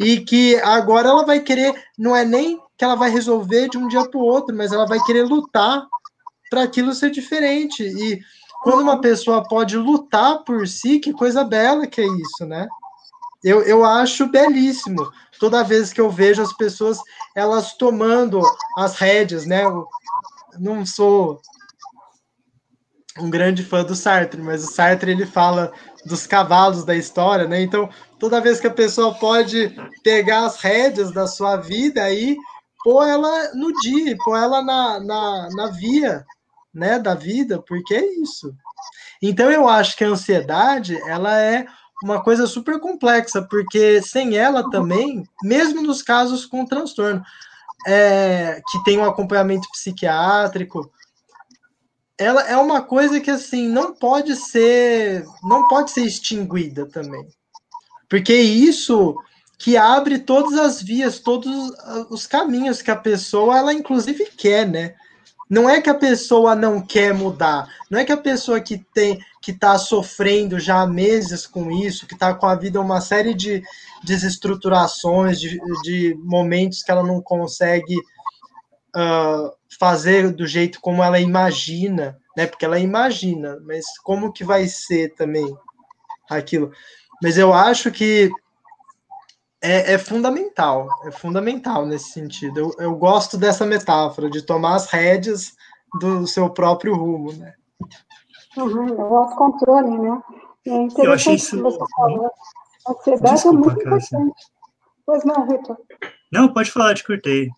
E 0.00 0.20
que 0.20 0.56
agora 0.56 1.10
ela 1.10 1.26
vai 1.26 1.40
querer, 1.40 1.74
não 1.98 2.16
é 2.16 2.24
nem 2.24 2.58
que 2.78 2.84
ela 2.84 2.94
vai 2.94 3.10
resolver 3.10 3.68
de 3.68 3.76
um 3.76 3.88
dia 3.88 4.04
para 4.08 4.18
o 4.18 4.24
outro, 4.24 4.56
mas 4.56 4.72
ela 4.72 4.86
vai 4.86 4.98
querer 5.00 5.24
lutar 5.24 5.86
para 6.50 6.62
aquilo 6.62 6.94
ser 6.94 7.10
diferente. 7.10 7.82
E 7.82 8.18
quando 8.62 8.80
uma 8.80 8.98
pessoa 8.98 9.46
pode 9.46 9.76
lutar 9.76 10.42
por 10.42 10.66
si, 10.66 11.00
que 11.00 11.12
coisa 11.12 11.44
bela 11.44 11.86
que 11.86 12.00
é 12.00 12.06
isso, 12.06 12.46
né? 12.46 12.66
Eu, 13.44 13.62
eu 13.62 13.84
acho 13.84 14.26
belíssimo 14.26 15.10
toda 15.38 15.62
vez 15.62 15.92
que 15.92 16.00
eu 16.00 16.10
vejo 16.10 16.42
as 16.42 16.52
pessoas 16.52 16.98
elas 17.34 17.74
tomando 17.74 18.40
as 18.76 18.96
rédeas, 18.96 19.46
né? 19.46 19.64
Eu 19.64 19.86
não 20.58 20.84
sou 20.86 21.40
um 23.18 23.30
grande 23.30 23.62
fã 23.62 23.82
do 23.82 23.94
Sartre, 23.94 24.40
mas 24.42 24.64
o 24.64 24.72
Sartre 24.72 25.10
ele 25.10 25.26
fala 25.26 25.72
dos 26.04 26.26
cavalos 26.26 26.84
da 26.84 26.94
história, 26.94 27.46
né? 27.46 27.60
Então, 27.62 27.88
toda 28.18 28.40
vez 28.40 28.60
que 28.60 28.66
a 28.66 28.72
pessoa 28.72 29.14
pode 29.14 29.74
pegar 30.02 30.44
as 30.44 30.60
rédeas 30.60 31.12
da 31.12 31.26
sua 31.26 31.56
vida 31.56 32.02
aí, 32.02 32.36
pôr 32.84 33.06
ela 33.06 33.54
no 33.54 33.72
dia, 33.80 34.16
pôr 34.24 34.36
ela 34.36 34.62
na, 34.62 35.00
na, 35.00 35.48
na 35.50 35.66
via, 35.68 36.24
né, 36.72 36.98
da 36.98 37.14
vida, 37.14 37.62
porque 37.66 37.94
é 37.94 38.20
isso. 38.20 38.54
Então, 39.20 39.50
eu 39.50 39.66
acho 39.66 39.96
que 39.96 40.04
a 40.04 40.08
ansiedade, 40.08 40.96
ela 41.08 41.40
é 41.40 41.66
uma 42.02 42.22
coisa 42.22 42.46
super 42.46 42.78
complexa, 42.78 43.42
porque 43.42 44.02
sem 44.02 44.36
ela 44.36 44.68
também, 44.70 45.24
mesmo 45.42 45.82
nos 45.82 46.02
casos 46.02 46.44
com 46.44 46.66
transtorno, 46.66 47.22
é, 47.86 48.60
que 48.68 48.82
tem 48.84 48.98
um 48.98 49.04
acompanhamento 49.04 49.70
psiquiátrico, 49.70 50.90
ela 52.18 52.42
é 52.48 52.56
uma 52.56 52.82
coisa 52.82 53.20
que 53.20 53.30
assim 53.30 53.68
não 53.68 53.94
pode 53.94 54.34
ser 54.36 55.24
não 55.44 55.68
pode 55.68 55.90
ser 55.90 56.02
extinguida 56.02 56.86
também. 56.86 57.26
Porque 58.08 58.34
isso 58.34 59.16
que 59.58 59.76
abre 59.76 60.18
todas 60.18 60.58
as 60.58 60.82
vias 60.82 61.18
todos 61.18 61.72
os 62.10 62.26
caminhos 62.26 62.82
que 62.82 62.90
a 62.90 62.96
pessoa 62.96 63.56
ela 63.56 63.72
inclusive 63.72 64.26
quer 64.36 64.66
né? 64.66 64.94
Não 65.48 65.70
é 65.70 65.80
que 65.80 65.88
a 65.88 65.94
pessoa 65.94 66.54
não 66.54 66.80
quer 66.80 67.14
mudar 67.14 67.68
não 67.90 67.98
é 67.98 68.04
que 68.04 68.12
a 68.12 68.16
pessoa 68.16 68.60
que 68.60 68.78
tem 68.94 69.18
que 69.46 69.52
está 69.52 69.78
sofrendo 69.78 70.58
já 70.58 70.80
há 70.80 70.86
meses 70.88 71.46
com 71.46 71.70
isso 71.70 72.04
que 72.04 72.14
está 72.14 72.34
com 72.34 72.46
a 72.46 72.56
vida 72.56 72.80
uma 72.80 73.00
série 73.00 73.32
de 73.32 73.62
desestruturações 74.02 75.38
de, 75.38 75.56
de 75.84 76.18
momentos 76.18 76.82
que 76.82 76.90
ela 76.90 77.04
não 77.04 77.22
consegue 77.22 77.94
uh, 77.96 79.52
fazer 79.78 80.32
do 80.32 80.48
jeito 80.48 80.80
como 80.80 81.00
ela 81.00 81.20
imagina, 81.20 82.18
né? 82.36 82.44
Porque 82.44 82.64
ela 82.64 82.76
imagina, 82.76 83.60
mas 83.64 83.84
como 84.02 84.32
que 84.32 84.42
vai 84.42 84.66
ser 84.66 85.14
também 85.14 85.56
aquilo? 86.28 86.72
Mas 87.22 87.38
eu 87.38 87.54
acho 87.54 87.92
que 87.92 88.28
é, 89.62 89.92
é 89.92 89.96
fundamental, 89.98 90.88
é 91.06 91.12
fundamental 91.12 91.86
nesse 91.86 92.10
sentido. 92.10 92.58
Eu, 92.58 92.74
eu, 92.80 92.96
gosto 92.96 93.38
dessa 93.38 93.64
metáfora 93.64 94.28
de 94.28 94.42
tomar 94.42 94.74
as 94.74 94.90
rédeas 94.90 95.52
do 96.00 96.26
seu 96.26 96.50
próprio 96.50 96.96
rumo, 96.96 97.32
né? 97.32 97.54
Uhum, 98.56 98.94
o 98.94 99.16
autocontrole, 99.16 99.98
né? 99.98 100.22
É 100.66 101.06
eu 101.06 101.12
achei 101.12 101.34
isso. 101.34 101.60
Você 101.62 101.78
falou. 101.96 102.30
A 102.86 102.92
ansiedade 102.92 103.34
Desculpa, 103.34 103.56
é 103.56 103.60
muito 103.60 103.80
importante. 103.80 104.46
Pois 105.04 105.24
não, 105.24 105.46
Vitor. 105.46 105.78
Não, 106.32 106.52
pode 106.52 106.70
falar, 106.70 106.94
te 106.94 107.04
cortei. 107.04 107.48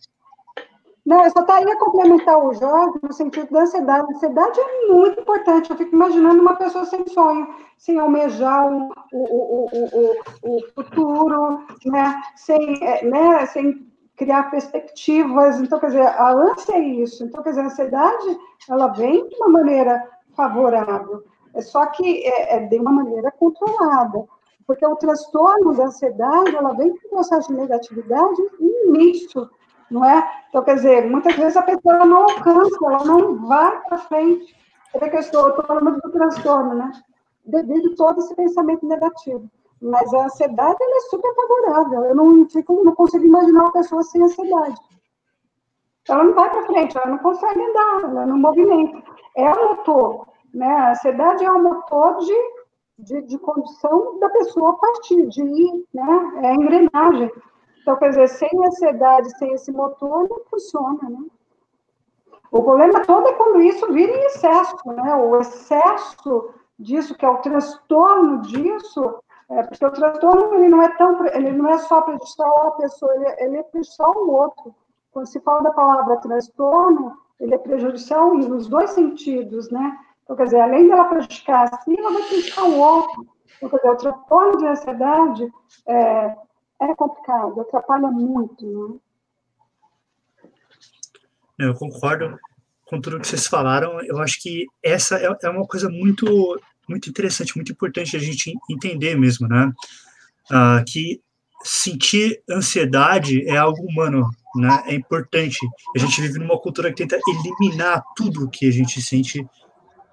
Não, 1.08 1.24
eu 1.24 1.30
só 1.30 1.40
estaria 1.40 1.74
complementar 1.78 2.38
o 2.38 2.52
Jorge 2.52 2.98
no 3.02 3.12
sentido 3.14 3.50
da 3.50 3.62
ansiedade. 3.62 4.06
A 4.06 4.14
ansiedade 4.14 4.60
é 4.60 4.92
muito 4.92 5.20
importante. 5.20 5.70
Eu 5.70 5.76
fico 5.76 5.94
imaginando 5.94 6.42
uma 6.42 6.56
pessoa 6.56 6.84
sem 6.84 7.06
sonho, 7.08 7.48
sem 7.78 7.98
almejar 7.98 8.70
o, 8.70 8.90
o, 9.10 9.68
o, 9.72 10.56
o, 10.56 10.62
futuro, 10.74 11.64
né? 11.86 12.20
Sem, 12.36 12.84
é, 12.84 13.02
né? 13.06 13.46
sem 13.46 13.86
criar 14.16 14.50
perspectivas. 14.50 15.58
Então, 15.58 15.80
quer 15.80 15.86
dizer, 15.86 16.06
a 16.06 16.30
ânsia 16.30 16.74
é 16.74 16.80
isso. 16.80 17.24
Então, 17.24 17.42
quer 17.42 17.50
dizer, 17.50 17.62
a 17.62 17.66
ansiedade, 17.66 18.38
ela 18.68 18.88
vem 18.88 19.26
de 19.28 19.36
uma 19.36 19.48
maneira 19.48 20.06
favorável. 20.38 21.24
É 21.52 21.60
só 21.60 21.84
que 21.86 22.22
é, 22.24 22.56
é 22.56 22.60
de 22.60 22.78
uma 22.78 22.92
maneira 22.92 23.32
controlada. 23.32 24.24
Porque 24.64 24.86
o 24.86 24.94
transtorno 24.94 25.74
da 25.74 25.86
ansiedade, 25.86 26.54
ela 26.54 26.74
vem 26.74 26.90
com 26.90 27.06
um 27.08 27.10
processo 27.10 27.48
de 27.48 27.58
negatividade 27.58 28.40
imenso 28.60 29.50
não 29.90 30.04
é? 30.04 30.30
Então, 30.48 30.62
quer 30.62 30.74
dizer, 30.74 31.08
muitas 31.08 31.34
vezes 31.36 31.56
a 31.56 31.62
pessoa 31.62 32.04
não 32.04 32.22
alcança, 32.24 32.76
ela 32.82 33.04
não 33.04 33.46
vai 33.46 33.80
para 33.82 33.98
frente. 33.98 34.54
É 34.94 35.08
que 35.08 35.16
eu 35.16 35.20
estou, 35.20 35.48
estou 35.48 35.64
falando 35.64 36.00
do 36.00 36.10
transtorno, 36.10 36.74
né? 36.74 36.90
Devido 37.44 37.92
a 37.92 37.96
todo 37.96 38.18
esse 38.18 38.34
pensamento 38.34 38.86
negativo. 38.86 39.48
Mas 39.80 40.12
a 40.12 40.24
ansiedade, 40.24 40.76
ela 40.80 40.96
é 40.96 41.00
super 41.00 41.34
favorável. 41.34 42.04
Eu 42.04 42.14
não, 42.14 42.48
fico, 42.48 42.82
não 42.84 42.94
consigo 42.94 43.24
imaginar 43.24 43.64
uma 43.64 43.72
pessoa 43.72 44.02
sem 44.02 44.22
ansiedade. 44.22 44.76
Ela 46.08 46.24
não 46.24 46.34
vai 46.34 46.50
para 46.50 46.66
frente, 46.66 46.96
ela 46.96 47.06
não 47.08 47.18
consegue 47.18 47.60
andar, 47.62 48.10
ela 48.10 48.26
não 48.26 48.38
movimenta. 48.38 49.02
É 49.36 49.50
o 49.52 49.68
motor, 49.68 50.26
né? 50.54 50.66
A 50.66 50.90
ansiedade 50.90 51.44
é 51.44 51.50
o 51.50 51.62
motor 51.62 52.16
de, 52.18 52.34
de, 52.98 53.22
de 53.22 53.38
condução 53.38 54.18
da 54.18 54.28
pessoa 54.30 54.70
a 54.70 54.76
partir, 54.76 55.26
de 55.28 55.42
ir, 55.42 55.86
né? 55.92 56.32
É 56.42 56.48
a 56.48 56.54
engrenagem. 56.54 57.30
Então, 57.82 57.96
quer 57.96 58.10
dizer, 58.10 58.28
sem 58.28 58.50
ansiedade, 58.66 59.36
sem 59.38 59.52
esse 59.52 59.72
motor, 59.72 60.28
não 60.28 60.40
funciona, 60.50 61.08
né? 61.08 61.24
O 62.50 62.62
problema 62.62 63.00
todo 63.00 63.28
é 63.28 63.32
quando 63.34 63.60
isso 63.60 63.92
vira 63.92 64.12
em 64.12 64.24
excesso, 64.24 64.76
né? 64.86 65.14
O 65.14 65.38
excesso 65.38 66.50
disso, 66.78 67.14
que 67.14 67.24
é 67.24 67.28
o 67.28 67.38
transtorno 67.38 68.40
disso, 68.42 69.18
é, 69.50 69.62
porque 69.62 69.84
o 69.84 69.90
transtorno 69.90 70.54
ele 70.54 70.68
não 70.68 70.82
é 70.82 70.88
tão, 70.96 71.26
ele 71.26 71.52
não 71.52 71.68
é 71.68 71.78
só 71.78 72.02
prejudicial 72.02 72.68
a 72.68 72.70
pessoa, 72.72 73.14
ele, 73.14 73.26
ele 73.38 73.56
é 73.58 73.62
prejudicial 73.62 74.16
ao 74.16 74.28
outro. 74.28 74.74
Quando 75.18 75.26
se 75.26 75.40
fala 75.40 75.62
da 75.64 75.72
palavra 75.72 76.16
transtorno, 76.18 77.18
ele 77.40 77.52
é 77.52 77.58
prejudicial 77.58 78.32
nos 78.36 78.68
dois 78.68 78.90
sentidos, 78.90 79.68
né? 79.68 79.98
Então, 80.22 80.36
quer 80.36 80.44
dizer, 80.44 80.60
além 80.60 80.86
dela 80.86 81.06
prejudicar 81.06 81.64
a 81.64 81.78
si, 81.80 81.98
ela 81.98 82.12
vai 82.12 82.22
prejudicar 82.22 82.62
o 82.62 82.78
outro. 82.78 83.26
Então, 83.56 83.68
quer 83.68 83.78
dizer, 83.78 83.90
o 83.90 83.96
transtorno 83.96 84.58
de 84.58 84.66
ansiedade 84.68 85.52
é, 85.88 86.36
é 86.82 86.94
complicado, 86.94 87.60
atrapalha 87.60 88.06
muito, 88.12 89.00
né? 91.58 91.66
Eu 91.66 91.74
concordo 91.74 92.38
com 92.86 93.00
tudo 93.00 93.18
que 93.18 93.26
vocês 93.26 93.48
falaram. 93.48 94.00
Eu 94.02 94.18
acho 94.18 94.40
que 94.40 94.66
essa 94.80 95.18
é, 95.18 95.36
é 95.42 95.50
uma 95.50 95.66
coisa 95.66 95.90
muito, 95.90 96.60
muito 96.88 97.10
interessante, 97.10 97.56
muito 97.56 97.72
importante 97.72 98.16
a 98.16 98.20
gente 98.20 98.54
entender 98.70 99.16
mesmo, 99.16 99.48
né? 99.48 99.72
Ah, 100.48 100.80
que 100.86 101.20
sentir 101.62 102.40
ansiedade 102.48 103.46
é 103.48 103.56
algo 103.56 103.82
humano, 103.82 104.30
né? 104.56 104.82
É 104.86 104.94
importante. 104.94 105.58
A 105.94 105.98
gente 105.98 106.20
vive 106.20 106.38
numa 106.38 106.58
cultura 106.58 106.92
que 106.92 107.06
tenta 107.06 107.18
eliminar 107.28 108.02
tudo 108.16 108.48
que 108.48 108.66
a 108.66 108.72
gente 108.72 109.02
sente 109.02 109.44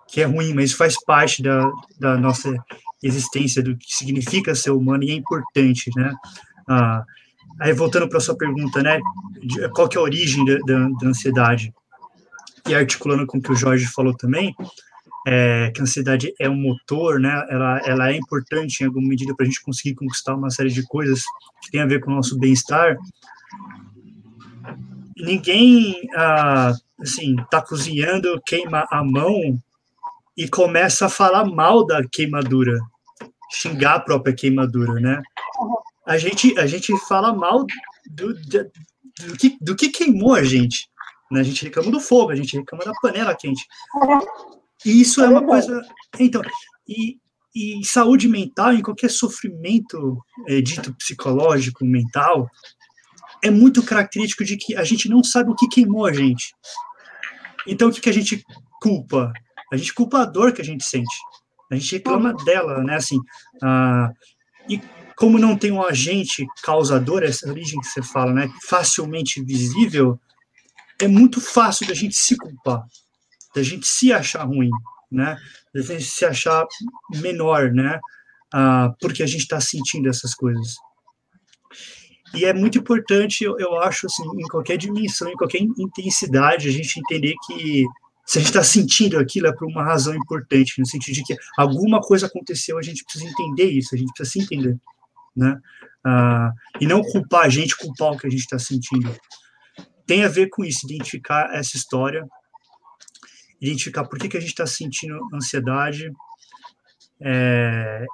que 0.07 0.21
é 0.21 0.25
ruim, 0.25 0.53
mas 0.53 0.71
faz 0.71 0.95
parte 1.03 1.41
da, 1.41 1.69
da 1.99 2.17
nossa 2.17 2.53
existência, 3.01 3.61
do 3.61 3.75
que 3.75 3.93
significa 3.93 4.55
ser 4.55 4.71
humano 4.71 5.03
e 5.03 5.11
é 5.11 5.13
importante, 5.13 5.89
né? 5.95 6.13
Ah, 6.67 7.03
aí 7.59 7.73
voltando 7.73 8.07
para 8.07 8.19
sua 8.19 8.37
pergunta, 8.37 8.81
né, 8.81 8.99
de, 9.43 9.69
qual 9.69 9.87
que 9.87 9.97
é 9.97 9.99
a 9.99 10.03
origem 10.03 10.43
da, 10.45 10.57
da, 10.59 10.89
da, 10.89 11.07
ansiedade? 11.07 11.73
E 12.67 12.73
articulando 12.73 13.27
com 13.27 13.37
o 13.37 13.41
que 13.41 13.51
o 13.51 13.55
Jorge 13.55 13.85
falou 13.87 14.15
também, 14.15 14.55
é, 15.25 15.71
que 15.71 15.81
a 15.81 15.83
ansiedade 15.83 16.33
é 16.39 16.49
um 16.49 16.55
motor, 16.55 17.19
né, 17.19 17.45
ela, 17.49 17.79
ela 17.85 18.11
é 18.11 18.15
importante 18.15 18.81
em 18.81 18.85
alguma 18.85 19.07
medida 19.07 19.35
para 19.35 19.45
a 19.45 19.49
gente 19.49 19.61
conseguir 19.61 19.95
conquistar 19.95 20.35
uma 20.35 20.49
série 20.49 20.69
de 20.69 20.83
coisas 20.83 21.23
que 21.63 21.71
tem 21.71 21.81
a 21.81 21.85
ver 21.85 21.99
com 21.99 22.11
o 22.11 22.15
nosso 22.15 22.37
bem-estar. 22.37 22.95
Ninguém, 25.17 26.07
ah, 26.15 26.73
assim, 27.01 27.35
está 27.39 27.61
cozinhando, 27.61 28.39
queima 28.45 28.85
a 28.91 29.03
mão 29.03 29.59
e 30.37 30.47
começa 30.47 31.07
a 31.07 31.09
falar 31.09 31.45
mal 31.45 31.85
da 31.85 32.01
queimadura, 32.07 32.77
xingar 33.51 33.95
a 33.95 33.99
própria 33.99 34.35
queimadura, 34.35 34.93
né? 34.99 35.21
a 36.05 36.17
gente, 36.17 36.57
a 36.59 36.67
gente 36.67 36.95
fala 37.07 37.33
mal 37.33 37.65
do, 38.09 38.33
do, 38.33 38.71
do, 39.27 39.37
que, 39.37 39.57
do 39.59 39.75
que 39.75 39.89
queimou 39.89 40.35
a 40.35 40.43
gente. 40.43 40.87
Né? 41.31 41.39
A 41.39 41.43
gente 41.43 41.63
reclama 41.63 41.91
do 41.91 41.99
fogo, 41.99 42.31
a 42.31 42.35
gente 42.35 42.55
reclama 42.55 42.85
da 42.85 42.91
panela 43.01 43.35
quente. 43.35 43.65
E 44.83 45.01
isso 45.01 45.21
é, 45.21 45.25
é 45.25 45.29
uma 45.29 45.45
coisa. 45.45 45.81
Então, 46.19 46.41
e, 46.87 47.17
e 47.55 47.85
saúde 47.85 48.27
mental, 48.27 48.73
em 48.73 48.81
qualquer 48.81 49.09
sofrimento 49.09 50.17
é, 50.47 50.61
dito 50.61 50.93
psicológico, 50.95 51.85
mental, 51.85 52.49
é 53.43 53.51
muito 53.51 53.83
característico 53.83 54.43
de 54.43 54.57
que 54.57 54.75
a 54.75 54.83
gente 54.83 55.07
não 55.07 55.23
sabe 55.23 55.51
o 55.51 55.55
que 55.55 55.67
queimou 55.67 56.05
a 56.05 56.13
gente. 56.13 56.53
Então, 57.67 57.89
o 57.89 57.91
que, 57.91 58.01
que 58.01 58.09
a 58.09 58.13
gente 58.13 58.43
culpa? 58.81 59.31
A 59.71 59.77
gente 59.77 59.93
culpa 59.93 60.21
a 60.21 60.25
dor 60.25 60.51
que 60.51 60.61
a 60.61 60.65
gente 60.65 60.83
sente. 60.83 61.15
A 61.71 61.75
gente 61.75 61.93
reclama 61.93 62.33
dela, 62.33 62.83
né? 62.83 62.95
Assim, 62.95 63.19
ah, 63.61 64.11
e 64.69 64.79
como 65.15 65.39
não 65.39 65.57
tem 65.57 65.71
um 65.71 65.81
agente 65.81 66.45
causador, 66.61 67.23
essa 67.23 67.49
origem 67.49 67.79
que 67.79 67.87
você 67.87 68.01
fala, 68.01 68.33
né, 68.33 68.49
facilmente 68.67 69.41
visível, 69.43 70.19
é 70.99 71.07
muito 71.07 71.39
fácil 71.39 71.87
da 71.87 71.93
gente 71.93 72.15
se 72.15 72.35
culpar, 72.37 72.83
da 73.55 73.63
gente 73.63 73.87
se 73.87 74.11
achar 74.11 74.43
ruim, 74.43 74.69
né, 75.11 75.37
da 75.73 75.81
gente 75.81 76.03
se 76.03 76.25
achar 76.25 76.65
menor, 77.21 77.71
né, 77.71 77.99
ah, 78.53 78.93
porque 78.99 79.23
a 79.23 79.27
gente 79.27 79.41
está 79.41 79.59
sentindo 79.59 80.09
essas 80.09 80.35
coisas. 80.35 80.75
E 82.33 82.43
é 82.43 82.53
muito 82.53 82.77
importante, 82.77 83.43
eu, 83.43 83.57
eu 83.57 83.79
acho, 83.79 84.07
assim, 84.07 84.23
em 84.23 84.47
qualquer 84.47 84.77
dimensão, 84.77 85.29
em 85.29 85.37
qualquer 85.37 85.61
intensidade, 85.61 86.67
a 86.67 86.71
gente 86.71 86.99
entender 86.99 87.33
que 87.47 87.85
se 88.25 88.39
a 88.39 88.41
gente 88.41 88.49
está 88.49 88.63
sentindo 88.63 89.19
aquilo 89.19 89.47
é 89.47 89.53
por 89.53 89.67
uma 89.67 89.83
razão 89.83 90.13
importante, 90.15 90.79
no 90.79 90.85
sentido 90.85 91.15
de 91.15 91.23
que 91.23 91.35
alguma 91.57 92.01
coisa 92.01 92.25
aconteceu, 92.25 92.77
a 92.77 92.81
gente 92.81 93.03
precisa 93.03 93.25
entender 93.25 93.65
isso, 93.65 93.93
a 93.93 93.97
gente 93.97 94.11
precisa 94.13 94.31
se 94.31 94.43
entender, 94.43 94.77
né? 95.35 95.59
Ah, 96.03 96.51
e 96.81 96.87
não 96.87 97.01
culpar 97.01 97.45
a 97.45 97.49
gente, 97.49 97.77
culpar 97.77 98.11
o 98.11 98.17
que 98.17 98.27
a 98.27 98.29
gente 98.29 98.41
está 98.41 98.59
sentindo. 98.59 99.15
Tem 100.05 100.23
a 100.23 100.27
ver 100.27 100.49
com 100.49 100.63
isso, 100.63 100.85
identificar 100.85 101.53
essa 101.53 101.77
história, 101.77 102.27
identificar 103.61 104.05
por 104.05 104.19
que, 104.19 104.29
que 104.29 104.37
a 104.37 104.39
gente 104.39 104.49
está 104.49 104.67
sentindo 104.67 105.19
ansiedade, 105.33 106.11
é, 107.21 108.05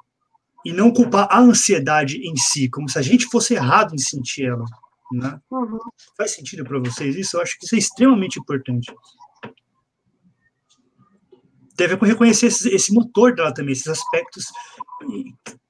e 0.65 0.71
não 0.71 0.91
culpar 0.91 1.27
a 1.29 1.39
ansiedade 1.39 2.17
em 2.17 2.35
si, 2.37 2.69
como 2.69 2.87
se 2.87 2.97
a 2.97 3.01
gente 3.01 3.25
fosse 3.25 3.53
errado 3.53 3.93
em 3.93 3.97
sentir 3.97 4.45
ela. 4.45 4.65
Né? 5.11 5.39
Uhum. 5.49 5.79
Faz 6.15 6.31
sentido 6.31 6.63
para 6.63 6.79
vocês 6.79 7.15
isso? 7.15 7.37
Eu 7.37 7.41
acho 7.41 7.57
que 7.57 7.65
isso 7.65 7.75
é 7.75 7.79
extremamente 7.79 8.39
importante. 8.39 8.93
Deve 11.75 11.95
reconhecer 11.95 12.47
esse, 12.47 12.69
esse 12.69 12.93
motor 12.93 13.33
dela 13.33 13.53
também, 13.53 13.73
esses 13.73 13.87
aspectos 13.87 14.45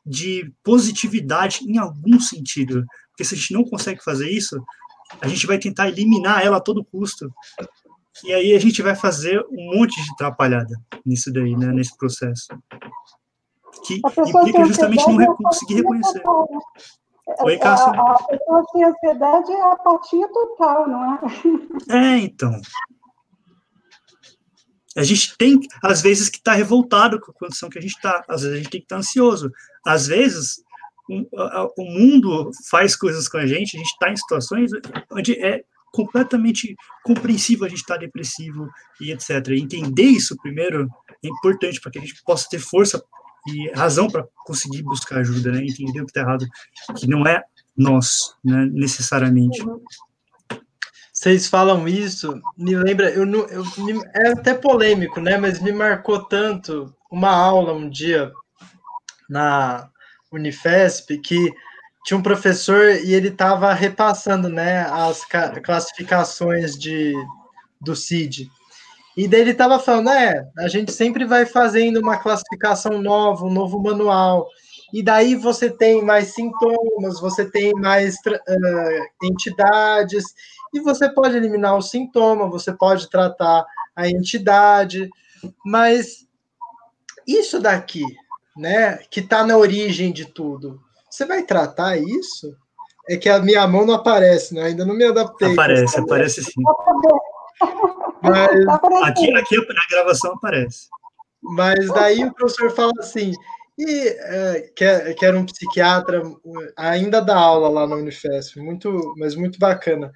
de 0.05 0.51
positividade 0.63 1.63
em 1.63 1.77
algum 1.77 2.19
sentido. 2.19 2.85
Porque 3.09 3.23
se 3.23 3.33
a 3.33 3.37
gente 3.37 3.53
não 3.53 3.63
consegue 3.63 4.03
fazer 4.03 4.29
isso, 4.29 4.61
a 5.21 5.27
gente 5.27 5.47
vai 5.47 5.57
tentar 5.57 5.87
eliminar 5.87 6.45
ela 6.45 6.57
a 6.57 6.61
todo 6.61 6.85
custo. 6.85 7.33
E 8.23 8.33
aí 8.33 8.53
a 8.53 8.59
gente 8.59 8.81
vai 8.81 8.95
fazer 8.95 9.39
um 9.49 9.77
monte 9.77 9.95
de 10.03 10.11
atrapalhada 10.11 10.75
nisso 11.05 11.31
daí, 11.31 11.55
né, 11.55 11.67
nesse 11.67 11.95
processo 11.97 12.47
que 13.85 13.95
implica 13.95 14.65
justamente 14.65 15.07
não 15.07 15.35
conseguir 15.35 15.75
reconhecer. 15.75 16.21
Oi, 17.43 17.57
Cássio. 17.57 17.93
A, 17.93 18.11
a 18.13 18.23
pessoa 18.23 18.65
sem 18.71 18.83
ansiedade 18.83 19.51
é 19.51 19.61
apatia 19.61 20.27
total, 20.29 20.87
não 20.87 21.13
é? 21.13 21.19
É, 21.89 22.17
então. 22.17 22.59
A 24.97 25.03
gente 25.03 25.37
tem, 25.37 25.59
às 25.81 26.01
vezes, 26.01 26.29
que 26.29 26.37
estar 26.37 26.51
tá 26.51 26.57
revoltado 26.57 27.19
com 27.19 27.31
a 27.31 27.33
condição 27.33 27.69
que 27.69 27.79
a 27.79 27.81
gente 27.81 27.95
está. 27.95 28.23
Às 28.27 28.41
vezes, 28.41 28.57
a 28.57 28.61
gente 28.61 28.69
tem 28.69 28.81
que 28.81 28.85
estar 28.85 28.97
tá 28.97 28.99
ansioso. 28.99 29.51
Às 29.85 30.07
vezes, 30.07 30.61
um, 31.09 31.25
a, 31.37 31.67
o 31.77 31.85
mundo 31.85 32.51
faz 32.69 32.95
coisas 32.95 33.29
com 33.29 33.37
a 33.37 33.45
gente, 33.45 33.77
a 33.77 33.79
gente 33.79 33.91
está 33.91 34.09
em 34.09 34.17
situações 34.17 34.71
onde 35.09 35.39
é 35.41 35.63
completamente 35.91 36.75
compreensível 37.03 37.65
a 37.65 37.69
gente 37.69 37.79
estar 37.79 37.95
tá 37.95 37.99
depressivo 37.99 38.67
e 38.99 39.11
etc. 39.11 39.29
E 39.49 39.61
entender 39.61 40.03
isso 40.03 40.37
primeiro 40.37 40.87
é 41.23 41.27
importante 41.27 41.79
para 41.79 41.91
que 41.91 41.99
a 41.99 42.01
gente 42.01 42.21
possa 42.23 42.47
ter 42.49 42.59
força 42.59 43.03
e 43.47 43.71
razão 43.71 44.07
para 44.07 44.25
conseguir 44.45 44.83
buscar 44.83 45.19
ajuda, 45.19 45.51
né? 45.51 45.63
Entender 45.63 46.01
o 46.01 46.05
que 46.05 46.11
está 46.11 46.21
errado, 46.21 46.45
que 46.95 47.07
não 47.07 47.25
é 47.25 47.43
nós, 47.75 48.35
né? 48.43 48.67
Necessariamente. 48.71 49.63
Vocês 51.11 51.47
falam 51.47 51.87
isso, 51.87 52.41
me 52.57 52.75
lembra, 52.75 53.11
eu 53.11 53.25
não, 53.25 53.41
eu, 53.47 53.63
me, 53.77 54.01
é 54.15 54.29
até 54.29 54.53
polêmico, 54.53 55.19
né? 55.19 55.37
Mas 55.37 55.59
me 55.59 55.71
marcou 55.71 56.23
tanto 56.23 56.95
uma 57.11 57.29
aula 57.29 57.73
um 57.73 57.89
dia 57.89 58.31
na 59.29 59.89
Unifesp 60.31 61.17
que 61.19 61.53
tinha 62.03 62.17
um 62.17 62.23
professor 62.23 62.95
e 62.95 63.13
ele 63.13 63.29
estava 63.29 63.73
repassando, 63.73 64.49
né, 64.49 64.85
as 64.89 65.25
classificações 65.63 66.77
de 66.77 67.13
do 67.79 67.95
CID. 67.95 68.49
E 69.17 69.27
daí 69.27 69.41
ele 69.41 69.51
estava 69.51 69.79
falando, 69.79 70.09
é, 70.09 70.47
a 70.59 70.67
gente 70.67 70.91
sempre 70.91 71.25
vai 71.25 71.45
fazendo 71.45 71.99
uma 71.99 72.17
classificação 72.17 73.01
nova, 73.01 73.45
um 73.45 73.51
novo 73.51 73.81
manual. 73.81 74.47
E 74.93 75.03
daí 75.03 75.35
você 75.35 75.69
tem 75.69 76.03
mais 76.03 76.33
sintomas, 76.33 77.19
você 77.19 77.49
tem 77.49 77.73
mais 77.73 78.15
uh, 78.15 79.25
entidades, 79.25 80.23
e 80.73 80.79
você 80.79 81.09
pode 81.09 81.35
eliminar 81.35 81.75
o 81.75 81.81
sintoma, 81.81 82.49
você 82.49 82.71
pode 82.73 83.09
tratar 83.09 83.65
a 83.95 84.07
entidade, 84.09 85.09
mas 85.65 86.25
isso 87.27 87.59
daqui, 87.59 88.03
né, 88.55 88.97
que 89.09 89.19
está 89.19 89.45
na 89.45 89.57
origem 89.57 90.11
de 90.11 90.25
tudo, 90.25 90.81
você 91.11 91.25
vai 91.25 91.43
tratar 91.43 91.97
isso? 91.97 92.55
É 93.09 93.17
que 93.17 93.27
a 93.27 93.39
minha 93.39 93.67
mão 93.67 93.85
não 93.85 93.95
aparece, 93.95 94.53
né? 94.53 94.63
Ainda 94.63 94.85
não 94.85 94.95
me 94.95 95.03
adaptei. 95.03 95.51
Aparece, 95.51 95.99
aparece 95.99 96.43
sim. 96.43 96.63
Mas, 98.21 98.67
aqui, 99.03 99.33
aqui 99.35 99.57
na 99.57 99.85
gravação 99.89 100.33
aparece. 100.33 100.87
Mas 101.41 101.87
daí 101.87 102.23
o 102.23 102.33
professor 102.33 102.71
fala 102.71 102.93
assim, 102.99 103.33
e 103.77 104.07
é, 104.07 104.71
que, 104.75 105.13
que, 105.15 105.25
era 105.25 105.37
um 105.37 105.45
psiquiatra, 105.45 106.21
ainda 106.77 107.19
dá 107.19 107.35
aula 107.35 107.67
lá 107.67 107.87
na 107.87 107.95
Unifesp, 107.95 108.59
muito, 108.59 109.13
mas 109.17 109.35
muito 109.35 109.57
bacana. 109.57 110.11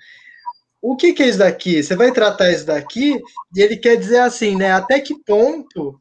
O 0.81 0.95
que, 0.95 1.13
que 1.13 1.23
é 1.23 1.27
isso 1.27 1.39
daqui? 1.39 1.81
Você 1.81 1.95
vai 1.95 2.11
tratar 2.11 2.51
isso 2.51 2.65
daqui, 2.65 3.19
e 3.55 3.61
ele 3.61 3.75
quer 3.75 3.97
dizer 3.97 4.19
assim, 4.19 4.55
né? 4.55 4.71
Até 4.71 4.99
que 4.99 5.15
ponto 5.25 5.97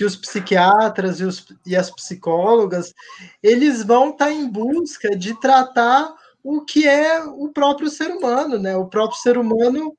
que 0.00 0.04
os 0.06 0.16
psiquiatras 0.16 1.20
e, 1.20 1.24
os, 1.24 1.46
e 1.66 1.76
as 1.76 1.90
psicólogas 1.90 2.94
eles 3.42 3.82
vão 3.82 4.08
estar 4.08 4.26
tá 4.26 4.32
em 4.32 4.48
busca 4.48 5.14
de 5.14 5.38
tratar 5.38 6.14
o 6.42 6.62
que 6.62 6.88
é 6.88 7.22
o 7.22 7.50
próprio 7.50 7.90
ser 7.90 8.10
humano, 8.10 8.58
né? 8.58 8.74
O 8.74 8.86
próprio 8.86 9.20
ser 9.20 9.36
humano 9.36 9.94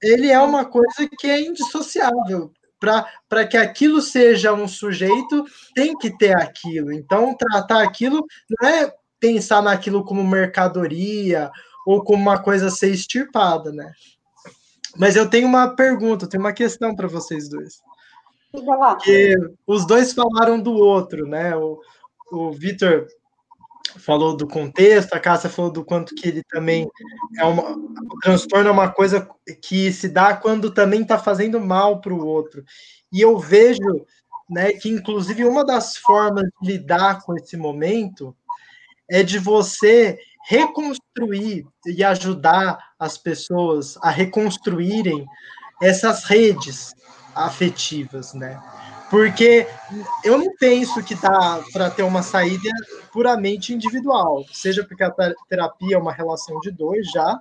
ele 0.00 0.28
é 0.28 0.38
uma 0.38 0.64
coisa 0.64 1.08
que 1.18 1.26
é 1.26 1.40
indissociável. 1.40 2.52
Para 2.78 3.44
que 3.44 3.56
aquilo 3.56 4.00
seja 4.00 4.52
um 4.52 4.68
sujeito, 4.68 5.44
tem 5.74 5.98
que 5.98 6.16
ter 6.16 6.36
aquilo. 6.36 6.92
Então, 6.92 7.34
tratar 7.36 7.82
aquilo 7.82 8.24
não 8.48 8.68
é 8.68 8.94
pensar 9.18 9.60
naquilo 9.60 10.04
como 10.04 10.22
mercadoria 10.22 11.50
ou 11.84 12.04
como 12.04 12.22
uma 12.22 12.40
coisa 12.40 12.68
a 12.68 12.70
ser 12.70 12.92
extirpada, 12.92 13.72
né? 13.72 13.90
Mas 14.96 15.16
eu 15.16 15.28
tenho 15.28 15.48
uma 15.48 15.74
pergunta, 15.74 16.28
tenho 16.28 16.40
uma 16.40 16.52
questão 16.52 16.94
para 16.94 17.08
vocês 17.08 17.48
dois. 17.48 17.87
Porque 18.50 19.34
os 19.66 19.86
dois 19.86 20.12
falaram 20.12 20.60
do 20.60 20.72
outro, 20.72 21.26
né? 21.26 21.54
O, 21.56 21.80
o 22.32 22.52
Vitor 22.52 23.06
falou 23.98 24.36
do 24.36 24.46
contexto, 24.46 25.14
a 25.14 25.20
Cássia 25.20 25.50
falou 25.50 25.70
do 25.70 25.84
quanto 25.84 26.14
que 26.14 26.28
ele 26.28 26.42
também 26.44 26.88
é 27.38 27.44
uma. 27.44 27.72
O 27.72 28.18
transtorno 28.22 28.68
é 28.68 28.72
uma 28.72 28.90
coisa 28.90 29.28
que 29.62 29.92
se 29.92 30.08
dá 30.08 30.34
quando 30.36 30.70
também 30.70 31.02
está 31.02 31.18
fazendo 31.18 31.60
mal 31.60 32.00
para 32.00 32.12
o 32.12 32.26
outro. 32.26 32.64
E 33.12 33.20
eu 33.20 33.38
vejo 33.38 34.06
né, 34.48 34.72
que, 34.72 34.88
inclusive, 34.88 35.44
uma 35.44 35.64
das 35.64 35.96
formas 35.96 36.44
de 36.62 36.72
lidar 36.72 37.22
com 37.22 37.34
esse 37.36 37.56
momento 37.56 38.34
é 39.10 39.22
de 39.22 39.38
você 39.38 40.18
reconstruir 40.46 41.66
e 41.86 42.02
ajudar 42.02 42.78
as 42.98 43.18
pessoas 43.18 43.96
a 43.98 44.10
reconstruírem 44.10 45.26
essas 45.80 46.24
redes 46.24 46.94
afetivas, 47.46 48.34
né? 48.34 48.60
Porque 49.10 49.66
eu 50.22 50.36
não 50.36 50.54
penso 50.56 51.02
que 51.02 51.14
dá 51.14 51.62
para 51.72 51.90
ter 51.90 52.02
uma 52.02 52.22
saída 52.22 52.68
puramente 53.10 53.72
individual, 53.72 54.44
seja 54.52 54.84
porque 54.84 55.02
a 55.02 55.14
terapia 55.48 55.96
é 55.96 55.98
uma 55.98 56.12
relação 56.12 56.60
de 56.60 56.70
dois 56.70 57.10
já, 57.10 57.40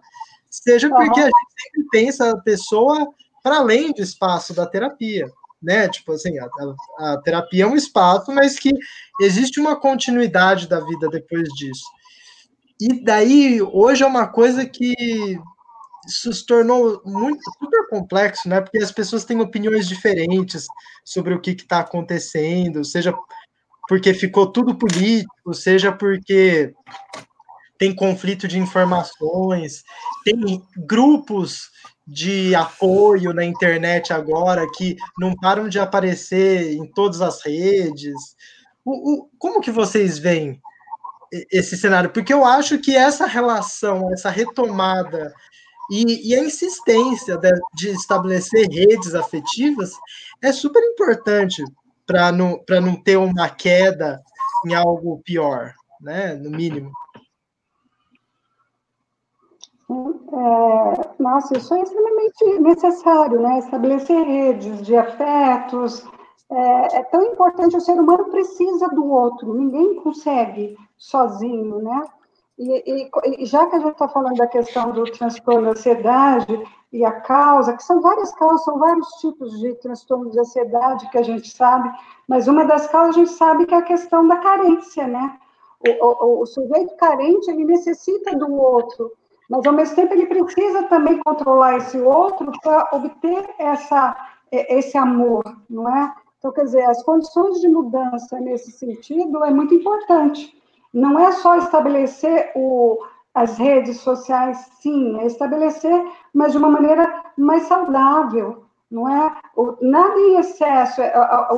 seja 0.50 0.90
porque 0.90 1.20
a 1.20 1.26
gente 1.26 1.54
sempre 1.62 1.88
pensa 1.92 2.32
a 2.32 2.38
pessoa 2.38 3.10
para 3.44 3.58
além 3.58 3.92
do 3.92 4.02
espaço 4.02 4.54
da 4.54 4.66
terapia, 4.66 5.30
né? 5.62 5.90
Tipo 5.90 6.14
assim, 6.14 6.38
a, 6.40 6.48
a, 7.00 7.18
terapia 7.18 7.66
é 7.66 7.68
um 7.68 7.76
espaço, 7.76 8.32
mas 8.32 8.58
que 8.58 8.72
existe 9.20 9.60
uma 9.60 9.76
continuidade 9.76 10.68
da 10.68 10.80
vida 10.80 11.10
depois 11.10 11.50
disso. 11.50 11.86
E 12.80 13.04
daí, 13.04 13.62
hoje 13.62 14.04
é 14.04 14.08
uma 14.08 14.28
coisa 14.28 14.66
que 14.66 15.38
isso 16.08 16.32
se 16.32 16.46
tornou 16.46 17.02
muito 17.06 17.40
super 17.60 17.88
complexo, 17.90 18.48
né? 18.48 18.62
Porque 18.62 18.78
as 18.78 18.92
pessoas 18.92 19.26
têm 19.26 19.42
opiniões 19.42 19.88
diferentes 19.88 20.66
sobre 21.04 21.34
o 21.34 21.42
que 21.42 21.52
está 21.52 21.80
acontecendo, 21.80 22.84
seja 22.84 23.14
porque 23.88 24.14
ficou 24.14 24.52
tudo 24.52 24.78
político, 24.78 25.54
seja 25.54 25.92
porque 25.92 26.74
tem 27.78 27.96
conflito 27.96 28.48
de 28.48 28.58
informações, 28.58 29.84
tem 30.24 30.62
grupos 30.76 31.70
de 32.06 32.56
apoio 32.56 33.34
na 33.34 33.44
internet 33.44 34.14
agora 34.14 34.66
que 34.76 34.96
não 35.18 35.36
param 35.36 35.68
de 35.68 35.78
aparecer 35.78 36.74
em 36.74 36.90
todas 36.94 37.22
as 37.22 37.46
redes. 37.46 38.16
O, 38.84 39.26
o, 39.26 39.30
como 39.38 39.62
que 39.62 39.72
vocês 39.72 40.18
veem 40.18 40.60
esse 41.52 41.78
cenário? 41.78 42.10
Porque 42.10 42.34
eu 42.34 42.46
acho 42.46 42.80
que 42.80 42.96
essa 42.96 43.26
relação, 43.26 44.12
essa 44.14 44.30
retomada 44.30 45.34
e, 45.90 46.30
e 46.30 46.36
a 46.36 46.44
insistência 46.44 47.38
de, 47.38 47.52
de, 47.74 47.90
estabelecer 47.90 48.68
redes 48.70 49.16
afetivas 49.16 49.92
é 50.42 50.52
super 50.52 50.84
importante 50.84 51.64
para 52.06 52.32
não, 52.32 52.60
não 52.82 52.96
ter 53.02 53.18
uma 53.18 53.50
queda 53.50 54.22
em 54.66 54.74
algo 54.74 55.22
pior, 55.24 55.74
né? 56.02 56.34
No 56.36 56.50
mínimo. 56.50 56.92
É, 59.90 61.24
nossa, 61.24 61.58
isso 61.58 61.74
é 61.74 61.82
extremamente 61.82 62.60
necessário, 62.60 63.42
né? 63.42 63.60
Estabelecer 63.60 64.26
redes 64.26 64.82
de 64.82 64.96
afetos. 64.96 66.06
É, 66.50 66.98
é, 66.98 67.04
tão 67.04 67.24
importante, 67.24 67.76
o 67.76 67.82
ser 67.82 68.00
humano 68.00 68.26
precisa 68.26 68.88
do 68.90 69.06
outro, 69.06 69.54
ninguém 69.54 69.96
consegue 69.96 70.78
sozinho, 70.98 71.80
né? 71.80 72.04
E, 72.58 73.08
e, 73.42 73.46
já 73.46 73.68
que 73.68 73.76
a 73.76 73.80
gente 73.80 73.92
está 73.92 74.08
falando 74.08 74.36
da 74.36 74.48
questão 74.48 74.92
do 74.92 75.04
transtorno 75.04 75.62
de 75.62 75.70
ansiedade 75.70 76.64
e 76.92 77.06
a 77.06 77.12
causa, 77.12 77.76
que 77.76 77.84
são 77.84 78.02
várias 78.02 78.34
causas, 78.34 78.64
são 78.64 78.80
vários 78.80 79.08
tipos 79.22 79.60
de 79.60 79.76
transtorno 79.76 80.32
de 80.32 80.40
ansiedade 80.40 81.08
que 81.12 81.20
a 81.20 81.24
gente 81.24 81.56
sabe, 81.56 81.92
mas 82.28 82.48
uma 82.48 82.66
das 82.66 82.88
causas 82.88 83.16
a 83.16 83.20
gente 83.20 83.32
sabe 83.32 83.66
que 83.68 83.76
é 83.76 83.78
a 83.78 83.84
questão 83.84 84.28
da 84.28 84.38
carência, 84.38 85.08
né? 85.08 85.38
O, 86.02 86.26
o, 86.26 86.42
o 86.42 86.46
sujeito 86.48 86.96
carente, 86.96 87.52
ele 87.52 87.64
necessita 87.64 88.36
do 88.36 88.52
outro, 88.52 89.14
mas 89.48 89.64
ao 89.68 89.74
mesmo 89.74 89.96
tempo 89.96 90.14
ele 90.14 90.26
precisa 90.26 90.84
também 90.84 91.22
controlar 91.24 91.78
esse 91.78 92.00
outro 92.00 92.52
para 92.64 92.90
obter 92.92 93.48
essa, 93.60 94.18
esse 94.52 94.98
amor, 94.98 95.44
não 95.70 95.88
é? 95.88 96.12
Então, 96.40 96.52
quer 96.52 96.64
dizer, 96.64 96.84
as 96.86 97.04
condições 97.04 97.62
de 97.62 97.68
mudança 97.68 98.40
nesse 98.40 98.72
sentido 98.72 99.46
é 99.46 99.52
muito 99.52 99.76
importante. 99.76 100.57
Não 100.98 101.20
é 101.20 101.32
só 101.32 101.56
estabelecer 101.58 102.52
o, 102.56 102.98
as 103.32 103.56
redes 103.56 104.00
sociais, 104.00 104.58
sim, 104.82 105.20
é 105.20 105.28
estabelecer, 105.28 105.94
mas 106.34 106.54
de 106.54 106.58
uma 106.58 106.72
maneira 106.72 107.24
mais 107.38 107.68
saudável, 107.68 108.64
não 108.90 109.08
é? 109.08 109.32
O, 109.56 109.78
nada 109.80 110.20
em 110.20 110.40
excesso. 110.40 111.00
É, 111.00 111.14
a, 111.14 111.22
a, 111.22 111.58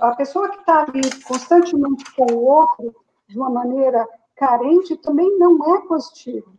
a, 0.00 0.08
a 0.08 0.16
pessoa 0.16 0.48
que 0.48 0.58
está 0.58 0.80
ali 0.80 1.00
constantemente 1.28 2.12
com 2.16 2.26
o 2.32 2.44
outro, 2.44 2.92
de 3.28 3.38
uma 3.38 3.48
maneira 3.48 4.04
carente, 4.34 4.96
também 4.96 5.38
não 5.38 5.76
é 5.76 5.82
positivo. 5.82 6.52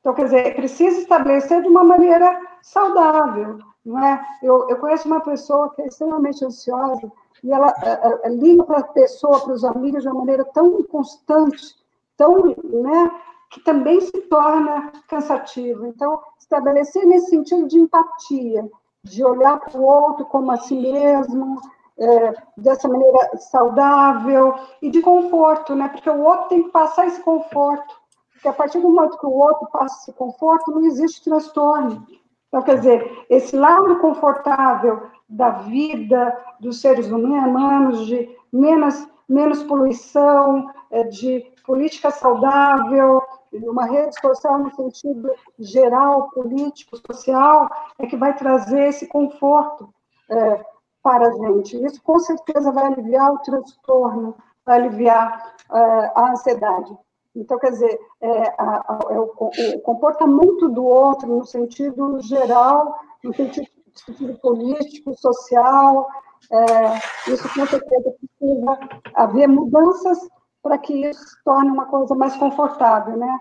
Então, 0.00 0.12
quer 0.12 0.24
dizer, 0.24 0.56
precisa 0.56 1.00
estabelecer 1.00 1.62
de 1.62 1.68
uma 1.68 1.82
maneira 1.82 2.38
saudável, 2.60 3.58
não 3.82 4.04
é? 4.04 4.22
Eu, 4.42 4.68
eu 4.68 4.76
conheço 4.76 5.08
uma 5.08 5.20
pessoa 5.22 5.70
que 5.74 5.80
é 5.80 5.86
extremamente 5.86 6.44
ansiosa, 6.44 7.10
e 7.42 7.52
ela 7.52 7.66
a, 7.66 8.26
a, 8.26 8.28
liga 8.28 8.64
para 8.64 8.78
a 8.78 8.84
pessoa, 8.84 9.40
para 9.40 9.52
os 9.52 9.64
amigos, 9.64 10.02
de 10.02 10.08
uma 10.08 10.20
maneira 10.20 10.44
tão 10.44 10.82
constante, 10.84 11.74
tão, 12.16 12.54
né, 12.62 13.10
que 13.50 13.60
também 13.60 14.00
se 14.00 14.20
torna 14.22 14.92
cansativo. 15.08 15.86
Então, 15.86 16.20
estabelecer 16.38 17.04
nesse 17.06 17.30
sentido 17.30 17.66
de 17.66 17.78
empatia, 17.78 18.68
de 19.02 19.24
olhar 19.24 19.60
para 19.60 19.78
o 19.78 19.84
outro 19.84 20.24
como 20.26 20.50
a 20.50 20.56
si 20.56 20.74
mesmo, 20.74 21.60
é, 21.98 22.34
dessa 22.56 22.88
maneira 22.88 23.36
saudável 23.38 24.54
e 24.82 24.90
de 24.90 25.00
conforto, 25.00 25.74
né? 25.74 25.88
Porque 25.88 26.10
o 26.10 26.22
outro 26.22 26.48
tem 26.48 26.62
que 26.64 26.70
passar 26.70 27.06
esse 27.06 27.20
conforto. 27.20 27.94
Porque 28.32 28.48
a 28.48 28.52
partir 28.52 28.80
do 28.80 28.90
momento 28.90 29.18
que 29.18 29.26
o 29.26 29.32
outro 29.32 29.68
passa 29.72 30.00
esse 30.00 30.12
conforto, 30.12 30.72
não 30.72 30.84
existe 30.84 31.22
transtorno. 31.22 32.06
Então, 32.48 32.62
quer 32.62 32.76
dizer, 32.76 33.26
esse 33.28 33.56
lado 33.56 33.98
confortável 34.00 35.08
da 35.34 35.50
vida 35.50 36.36
dos 36.60 36.80
seres 36.80 37.10
humanos, 37.10 38.06
de 38.06 38.28
menos, 38.52 39.08
menos 39.28 39.62
poluição, 39.64 40.70
é, 40.90 41.02
de 41.04 41.44
política 41.66 42.10
saudável, 42.10 43.20
uma 43.52 43.86
rede 43.86 44.18
social 44.20 44.58
no 44.58 44.74
sentido 44.74 45.30
geral, 45.58 46.30
político, 46.30 46.96
social, 46.96 47.68
é 47.98 48.06
que 48.06 48.16
vai 48.16 48.34
trazer 48.36 48.88
esse 48.88 49.06
conforto 49.06 49.88
é, 50.30 50.64
para 51.02 51.28
a 51.28 51.32
gente. 51.32 51.84
Isso, 51.84 52.00
com 52.02 52.18
certeza, 52.18 52.72
vai 52.72 52.86
aliviar 52.86 53.32
o 53.32 53.38
transtorno, 53.38 54.36
vai 54.64 54.78
aliviar 54.78 55.54
é, 55.72 56.12
a 56.14 56.30
ansiedade. 56.30 56.96
Então, 57.34 57.58
quer 57.58 57.70
dizer, 57.70 57.98
é, 58.20 58.54
a, 58.56 58.84
a, 58.88 58.98
é 59.10 59.18
o, 59.18 59.24
o, 59.24 59.80
comportamento 59.80 60.68
do 60.68 60.84
outro 60.84 61.26
no 61.28 61.44
sentido 61.44 62.20
geral, 62.20 62.96
no 63.22 63.34
sentido 63.34 63.73
sentido 64.00 64.38
político, 64.38 65.14
social, 65.14 66.08
é, 66.50 67.30
isso 67.32 67.48
com 67.54 67.66
certeza 67.66 68.14
precisa 68.18 68.78
haver 69.14 69.48
mudanças 69.48 70.18
para 70.62 70.78
que 70.78 71.06
isso 71.06 71.22
se 71.22 71.44
torne 71.44 71.70
uma 71.70 71.86
coisa 71.86 72.14
mais 72.14 72.36
confortável, 72.36 73.16
né? 73.16 73.38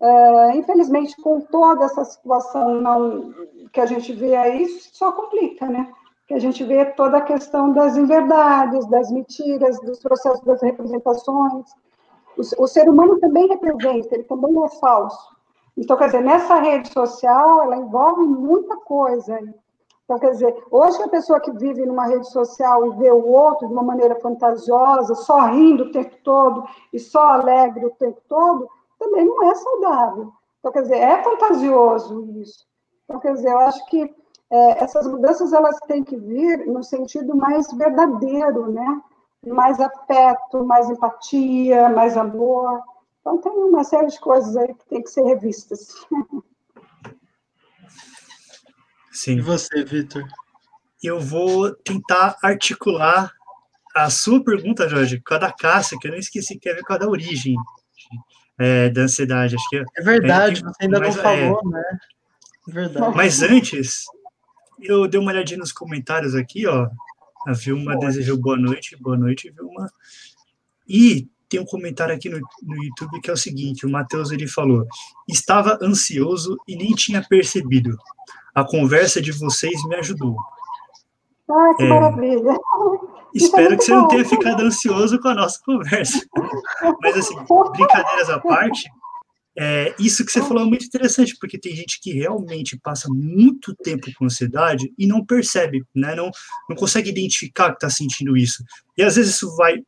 É, 0.00 0.56
infelizmente, 0.56 1.16
com 1.22 1.40
toda 1.40 1.84
essa 1.84 2.04
situação 2.04 2.80
não, 2.80 3.32
que 3.72 3.80
a 3.80 3.86
gente 3.86 4.12
vê 4.12 4.34
aí, 4.34 4.66
só 4.92 5.12
complica, 5.12 5.66
né? 5.66 5.90
Que 6.26 6.34
a 6.34 6.38
gente 6.38 6.64
vê 6.64 6.84
toda 6.86 7.18
a 7.18 7.22
questão 7.22 7.72
das 7.72 7.96
inverdades, 7.96 8.86
das 8.88 9.10
mentiras, 9.10 9.78
dos 9.80 10.00
processos 10.00 10.44
das 10.44 10.62
representações. 10.62 11.66
O, 12.36 12.64
o 12.64 12.66
ser 12.66 12.88
humano 12.88 13.18
também 13.20 13.46
representa, 13.48 14.14
ele 14.14 14.24
também 14.24 14.64
é 14.64 14.68
falso. 14.80 15.34
Então, 15.76 15.96
quer 15.96 16.06
dizer, 16.06 16.22
nessa 16.22 16.56
rede 16.56 16.92
social, 16.92 17.62
ela 17.62 17.76
envolve 17.76 18.24
muita 18.26 18.76
coisa. 18.76 19.38
Então, 20.04 20.18
quer 20.18 20.32
dizer, 20.32 20.64
hoje 20.70 21.02
a 21.02 21.08
pessoa 21.08 21.40
que 21.40 21.50
vive 21.52 21.86
numa 21.86 22.06
rede 22.06 22.28
social 22.30 22.86
e 22.86 22.96
vê 22.96 23.10
o 23.10 23.26
outro 23.26 23.66
de 23.66 23.72
uma 23.72 23.82
maneira 23.82 24.20
fantasiosa, 24.20 25.14
só 25.14 25.46
rindo 25.46 25.84
o 25.84 25.92
tempo 25.92 26.14
todo 26.22 26.64
e 26.92 26.98
só 26.98 27.28
alegre 27.28 27.86
o 27.86 27.90
tempo 27.90 28.20
todo, 28.28 28.68
também 28.98 29.24
não 29.24 29.42
é 29.50 29.54
saudável. 29.54 30.30
Então, 30.58 30.72
quer 30.72 30.82
dizer, 30.82 30.98
é 30.98 31.22
fantasioso 31.22 32.22
isso. 32.36 32.66
Então, 33.04 33.18
quer 33.18 33.32
dizer, 33.32 33.50
eu 33.50 33.58
acho 33.60 33.84
que 33.86 34.14
é, 34.50 34.84
essas 34.84 35.06
mudanças 35.06 35.52
elas 35.54 35.78
têm 35.86 36.04
que 36.04 36.16
vir 36.16 36.66
no 36.66 36.82
sentido 36.82 37.34
mais 37.34 37.72
verdadeiro, 37.72 38.70
né? 38.70 39.02
Mais 39.46 39.80
afeto, 39.80 40.64
mais 40.64 40.88
empatia, 40.90 41.88
mais 41.88 42.16
amor. 42.16 42.82
Então, 43.20 43.38
tem 43.38 43.52
uma 43.52 43.84
série 43.84 44.08
de 44.08 44.20
coisas 44.20 44.54
aí 44.56 44.74
que 44.74 44.86
tem 44.86 45.02
que 45.02 45.10
ser 45.10 45.22
revistas. 45.22 46.06
Sim. 49.14 49.38
E 49.38 49.40
você, 49.40 49.84
Vitor? 49.84 50.26
Eu 51.00 51.20
vou 51.20 51.72
tentar 51.72 52.36
articular 52.42 53.32
a 53.94 54.10
sua 54.10 54.42
pergunta, 54.42 54.88
Jorge, 54.88 55.20
com 55.20 55.34
a 55.34 55.38
da 55.38 55.52
Cássia, 55.52 55.96
que 56.00 56.08
eu 56.08 56.10
não 56.10 56.18
esqueci, 56.18 56.58
que 56.58 56.68
é 56.68 56.82
com 56.82 56.92
a 56.92 56.98
da 56.98 57.08
origem 57.08 57.54
é, 58.58 58.90
da 58.90 59.02
ansiedade. 59.02 59.54
Acho 59.54 59.68
que 59.68 59.76
é 59.76 60.02
verdade, 60.02 60.60
é, 60.60 60.64
você 60.64 60.84
ainda 60.84 60.98
não 60.98 61.12
falou, 61.12 61.60
é, 61.64 61.68
né? 61.68 61.98
É 62.68 62.72
verdade. 62.72 63.16
Mas 63.16 63.40
antes, 63.40 64.04
eu 64.82 65.06
dei 65.06 65.20
uma 65.20 65.30
olhadinha 65.30 65.60
nos 65.60 65.72
comentários 65.72 66.34
aqui, 66.34 66.66
ó. 66.66 66.88
A 67.46 67.52
Vilma 67.52 67.96
desejou 67.96 68.36
boa 68.36 68.56
noite, 68.56 68.96
boa 68.96 69.16
noite, 69.16 69.50
Vilma. 69.50 69.88
E 70.88 71.28
tem 71.48 71.60
um 71.60 71.64
comentário 71.64 72.14
aqui 72.14 72.28
no, 72.28 72.40
no 72.62 72.82
YouTube 72.82 73.20
que 73.20 73.30
é 73.30 73.32
o 73.32 73.36
seguinte: 73.36 73.86
o 73.86 73.90
Matheus 73.90 74.32
ele 74.32 74.48
falou, 74.48 74.84
estava 75.28 75.78
ansioso 75.80 76.56
e 76.66 76.74
nem 76.74 76.92
tinha 76.94 77.22
percebido 77.22 77.96
a 78.54 78.64
conversa 78.64 79.20
de 79.20 79.32
vocês 79.32 79.82
me 79.86 79.96
ajudou. 79.96 80.36
Ah, 81.50 81.74
que 81.76 81.84
é, 81.84 81.88
maravilha. 81.88 82.56
Espero 83.34 83.76
que 83.76 83.84
você 83.84 83.92
não 83.92 84.06
tenha 84.06 84.24
ficado 84.24 84.62
ansioso 84.62 85.18
com 85.18 85.28
a 85.28 85.34
nossa 85.34 85.60
conversa. 85.64 86.24
Mas, 87.02 87.16
assim, 87.16 87.34
brincadeiras 87.72 88.30
à 88.30 88.38
parte, 88.38 88.88
é, 89.56 89.94
isso 89.98 90.24
que 90.24 90.32
você 90.32 90.40
falou 90.40 90.62
é 90.62 90.66
muito 90.66 90.84
interessante, 90.84 91.36
porque 91.38 91.58
tem 91.58 91.74
gente 91.74 92.00
que 92.00 92.12
realmente 92.12 92.78
passa 92.78 93.08
muito 93.10 93.74
tempo 93.74 94.06
com 94.16 94.24
ansiedade 94.24 94.92
e 94.98 95.06
não 95.06 95.24
percebe, 95.24 95.84
né? 95.94 96.14
não, 96.14 96.30
não 96.68 96.76
consegue 96.76 97.10
identificar 97.10 97.70
que 97.70 97.76
está 97.76 97.90
sentindo 97.90 98.36
isso. 98.36 98.64
E 98.96 99.02
às 99.02 99.16
vezes 99.16 99.34
isso 99.34 99.54
vai 99.56 99.82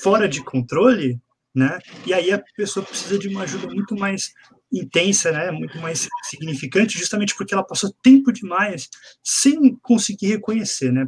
fora 0.00 0.28
de 0.28 0.42
controle, 0.42 1.20
né? 1.54 1.78
E 2.06 2.14
aí 2.14 2.32
a 2.32 2.42
pessoa 2.56 2.84
precisa 2.84 3.18
de 3.18 3.28
uma 3.28 3.42
ajuda 3.42 3.66
muito 3.66 3.94
mais 3.94 4.32
intensa, 4.72 5.30
né, 5.30 5.50
muito 5.50 5.78
mais 5.78 6.08
significante, 6.24 6.98
justamente 6.98 7.34
porque 7.34 7.52
ela 7.52 7.64
passou 7.64 7.94
tempo 8.02 8.32
demais 8.32 8.88
sem 9.22 9.76
conseguir 9.82 10.28
reconhecer, 10.28 10.90
né? 10.90 11.06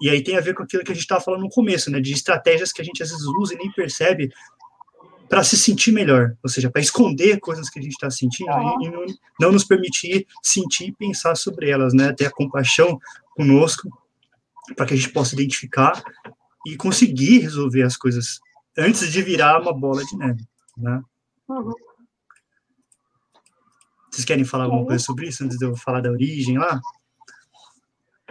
E 0.00 0.08
aí 0.08 0.22
tem 0.22 0.36
a 0.36 0.40
ver 0.40 0.54
com 0.54 0.62
aquilo 0.62 0.84
que 0.84 0.92
a 0.92 0.94
gente 0.94 1.02
estava 1.02 1.20
falando 1.20 1.42
no 1.42 1.48
começo, 1.48 1.90
né, 1.90 2.00
de 2.00 2.12
estratégias 2.12 2.72
que 2.72 2.80
a 2.80 2.84
gente 2.84 3.02
às 3.02 3.10
vezes 3.10 3.24
usa 3.40 3.54
e 3.54 3.58
nem 3.58 3.72
percebe 3.72 4.30
para 5.28 5.42
se 5.42 5.56
sentir 5.56 5.92
melhor, 5.92 6.36
ou 6.42 6.50
seja, 6.50 6.70
para 6.70 6.82
esconder 6.82 7.40
coisas 7.40 7.70
que 7.70 7.78
a 7.78 7.82
gente 7.82 7.92
está 7.92 8.10
sentindo 8.10 8.50
e, 8.50 8.86
e 8.86 8.90
não, 8.90 9.04
não, 9.40 9.52
nos 9.52 9.64
permitir 9.64 10.26
sentir 10.42 10.88
e 10.88 10.92
pensar 10.92 11.34
sobre 11.36 11.70
elas, 11.70 11.94
né? 11.94 12.12
Ter 12.12 12.26
a 12.26 12.30
compaixão 12.30 13.00
conosco 13.34 13.88
para 14.76 14.84
que 14.84 14.92
a 14.92 14.96
gente 14.96 15.08
possa 15.08 15.34
identificar 15.34 16.02
e 16.66 16.76
conseguir 16.76 17.38
resolver 17.38 17.82
as 17.82 17.96
coisas 17.96 18.40
antes 18.76 19.10
de 19.10 19.22
virar 19.22 19.60
uma 19.60 19.72
bola 19.72 20.04
de 20.04 20.16
neve, 20.16 20.44
né? 20.76 21.00
Uhum. 21.48 21.72
Vocês 24.12 24.26
querem 24.26 24.44
falar 24.44 24.64
alguma 24.64 24.84
coisa 24.84 25.02
sobre 25.02 25.26
isso 25.26 25.42
antes 25.42 25.56
de 25.56 25.64
eu 25.64 25.74
falar 25.74 26.02
da 26.02 26.10
origem 26.10 26.58
lá? 26.58 26.78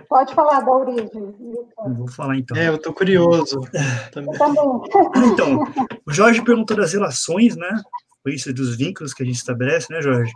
Pode 0.07 0.35
falar 0.35 0.59
da 0.59 0.71
origem. 0.71 1.09
Eu 1.13 1.95
vou 1.95 2.07
falar 2.07 2.37
então. 2.37 2.55
É, 2.55 2.67
eu 2.67 2.77
tô 2.77 2.93
curioso. 2.93 3.59
Também. 4.13 4.35
Então, 5.33 5.63
o 6.05 6.13
Jorge 6.13 6.43
perguntou 6.43 6.77
das 6.77 6.93
relações, 6.93 7.55
né? 7.55 7.81
Isso, 8.27 8.53
dos 8.53 8.77
vínculos 8.77 9.13
que 9.13 9.23
a 9.23 9.25
gente 9.25 9.37
estabelece, 9.37 9.91
né, 9.91 10.01
Jorge? 10.01 10.31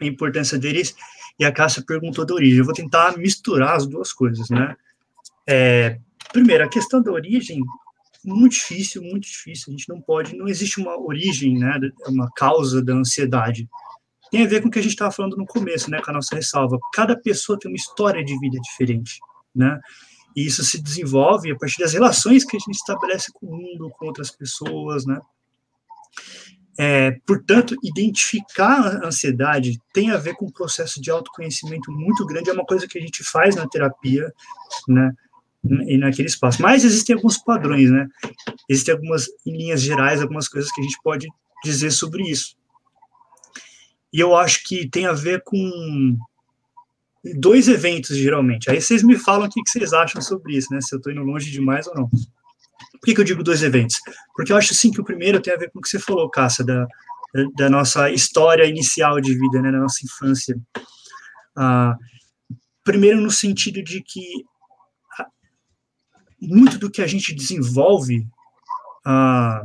A 0.00 0.04
importância 0.04 0.56
deles. 0.56 0.94
E 1.38 1.44
a 1.44 1.50
Cássia 1.50 1.82
perguntou 1.84 2.24
da 2.24 2.34
origem. 2.34 2.58
Eu 2.58 2.64
vou 2.64 2.74
tentar 2.74 3.18
misturar 3.18 3.74
as 3.74 3.86
duas 3.86 4.12
coisas, 4.12 4.48
né? 4.48 4.76
É, 5.48 5.98
primeiro, 6.32 6.64
a 6.64 6.68
questão 6.68 7.02
da 7.02 7.10
origem 7.10 7.62
muito 8.24 8.52
difícil, 8.52 9.02
muito 9.02 9.24
difícil. 9.24 9.66
A 9.68 9.70
gente 9.76 9.88
não 9.88 10.00
pode, 10.00 10.36
não 10.36 10.46
existe 10.46 10.80
uma 10.80 10.98
origem, 11.00 11.58
né, 11.58 11.78
uma 12.06 12.30
causa 12.34 12.82
da 12.82 12.92
ansiedade 12.92 13.68
tem 14.36 14.44
a 14.44 14.48
ver 14.48 14.60
com 14.60 14.68
o 14.68 14.70
que 14.70 14.78
a 14.78 14.82
gente 14.82 14.92
estava 14.92 15.10
falando 15.10 15.36
no 15.36 15.46
começo, 15.46 15.90
né, 15.90 15.98
com 16.02 16.10
a 16.10 16.14
nossa 16.14 16.36
ressalva. 16.36 16.78
Cada 16.92 17.18
pessoa 17.18 17.58
tem 17.58 17.70
uma 17.70 17.76
história 17.76 18.22
de 18.22 18.38
vida 18.38 18.58
diferente, 18.60 19.18
né? 19.54 19.80
E 20.36 20.46
isso 20.46 20.62
se 20.62 20.82
desenvolve 20.82 21.50
a 21.50 21.56
partir 21.56 21.78
das 21.78 21.94
relações 21.94 22.44
que 22.44 22.56
a 22.56 22.60
gente 22.60 22.74
estabelece 22.74 23.32
com 23.32 23.46
o 23.46 23.56
mundo, 23.56 23.90
com 23.98 24.04
outras 24.04 24.30
pessoas, 24.30 25.06
né? 25.06 25.18
É, 26.78 27.12
portanto, 27.26 27.74
identificar 27.82 29.02
a 29.02 29.06
ansiedade 29.06 29.80
tem 29.94 30.10
a 30.10 30.18
ver 30.18 30.34
com 30.34 30.44
um 30.44 30.52
processo 30.52 31.00
de 31.00 31.10
autoconhecimento 31.10 31.90
muito 31.90 32.26
grande, 32.26 32.50
é 32.50 32.52
uma 32.52 32.66
coisa 32.66 32.86
que 32.86 32.98
a 32.98 33.00
gente 33.00 33.24
faz 33.24 33.56
na 33.56 33.66
terapia, 33.66 34.30
né, 34.86 35.14
e 35.88 35.96
naquele 35.96 36.28
espaço. 36.28 36.60
Mas 36.60 36.84
existem 36.84 37.16
alguns 37.16 37.38
padrões, 37.38 37.90
né? 37.90 38.06
Existem 38.68 38.92
algumas, 38.92 39.26
linhas 39.46 39.80
gerais, 39.80 40.20
algumas 40.20 40.46
coisas 40.46 40.70
que 40.70 40.82
a 40.82 40.84
gente 40.84 40.98
pode 41.02 41.26
dizer 41.64 41.90
sobre 41.90 42.24
isso. 42.24 42.54
E 44.12 44.20
eu 44.20 44.34
acho 44.34 44.64
que 44.64 44.88
tem 44.88 45.06
a 45.06 45.12
ver 45.12 45.42
com 45.44 46.16
dois 47.34 47.68
eventos, 47.68 48.16
geralmente. 48.16 48.70
Aí 48.70 48.80
vocês 48.80 49.02
me 49.02 49.18
falam 49.18 49.46
o 49.46 49.50
que 49.50 49.60
vocês 49.66 49.92
acham 49.92 50.20
sobre 50.20 50.56
isso, 50.56 50.72
né? 50.72 50.80
Se 50.80 50.94
eu 50.94 50.98
estou 50.98 51.12
indo 51.12 51.22
longe 51.22 51.50
demais 51.50 51.86
ou 51.86 51.94
não. 51.94 52.08
Por 52.08 53.00
que, 53.04 53.14
que, 53.14 53.20
eu 53.20 53.24
digo 53.24 53.42
dois 53.42 53.62
eventos? 53.62 53.96
Porque 54.34 54.52
eu 54.52 54.56
acho, 54.56 54.74
sim, 54.74 54.90
que 54.90 55.00
o 55.00 55.04
primeiro 55.04 55.40
tem 55.40 55.52
a 55.52 55.56
ver 55.56 55.70
com 55.70 55.78
o 55.78 55.82
que 55.82 55.88
você 55.88 55.98
falou, 55.98 56.30
Cássia, 56.30 56.64
da, 56.64 56.86
da 57.56 57.70
nossa 57.70 58.10
história 58.10 58.64
inicial 58.64 59.20
de 59.20 59.34
vida, 59.34 59.60
né? 59.60 59.70
Da 59.70 59.78
nossa 59.78 60.04
infância. 60.04 60.58
Ah, 61.56 61.96
primeiro, 62.84 63.20
no 63.20 63.30
sentido 63.30 63.82
de 63.82 64.02
que 64.02 64.44
muito 66.40 66.78
do 66.78 66.90
que 66.90 67.02
a 67.02 67.06
gente 67.06 67.34
desenvolve 67.34 68.26
ah, 69.04 69.62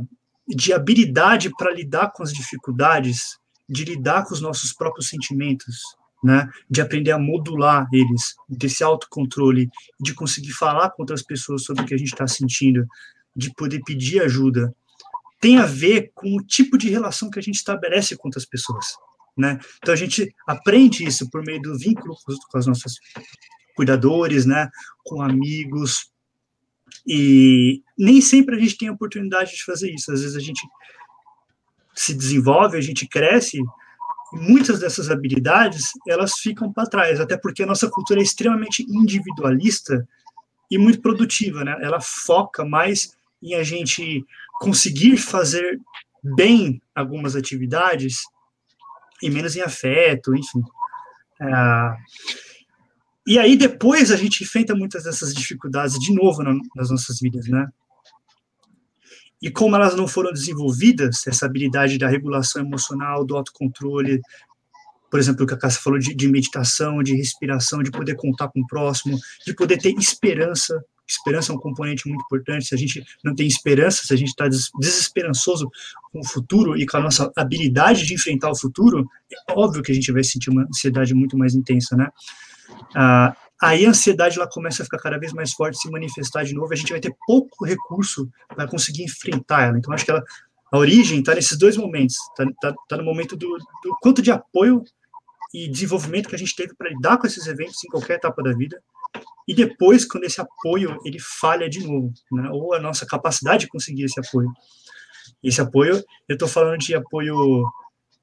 de 0.48 0.72
habilidade 0.72 1.50
para 1.56 1.72
lidar 1.72 2.10
com 2.12 2.22
as 2.22 2.32
dificuldades, 2.32 3.38
de 3.72 3.84
lidar 3.84 4.26
com 4.26 4.34
os 4.34 4.40
nossos 4.40 4.72
próprios 4.72 5.08
sentimentos, 5.08 5.80
né, 6.22 6.48
de 6.70 6.80
aprender 6.80 7.10
a 7.10 7.18
modular 7.18 7.88
eles, 7.92 8.36
desse 8.48 8.84
autocontrole, 8.84 9.70
de 9.98 10.14
conseguir 10.14 10.52
falar 10.52 10.90
com 10.90 11.02
outras 11.02 11.22
pessoas 11.22 11.64
sobre 11.64 11.82
o 11.82 11.86
que 11.86 11.94
a 11.94 11.98
gente 11.98 12.12
está 12.12 12.26
sentindo, 12.26 12.86
de 13.34 13.52
poder 13.54 13.80
pedir 13.84 14.22
ajuda, 14.22 14.74
tem 15.40 15.58
a 15.58 15.66
ver 15.66 16.12
com 16.14 16.36
o 16.36 16.44
tipo 16.44 16.76
de 16.76 16.88
relação 16.90 17.30
que 17.30 17.38
a 17.38 17.42
gente 17.42 17.56
estabelece 17.56 18.16
com 18.16 18.28
outras 18.28 18.44
pessoas, 18.44 18.94
né? 19.36 19.58
Então 19.78 19.92
a 19.92 19.96
gente 19.96 20.32
aprende 20.46 21.04
isso 21.04 21.28
por 21.30 21.42
meio 21.42 21.60
do 21.60 21.76
vínculo 21.76 22.14
com 22.50 22.58
os 22.58 22.66
nossos 22.66 23.00
cuidadores, 23.74 24.44
né, 24.46 24.70
com 25.04 25.22
amigos, 25.22 26.12
e 27.06 27.82
nem 27.98 28.20
sempre 28.20 28.54
a 28.54 28.58
gente 28.58 28.76
tem 28.76 28.88
a 28.88 28.92
oportunidade 28.92 29.52
de 29.56 29.64
fazer 29.64 29.90
isso. 29.90 30.12
Às 30.12 30.20
vezes 30.20 30.36
a 30.36 30.40
gente 30.40 30.60
se 31.94 32.14
desenvolve, 32.14 32.76
a 32.76 32.80
gente 32.80 33.06
cresce, 33.06 33.58
muitas 34.32 34.80
dessas 34.80 35.10
habilidades 35.10 35.90
elas 36.08 36.38
ficam 36.38 36.72
para 36.72 36.88
trás, 36.88 37.20
até 37.20 37.36
porque 37.36 37.62
a 37.62 37.66
nossa 37.66 37.88
cultura 37.90 38.20
é 38.20 38.22
extremamente 38.22 38.82
individualista 38.88 40.06
e 40.70 40.78
muito 40.78 41.02
produtiva, 41.02 41.64
né? 41.64 41.76
Ela 41.82 42.00
foca 42.00 42.64
mais 42.64 43.14
em 43.42 43.54
a 43.54 43.62
gente 43.62 44.24
conseguir 44.60 45.18
fazer 45.18 45.78
bem 46.22 46.80
algumas 46.94 47.36
atividades 47.36 48.22
e 49.22 49.28
menos 49.28 49.54
em 49.54 49.60
afeto, 49.60 50.34
enfim. 50.34 50.62
É, 51.40 51.96
e 53.26 53.38
aí 53.38 53.56
depois 53.56 54.10
a 54.10 54.16
gente 54.16 54.42
enfrenta 54.42 54.74
muitas 54.74 55.04
dessas 55.04 55.34
dificuldades 55.34 55.98
de 55.98 56.12
novo 56.12 56.42
nas 56.74 56.90
nossas 56.90 57.20
vidas, 57.20 57.46
né? 57.48 57.68
E 59.42 59.50
como 59.50 59.74
elas 59.74 59.96
não 59.96 60.06
foram 60.06 60.32
desenvolvidas, 60.32 61.26
essa 61.26 61.46
habilidade 61.46 61.98
da 61.98 62.08
regulação 62.08 62.62
emocional, 62.62 63.24
do 63.24 63.36
autocontrole, 63.36 64.20
por 65.10 65.20
exemplo, 65.20 65.44
o 65.44 65.46
que 65.46 65.52
a 65.52 65.58
Cássia 65.58 65.82
falou 65.82 65.98
de, 65.98 66.14
de 66.14 66.28
meditação, 66.28 67.02
de 67.02 67.14
respiração, 67.14 67.82
de 67.82 67.90
poder 67.90 68.14
contar 68.14 68.48
com 68.48 68.60
o 68.60 68.66
próximo, 68.66 69.18
de 69.44 69.52
poder 69.52 69.76
ter 69.76 69.92
esperança. 69.98 70.82
Esperança 71.06 71.52
é 71.52 71.54
um 71.54 71.58
componente 71.58 72.08
muito 72.08 72.22
importante. 72.22 72.64
Se 72.64 72.74
a 72.74 72.78
gente 72.78 73.04
não 73.22 73.34
tem 73.34 73.46
esperança, 73.46 74.02
se 74.04 74.14
a 74.14 74.16
gente 74.16 74.28
está 74.28 74.48
desesperançoso 74.48 75.68
com 76.10 76.20
o 76.20 76.26
futuro 76.26 76.78
e 76.78 76.86
com 76.86 76.96
a 76.96 77.00
nossa 77.00 77.30
habilidade 77.36 78.06
de 78.06 78.14
enfrentar 78.14 78.50
o 78.50 78.56
futuro, 78.56 79.06
é 79.30 79.52
óbvio 79.52 79.82
que 79.82 79.92
a 79.92 79.94
gente 79.94 80.10
vai 80.10 80.24
sentir 80.24 80.48
uma 80.48 80.62
ansiedade 80.62 81.12
muito 81.12 81.36
mais 81.36 81.54
intensa, 81.54 81.94
né? 81.94 82.08
Ah, 82.94 83.36
aí 83.62 83.86
a 83.86 83.90
ansiedade 83.90 84.36
ela 84.36 84.48
começa 84.48 84.82
a 84.82 84.84
ficar 84.84 84.98
cada 84.98 85.18
vez 85.18 85.32
mais 85.32 85.52
forte, 85.52 85.78
se 85.78 85.90
manifestar 85.90 86.44
de 86.44 86.52
novo, 86.52 86.72
a 86.72 86.76
gente 86.76 86.90
vai 86.90 87.00
ter 87.00 87.14
pouco 87.26 87.64
recurso 87.64 88.28
para 88.48 88.66
conseguir 88.66 89.04
enfrentar 89.04 89.68
ela. 89.68 89.78
Então, 89.78 89.94
acho 89.94 90.04
que 90.04 90.10
ela, 90.10 90.24
a 90.72 90.78
origem 90.78 91.20
está 91.20 91.34
nesses 91.34 91.56
dois 91.56 91.76
momentos. 91.76 92.16
Está 92.30 92.52
tá, 92.60 92.74
tá 92.88 92.96
no 92.96 93.04
momento 93.04 93.36
do, 93.36 93.46
do, 93.46 93.96
quanto 94.00 94.20
de 94.20 94.32
apoio 94.32 94.82
e 95.54 95.68
desenvolvimento 95.68 96.28
que 96.28 96.34
a 96.34 96.38
gente 96.38 96.56
teve 96.56 96.74
para 96.74 96.88
lidar 96.88 97.18
com 97.18 97.26
esses 97.26 97.46
eventos 97.46 97.82
em 97.84 97.88
qualquer 97.88 98.14
etapa 98.14 98.42
da 98.42 98.52
vida, 98.52 98.82
e 99.46 99.54
depois, 99.54 100.04
quando 100.04 100.24
esse 100.24 100.40
apoio 100.40 100.98
ele 101.04 101.18
falha 101.18 101.68
de 101.68 101.86
novo, 101.86 102.12
né? 102.32 102.48
ou 102.50 102.74
a 102.74 102.80
nossa 102.80 103.04
capacidade 103.06 103.64
de 103.64 103.68
conseguir 103.68 104.04
esse 104.04 104.18
apoio. 104.18 104.50
Esse 105.42 105.60
apoio, 105.60 106.02
eu 106.28 106.34
estou 106.34 106.48
falando 106.48 106.78
de 106.78 106.94
apoio 106.94 107.64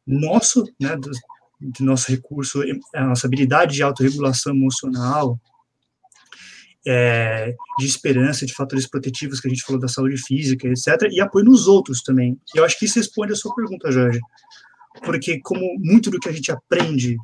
nosso, 0.07 0.63
né, 0.79 0.95
dos, 0.95 1.19
de 1.59 1.83
nosso 1.83 2.09
recurso, 2.09 2.61
a 2.95 3.05
nossa 3.05 3.27
habilidade 3.27 3.75
de 3.75 3.83
autorregulação 3.83 4.53
emocional, 4.53 5.39
é, 6.87 7.53
de 7.77 7.85
esperança, 7.85 8.45
de 8.45 8.53
fatores 8.53 8.87
protetivos 8.87 9.39
que 9.39 9.47
a 9.47 9.49
gente 9.49 9.63
falou 9.63 9.81
da 9.81 9.87
saúde 9.87 10.17
física, 10.17 10.67
etc., 10.67 11.09
e 11.11 11.19
apoio 11.19 11.45
nos 11.45 11.67
outros 11.67 12.01
também. 12.01 12.39
E 12.55 12.57
eu 12.57 12.65
acho 12.65 12.79
que 12.79 12.85
isso 12.85 12.97
responde 12.97 13.33
a 13.33 13.35
sua 13.35 13.53
pergunta, 13.53 13.91
Jorge. 13.91 14.19
Porque, 15.03 15.39
como 15.41 15.61
muito 15.79 16.09
do 16.09 16.19
que 16.19 16.29
a 16.29 16.31
gente 16.31 16.51
aprende 16.51 17.17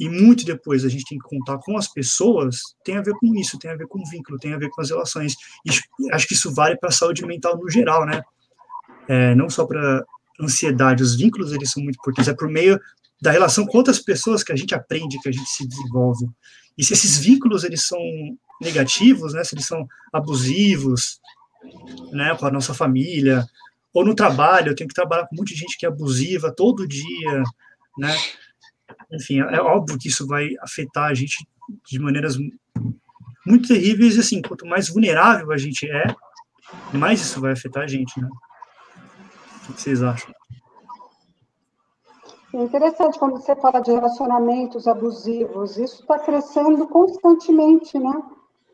e 0.00 0.08
muito 0.08 0.44
depois 0.44 0.84
a 0.84 0.88
gente 0.88 1.04
tem 1.04 1.18
que 1.18 1.28
contar 1.28 1.58
com 1.58 1.76
as 1.76 1.88
pessoas, 1.88 2.56
tem 2.84 2.96
a 2.96 3.02
ver 3.02 3.12
com 3.14 3.34
isso, 3.34 3.58
tem 3.58 3.70
a 3.70 3.76
ver 3.76 3.86
com 3.86 4.02
vínculo, 4.08 4.38
tem 4.38 4.54
a 4.54 4.58
ver 4.58 4.70
com 4.70 4.80
as 4.80 4.90
relações. 4.90 5.34
E 5.66 5.70
acho 6.12 6.26
que 6.26 6.34
isso 6.34 6.52
vale 6.54 6.76
para 6.76 6.88
a 6.88 6.92
saúde 6.92 7.24
mental 7.26 7.58
no 7.58 7.68
geral, 7.70 8.06
né? 8.06 8.22
É, 9.08 9.34
não 9.34 9.50
só 9.50 9.66
para 9.66 10.04
ansiedade, 10.40 11.02
os 11.02 11.16
vínculos 11.16 11.52
eles 11.52 11.70
são 11.70 11.82
muito 11.82 11.96
importantes, 11.96 12.28
é 12.28 12.34
por 12.34 12.48
meio 12.48 12.80
da 13.22 13.30
relação 13.30 13.64
com 13.64 13.78
outras 13.78 14.00
pessoas 14.00 14.42
que 14.42 14.52
a 14.52 14.56
gente 14.56 14.74
aprende, 14.74 15.20
que 15.20 15.28
a 15.28 15.32
gente 15.32 15.48
se 15.48 15.64
desenvolve. 15.64 16.28
E 16.76 16.84
se 16.84 16.92
esses 16.92 17.16
vínculos 17.18 17.62
eles 17.62 17.86
são 17.86 18.00
negativos, 18.60 19.32
né, 19.32 19.44
se 19.44 19.54
eles 19.54 19.64
são 19.64 19.86
abusivos, 20.12 21.20
né, 22.10 22.34
com 22.36 22.46
a 22.46 22.50
nossa 22.50 22.74
família, 22.74 23.46
ou 23.94 24.04
no 24.04 24.12
trabalho, 24.12 24.70
eu 24.70 24.74
tenho 24.74 24.88
que 24.88 24.94
trabalhar 24.94 25.28
com 25.28 25.36
muita 25.36 25.54
gente 25.54 25.78
que 25.78 25.86
é 25.86 25.88
abusiva 25.88 26.52
todo 26.52 26.88
dia, 26.88 27.42
né? 27.96 28.16
Enfim, 29.12 29.38
é 29.38 29.60
óbvio 29.60 29.98
que 29.98 30.08
isso 30.08 30.26
vai 30.26 30.50
afetar 30.60 31.04
a 31.04 31.14
gente 31.14 31.46
de 31.88 31.98
maneiras 32.00 32.36
muito 33.46 33.68
terríveis, 33.68 34.16
e 34.16 34.20
assim, 34.20 34.42
quanto 34.42 34.66
mais 34.66 34.88
vulnerável 34.88 35.52
a 35.52 35.56
gente 35.56 35.88
é, 35.88 36.06
mais 36.92 37.20
isso 37.20 37.40
vai 37.40 37.52
afetar 37.52 37.84
a 37.84 37.86
gente, 37.86 38.20
né? 38.20 38.28
O 39.68 39.74
que 39.74 39.80
vocês 39.80 40.02
acham? 40.02 40.34
É 42.54 42.62
interessante 42.62 43.18
quando 43.18 43.38
você 43.38 43.56
fala 43.56 43.80
de 43.80 43.90
relacionamentos 43.90 44.86
abusivos, 44.86 45.78
isso 45.78 46.02
está 46.02 46.18
crescendo 46.18 46.86
constantemente, 46.86 47.98
né? 47.98 48.22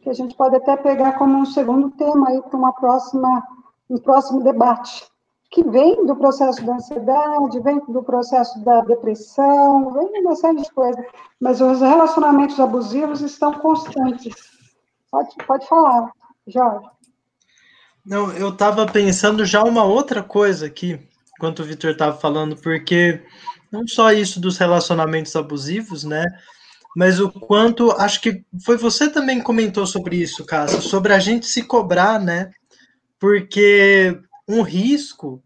Que 0.03 0.11
a 0.11 0.13
gente 0.13 0.35
pode 0.35 0.57
até 0.57 0.77
pegar 0.77 1.13
como 1.13 1.39
um 1.39 1.47
segundo 1.47 1.91
tema 1.93 2.29
aí 2.29 2.43
para 2.43 2.57
uma 2.57 2.73
próxima, 2.73 3.43
um 3.89 3.99
próximo 3.99 4.43
debate, 4.43 5.07
que 5.51 5.63
vem 5.63 6.05
do 6.05 6.17
processo 6.17 6.65
da 6.65 6.75
ansiedade, 6.75 7.61
vem 7.61 7.81
do 7.89 8.03
processo 8.03 8.63
da 8.65 8.81
depressão, 8.81 9.93
vem 9.93 10.13
de 10.13 10.19
uma 10.21 10.35
série 10.35 10.61
de 10.61 10.71
coisas, 10.73 11.05
mas 11.41 11.61
os 11.61 11.81
relacionamentos 11.81 12.59
abusivos 12.59 13.21
estão 13.21 13.53
constantes. 13.55 14.35
Pode, 15.11 15.37
pode 15.47 15.67
falar, 15.69 16.11
Jorge. 16.47 16.87
Não, 18.05 18.33
eu 18.33 18.49
estava 18.49 18.87
pensando 18.87 19.45
já 19.45 19.63
uma 19.63 19.85
outra 19.85 20.23
coisa 20.23 20.67
aqui, 20.67 20.99
enquanto 21.37 21.61
o 21.61 21.65
Vitor 21.65 21.93
estava 21.93 22.17
falando, 22.17 22.57
porque 22.57 23.23
não 23.71 23.87
só 23.87 24.13
isso 24.13 24.41
dos 24.41 24.57
relacionamentos 24.57 25.35
abusivos, 25.37 26.05
né? 26.05 26.25
Mas 26.97 27.21
o 27.21 27.31
quanto, 27.31 27.91
acho 27.93 28.21
que 28.21 28.45
foi 28.65 28.77
você 28.77 29.09
também 29.09 29.41
comentou 29.41 29.87
sobre 29.87 30.17
isso, 30.17 30.45
Cássio, 30.45 30.81
sobre 30.81 31.13
a 31.13 31.19
gente 31.19 31.47
se 31.47 31.63
cobrar, 31.63 32.19
né? 32.19 32.51
Porque 33.19 34.19
um 34.49 34.63
risco 34.63 35.43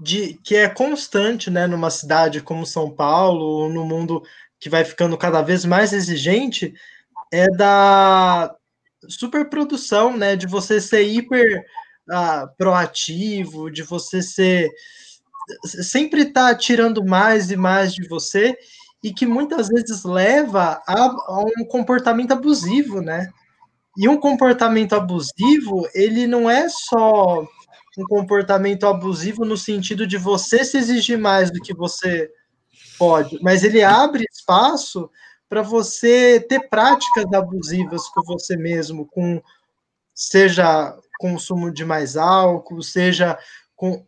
de 0.00 0.34
que 0.42 0.56
é 0.56 0.68
constante, 0.68 1.50
né, 1.50 1.66
numa 1.66 1.90
cidade 1.90 2.40
como 2.40 2.66
São 2.66 2.90
Paulo, 2.90 3.68
no 3.68 3.84
mundo 3.84 4.22
que 4.58 4.68
vai 4.68 4.84
ficando 4.84 5.16
cada 5.16 5.42
vez 5.42 5.64
mais 5.64 5.92
exigente, 5.92 6.74
é 7.32 7.46
da 7.48 8.54
superprodução, 9.08 10.16
né, 10.16 10.36
de 10.36 10.46
você 10.46 10.80
ser 10.80 11.02
hiper 11.02 11.64
uh, 12.10 12.48
proativo, 12.56 13.70
de 13.70 13.82
você 13.82 14.22
ser 14.22 14.70
sempre 15.64 16.22
está 16.22 16.54
tirando 16.54 17.04
mais 17.04 17.50
e 17.50 17.56
mais 17.56 17.94
de 17.94 18.06
você 18.08 18.56
e 19.02 19.12
que 19.12 19.26
muitas 19.26 19.68
vezes 19.68 20.04
leva 20.04 20.82
a, 20.86 21.04
a, 21.04 21.44
um 21.58 21.64
comportamento 21.66 22.32
abusivo, 22.32 23.02
né? 23.02 23.30
E 23.96 24.08
um 24.08 24.18
comportamento 24.18 24.94
abusivo, 24.94 25.86
ele 25.94 26.26
não 26.26 26.48
é 26.48 26.68
só 26.68 27.46
um 27.96 28.04
comportamento 28.04 28.86
abusivo 28.86 29.44
no 29.44 29.56
sentido 29.56 30.06
de 30.06 30.16
você 30.16 30.64
se 30.64 30.78
exigir 30.78 31.18
mais 31.18 31.50
do 31.50 31.60
que 31.60 31.74
você 31.74 32.30
pode, 32.98 33.38
mas 33.42 33.62
ele 33.62 33.82
abre 33.82 34.24
espaço 34.32 35.08
para 35.48 35.62
você 35.62 36.40
ter 36.40 36.68
práticas 36.68 37.32
abusivas 37.32 38.08
com 38.08 38.22
você 38.22 38.56
mesmo, 38.56 39.06
com 39.06 39.40
seja 40.14 40.96
consumo 41.18 41.70
de 41.70 41.84
mais 41.84 42.16
álcool, 42.16 42.82
seja 42.82 43.38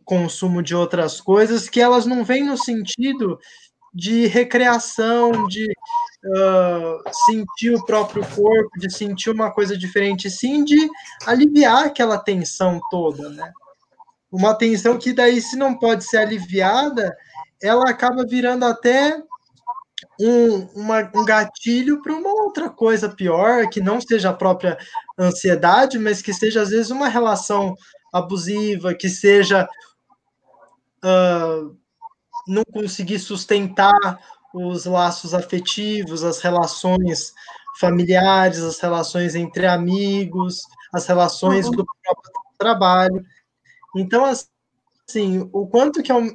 consumo 0.05 0.61
de 0.61 0.75
outras 0.75 1.19
coisas, 1.21 1.69
que 1.69 1.81
elas 1.81 2.05
não 2.05 2.23
vêm 2.23 2.43
no 2.43 2.57
sentido 2.57 3.39
de 3.93 4.27
recreação, 4.27 5.47
de 5.47 5.65
uh, 5.65 7.11
sentir 7.25 7.73
o 7.73 7.85
próprio 7.85 8.23
corpo, 8.35 8.69
de 8.77 8.93
sentir 8.93 9.29
uma 9.29 9.51
coisa 9.51 9.77
diferente, 9.77 10.29
sim 10.29 10.63
de 10.63 10.87
aliviar 11.25 11.85
aquela 11.85 12.17
tensão 12.17 12.79
toda, 12.91 13.29
né? 13.29 13.51
Uma 14.31 14.53
tensão 14.53 14.97
que 14.97 15.13
daí, 15.13 15.41
se 15.41 15.55
não 15.55 15.77
pode 15.77 16.03
ser 16.03 16.17
aliviada, 16.17 17.15
ela 17.61 17.89
acaba 17.89 18.25
virando 18.25 18.65
até 18.65 19.21
um, 20.19 20.67
uma, 20.75 21.09
um 21.15 21.25
gatilho 21.25 22.01
para 22.01 22.13
uma 22.13 22.29
outra 22.43 22.69
coisa 22.69 23.09
pior, 23.09 23.67
que 23.69 23.81
não 23.81 23.99
seja 24.01 24.29
a 24.29 24.33
própria 24.33 24.77
ansiedade, 25.17 25.97
mas 25.97 26.21
que 26.21 26.33
seja, 26.33 26.61
às 26.61 26.69
vezes, 26.69 26.91
uma 26.91 27.07
relação 27.07 27.75
abusiva, 28.13 28.93
que 28.93 29.09
seja 29.09 29.67
uh, 31.03 31.75
não 32.47 32.63
conseguir 32.65 33.19
sustentar 33.19 34.19
os 34.53 34.85
laços 34.85 35.33
afetivos, 35.33 36.23
as 36.23 36.39
relações 36.39 37.33
familiares, 37.79 38.59
as 38.59 38.79
relações 38.79 39.35
entre 39.35 39.67
amigos, 39.67 40.61
as 40.93 41.05
relações 41.05 41.65
uhum. 41.67 41.73
do 41.73 41.85
próprio 41.85 42.31
trabalho. 42.57 43.25
Então, 43.95 44.25
assim, 44.25 45.49
o 45.53 45.67
quanto 45.67 46.01
que 46.01 46.11
é 46.11 46.15
um, 46.15 46.33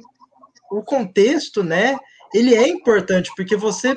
o 0.71 0.81
contexto, 0.83 1.63
né, 1.63 1.97
ele 2.33 2.55
é 2.55 2.67
importante, 2.67 3.31
porque 3.35 3.55
você 3.55 3.95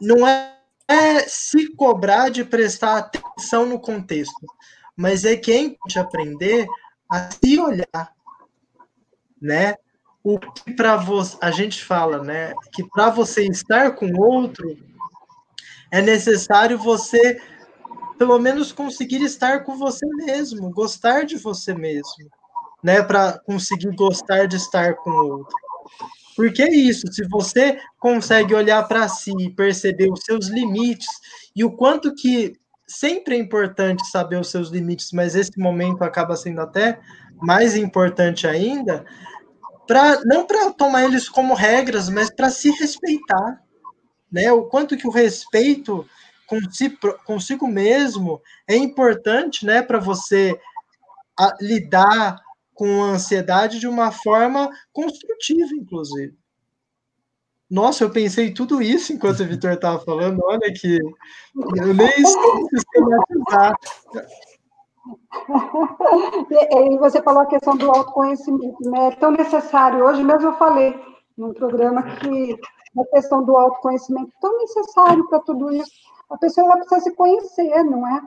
não 0.00 0.26
é, 0.26 0.56
é 0.88 1.20
se 1.20 1.74
cobrar 1.74 2.30
de 2.30 2.44
prestar 2.44 2.98
atenção 2.98 3.66
no 3.66 3.78
contexto, 3.78 4.46
mas 4.96 5.24
é 5.24 5.36
quem 5.36 5.76
te 5.88 5.98
aprender 5.98 6.66
a 7.10 7.30
se 7.30 7.60
olhar, 7.60 8.12
né? 9.40 9.74
O 10.24 10.38
que 10.38 10.74
para 10.74 10.96
você, 10.96 11.36
a 11.40 11.50
gente 11.52 11.84
fala, 11.84 12.22
né, 12.22 12.52
que 12.72 12.82
para 12.88 13.10
você 13.10 13.46
estar 13.46 13.92
com 13.92 14.12
outro 14.18 14.76
é 15.92 16.02
necessário 16.02 16.76
você 16.78 17.40
pelo 18.18 18.38
menos 18.38 18.72
conseguir 18.72 19.22
estar 19.22 19.62
com 19.62 19.76
você 19.76 20.04
mesmo, 20.24 20.70
gostar 20.70 21.24
de 21.24 21.36
você 21.36 21.74
mesmo, 21.74 22.30
né, 22.82 23.02
para 23.02 23.38
conseguir 23.40 23.94
gostar 23.94 24.46
de 24.46 24.56
estar 24.56 24.94
com 24.96 25.10
outro. 25.10 25.54
Porque 26.34 26.62
é 26.62 26.74
isso, 26.74 27.06
se 27.12 27.26
você 27.28 27.78
consegue 27.98 28.54
olhar 28.54 28.82
para 28.88 29.08
si 29.08 29.32
e 29.38 29.54
perceber 29.54 30.10
os 30.10 30.20
seus 30.24 30.48
limites 30.48 31.08
e 31.54 31.64
o 31.64 31.70
quanto 31.70 32.14
que 32.14 32.54
sempre 32.88 33.36
é 33.36 33.38
importante 33.38 34.06
saber 34.10 34.40
os 34.40 34.50
seus 34.50 34.70
limites, 34.70 35.12
mas 35.12 35.34
esse 35.34 35.58
momento 35.58 36.02
acaba 36.04 36.36
sendo 36.36 36.60
até 36.60 36.98
mais 37.42 37.76
importante 37.76 38.46
ainda, 38.46 39.04
para 39.86 40.20
não 40.24 40.46
para 40.46 40.72
tomar 40.72 41.04
eles 41.04 41.28
como 41.28 41.54
regras, 41.54 42.08
mas 42.10 42.30
para 42.34 42.50
se 42.50 42.70
respeitar, 42.72 43.62
né? 44.32 44.52
O 44.52 44.64
quanto 44.64 44.96
que 44.96 45.06
o 45.08 45.10
respeito 45.12 46.06
consigo, 46.46 46.96
consigo 47.24 47.68
mesmo 47.68 48.40
é 48.68 48.76
importante, 48.76 49.66
né, 49.66 49.82
para 49.82 49.98
você 50.00 50.58
lidar 51.60 52.38
com 52.74 53.04
a 53.04 53.08
ansiedade 53.12 53.80
de 53.80 53.88
uma 53.88 54.12
forma 54.12 54.70
construtiva, 54.92 55.70
inclusive. 55.74 56.36
Nossa, 57.70 58.04
eu 58.04 58.10
pensei 58.10 58.54
tudo 58.54 58.80
isso 58.80 59.12
enquanto 59.12 59.40
o 59.40 59.46
Vitor 59.46 59.72
estava 59.72 59.98
falando. 60.00 60.40
Olha 60.44 60.72
que 60.72 60.98
eu 60.98 61.94
nem 61.94 62.08
estou 62.20 62.68
sistematizar. 62.68 63.74
E 66.70 66.98
você 66.98 67.20
falou 67.22 67.42
a 67.42 67.46
questão 67.46 67.76
do 67.76 67.90
autoconhecimento, 67.90 68.90
né? 68.90 69.08
É 69.08 69.16
tão 69.16 69.32
necessário. 69.32 70.04
Hoje 70.04 70.22
mesmo 70.22 70.48
eu 70.48 70.54
falei 70.54 70.98
num 71.36 71.52
programa 71.52 72.02
que 72.02 72.58
a 72.98 73.04
questão 73.14 73.44
do 73.44 73.56
autoconhecimento 73.56 74.28
é 74.28 74.40
tão 74.40 74.56
necessário 74.58 75.28
para 75.28 75.40
tudo 75.40 75.72
isso. 75.72 75.90
A 76.30 76.38
pessoa 76.38 76.66
ela 76.66 76.76
precisa 76.76 77.00
se 77.00 77.14
conhecer, 77.14 77.84
não 77.84 78.06
é? 78.06 78.22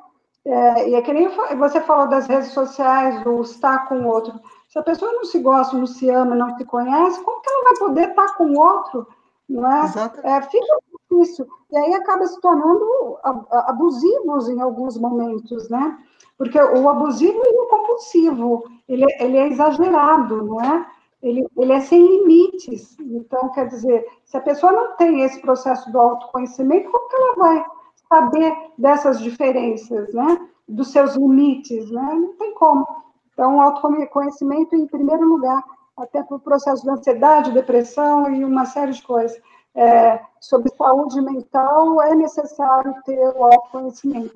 É, 0.46 0.90
e 0.90 0.96
é 0.96 1.02
que 1.02 1.14
nem 1.14 1.30
você 1.58 1.82
falou 1.82 2.08
das 2.08 2.28
redes 2.28 2.52
sociais, 2.52 3.24
do 3.24 3.42
estar 3.42 3.88
com 3.88 4.02
o 4.02 4.08
outro. 4.08 4.40
Se 4.70 4.80
a 4.80 4.84
pessoa 4.84 5.12
não 5.12 5.26
se 5.26 5.40
gosta, 5.40 5.78
não 5.78 5.88
se 5.88 6.10
ama, 6.10 6.36
não 6.36 6.58
se 6.58 6.66
conhece, 6.66 7.22
como 7.24 7.42
que 7.42 7.50
ela 7.50 7.64
vai 7.64 7.78
poder 7.78 8.10
estar 8.10 8.36
com 8.36 8.46
o 8.46 8.60
outro? 8.60 9.08
Não 9.50 9.70
é? 9.70 9.92
é 10.24 10.42
fica 10.44 10.78
difícil. 11.10 11.48
E 11.72 11.78
aí 11.78 11.94
acaba 11.96 12.26
se 12.28 12.40
tornando 12.40 13.18
abusivos 13.52 14.48
em 14.48 14.62
alguns 14.62 14.98
momentos, 14.98 15.68
né? 15.70 15.98
Porque 16.38 16.58
o 16.58 16.88
abusivo 16.88 17.42
e 17.44 17.60
o 17.60 17.68
compulsivo, 17.68 18.64
ele, 18.88 19.06
ele 19.20 19.38
é 19.38 19.48
exagerado, 19.48 20.44
não 20.44 20.62
é? 20.62 20.86
Ele, 21.22 21.46
ele 21.58 21.74
é 21.74 21.82
sem 21.82 22.02
limites. 22.02 22.98
Então, 23.00 23.50
quer 23.50 23.68
dizer, 23.68 24.08
se 24.24 24.38
a 24.38 24.42
pessoa 24.42 24.72
não 24.72 24.96
tem 24.96 25.22
esse 25.22 25.42
processo 25.42 25.92
do 25.92 26.00
autoconhecimento, 26.00 26.90
como 26.90 27.10
que 27.10 27.16
ela 27.16 27.36
vai 27.36 27.66
saber 28.08 28.56
dessas 28.78 29.20
diferenças, 29.20 30.14
né? 30.14 30.48
Dos 30.68 30.92
seus 30.92 31.16
limites, 31.16 31.92
né? 31.92 32.14
Não 32.14 32.34
tem 32.38 32.54
como. 32.54 32.88
Então, 33.34 33.58
o 33.58 33.62
autoconhecimento, 33.62 34.76
em 34.76 34.88
primeiro 34.88 35.26
lugar, 35.26 35.62
até 36.02 36.24
para 36.24 36.38
o 36.38 36.40
processo 36.40 36.84
de 36.84 36.90
ansiedade, 36.90 37.52
depressão 37.52 38.34
e 38.34 38.44
uma 38.44 38.66
série 38.66 38.92
de 38.92 39.02
coisas. 39.02 39.40
É, 39.76 40.20
sobre 40.42 40.72
saúde 40.76 41.22
mental, 41.22 42.02
é 42.02 42.16
necessário 42.16 42.94
ter 43.06 43.20
o 43.20 43.44
autoconhecimento. 43.44 44.36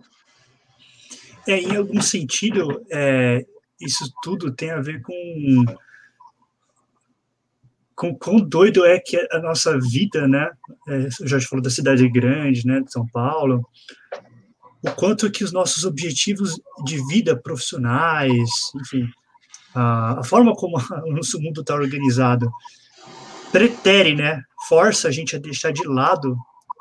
É, 1.48 1.60
em 1.60 1.76
algum 1.76 2.02
sentido, 2.02 2.86
é, 2.92 3.46
isso 3.82 4.06
tudo 4.22 4.54
tem 4.54 4.72
a 4.72 4.80
ver 4.80 5.02
com 5.02 5.66
com 7.96 8.16
quão 8.16 8.40
doido 8.40 8.84
é 8.86 9.00
que 9.00 9.16
a 9.32 9.40
nossa 9.40 9.80
vida, 9.80 10.28
né? 10.28 10.50
É, 10.88 11.08
já 11.26 11.40
falou 11.42 11.64
da 11.64 11.70
cidade 11.70 12.08
grande, 12.10 12.66
né, 12.66 12.82
de 12.82 12.92
São 12.92 13.06
Paulo, 13.08 13.64
o 14.82 14.92
quanto 14.92 15.32
que 15.32 15.44
os 15.44 15.54
nossos 15.54 15.86
objetivos 15.86 16.60
de 16.84 16.98
vida 17.08 17.40
profissionais, 17.40 18.50
enfim, 18.76 19.08
a, 19.74 20.24
forma 20.24 20.54
como 20.54 20.78
o 21.06 21.14
nosso 21.14 21.40
mundo 21.40 21.62
está 21.62 21.74
organizado 21.74 22.52
pretere, 23.52 24.16
né, 24.16 24.42
força 24.68 25.08
a 25.08 25.12
gente 25.12 25.36
a 25.36 25.40
deixar 25.40 25.72
de 25.72 25.88
lado 25.88 26.36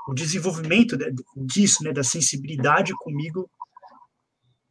o 0.08 0.14
desenvolvimento 0.14 0.96
disso, 1.36 1.84
né, 1.84 1.92
da 1.92 2.02
sensibilidade 2.02 2.92
comigo, 2.94 3.48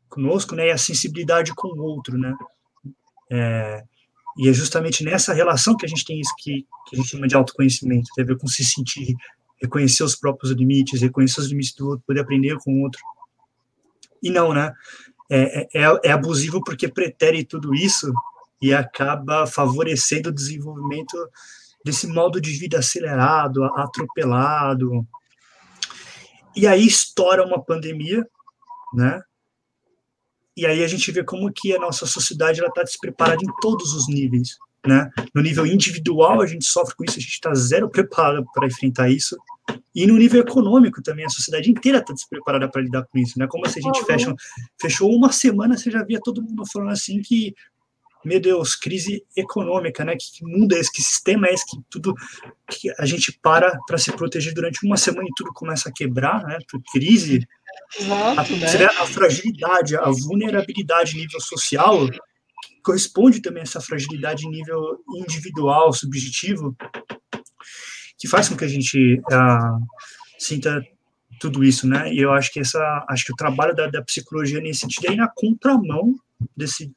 conosco, 0.10 0.56
né, 0.56 0.68
e 0.68 0.72
a 0.72 0.78
sensibilidade 0.78 1.54
com 1.54 1.68
o 1.68 1.82
outro, 1.82 2.18
né, 2.18 2.36
é, 3.32 3.84
e 4.38 4.50
é 4.50 4.54
justamente 4.54 5.04
nessa 5.04 5.34
relação 5.34 5.76
que 5.76 5.86
a 5.86 5.90
gente 5.90 6.06
tem 6.06 6.20
isso 6.20 6.34
que, 6.38 6.66
que 6.88 6.96
a 6.96 6.98
gente 6.98 7.10
chama 7.10 7.28
de 7.28 7.36
autoconhecimento, 7.36 8.10
tem 8.16 8.24
a 8.24 8.28
ver 8.28 8.38
com 8.38 8.48
se 8.48 8.64
sentir, 8.64 9.16
reconhecer 9.62 10.04
os 10.04 10.16
próprios 10.16 10.52
limites, 10.54 11.02
reconhecer 11.02 11.42
os 11.42 11.48
limites 11.48 11.74
do 11.76 11.90
outro, 11.90 12.04
poder 12.08 12.22
aprender 12.22 12.58
com 12.58 12.74
o 12.74 12.82
outro. 12.82 13.02
E 14.24 14.30
não, 14.30 14.54
né? 14.54 14.74
É, 15.34 15.66
é, 15.74 16.00
é, 16.04 16.12
abusivo 16.12 16.62
porque 16.62 16.90
pretere 16.90 17.46
tudo 17.46 17.74
isso 17.74 18.12
e 18.62 18.74
acaba 18.74 19.48
favorecendo 19.48 20.28
o 20.28 20.34
desenvolvimento 20.34 21.16
desse 21.86 22.06
modo 22.06 22.42
de 22.42 22.52
vida 22.52 22.80
acelerado, 22.80 23.64
atropelado. 23.64 25.08
E 26.54 26.68
aí 26.68 26.86
estoura 26.86 27.46
uma 27.46 27.64
pandemia, 27.64 28.28
né? 28.94 29.22
E 30.56 30.66
aí 30.66 30.84
a 30.84 30.88
gente 30.88 31.10
vê 31.14 31.24
como 31.24 31.50
que 31.50 31.74
a 31.74 31.80
nossa 31.80 32.06
sociedade 32.06 32.60
ela 32.60 32.68
está 32.68 32.84
despreparada 32.84 33.42
em 33.42 33.62
todos 33.62 33.94
os 33.94 34.10
níveis, 34.10 34.58
né? 34.86 35.10
No 35.34 35.42
nível 35.42 35.66
individual 35.66 36.42
a 36.42 36.46
gente 36.46 36.66
sofre 36.66 36.94
com 36.94 37.06
isso, 37.06 37.18
a 37.18 37.22
gente 37.22 37.36
está 37.36 37.54
zero 37.56 37.90
preparado 37.90 38.46
para 38.54 38.68
enfrentar 38.68 39.10
isso. 39.10 39.38
E 39.94 40.08
no 40.08 40.18
nível 40.18 40.42
econômico 40.42 41.02
também, 41.02 41.26
a 41.26 41.30
sociedade 41.30 41.70
inteira 41.70 42.00
está 42.00 42.14
despreparada 42.14 42.70
para 42.70 42.82
lidar 42.82 43.06
com 43.06 43.18
isso, 43.18 43.38
né? 43.38 43.48
Como 43.48 43.68
se 43.68 43.80
a 43.80 43.82
gente 43.82 44.06
fecha, 44.06 44.34
fechou 44.80 45.14
uma 45.14 45.32
semana, 45.32 45.78
você 45.78 45.92
já 45.92 46.04
via 46.04 46.20
todo 46.24 46.42
mundo 46.42 46.64
falando 46.72 46.92
assim 46.92 47.22
que, 47.22 47.54
meu 48.24 48.40
Deus, 48.40 48.76
crise 48.76 49.24
econômica, 49.36 50.06
né? 50.06 50.16
Que, 50.16 50.46
mundo 50.46 50.76
é 50.76 50.80
esse, 50.80 50.92
que 50.92 51.02
sistema 51.02 51.48
é 51.48 51.54
esse, 51.54 51.66
que 51.66 51.78
tudo, 51.90 52.14
que 52.70 52.90
a 52.98 53.06
gente 53.06 53.38
para 53.42 53.78
para 53.88 53.98
se 53.98 54.12
proteger 54.12 54.54
durante 54.54 54.86
uma 54.86 54.98
semana 54.98 55.28
e 55.28 55.34
tudo 55.36 55.52
começa 55.54 55.90
a 55.90 55.94
quebrar, 55.94 56.44
né? 56.44 56.58
Crise 56.92 57.48
Exato, 58.00 58.54
a, 58.54 58.58
né? 58.58 58.86
a 59.00 59.06
fragilidade, 59.06 59.98
a 59.98 60.10
vulnerabilidade 60.10 61.16
nível 61.16 61.40
social 61.42 62.08
corresponde 62.84 63.42
também 63.42 63.62
a 63.62 63.64
essa 63.64 63.82
fragilidade 63.82 64.48
nível 64.48 65.00
individual, 65.16 65.94
subjetivo, 65.94 66.76
que 68.22 68.28
faz 68.28 68.48
com 68.48 68.56
que 68.56 68.64
a 68.64 68.68
gente 68.68 69.20
uh, 69.20 69.86
sinta 70.38 70.86
tudo 71.40 71.64
isso, 71.64 71.88
né? 71.88 72.14
E 72.14 72.20
eu 72.20 72.32
acho 72.32 72.54
que 72.54 72.60
essa, 72.60 73.06
acho 73.10 73.26
que 73.26 73.34
o 73.34 73.36
trabalho 73.36 73.76
da, 73.76 73.88
da 73.88 74.04
psicologia 74.04 74.62
nesse 74.62 74.82
sentido 74.82 75.08
é 75.08 75.14
ir 75.14 75.18
na 75.18 75.28
contramão 75.28 76.16
desse, 76.56 76.92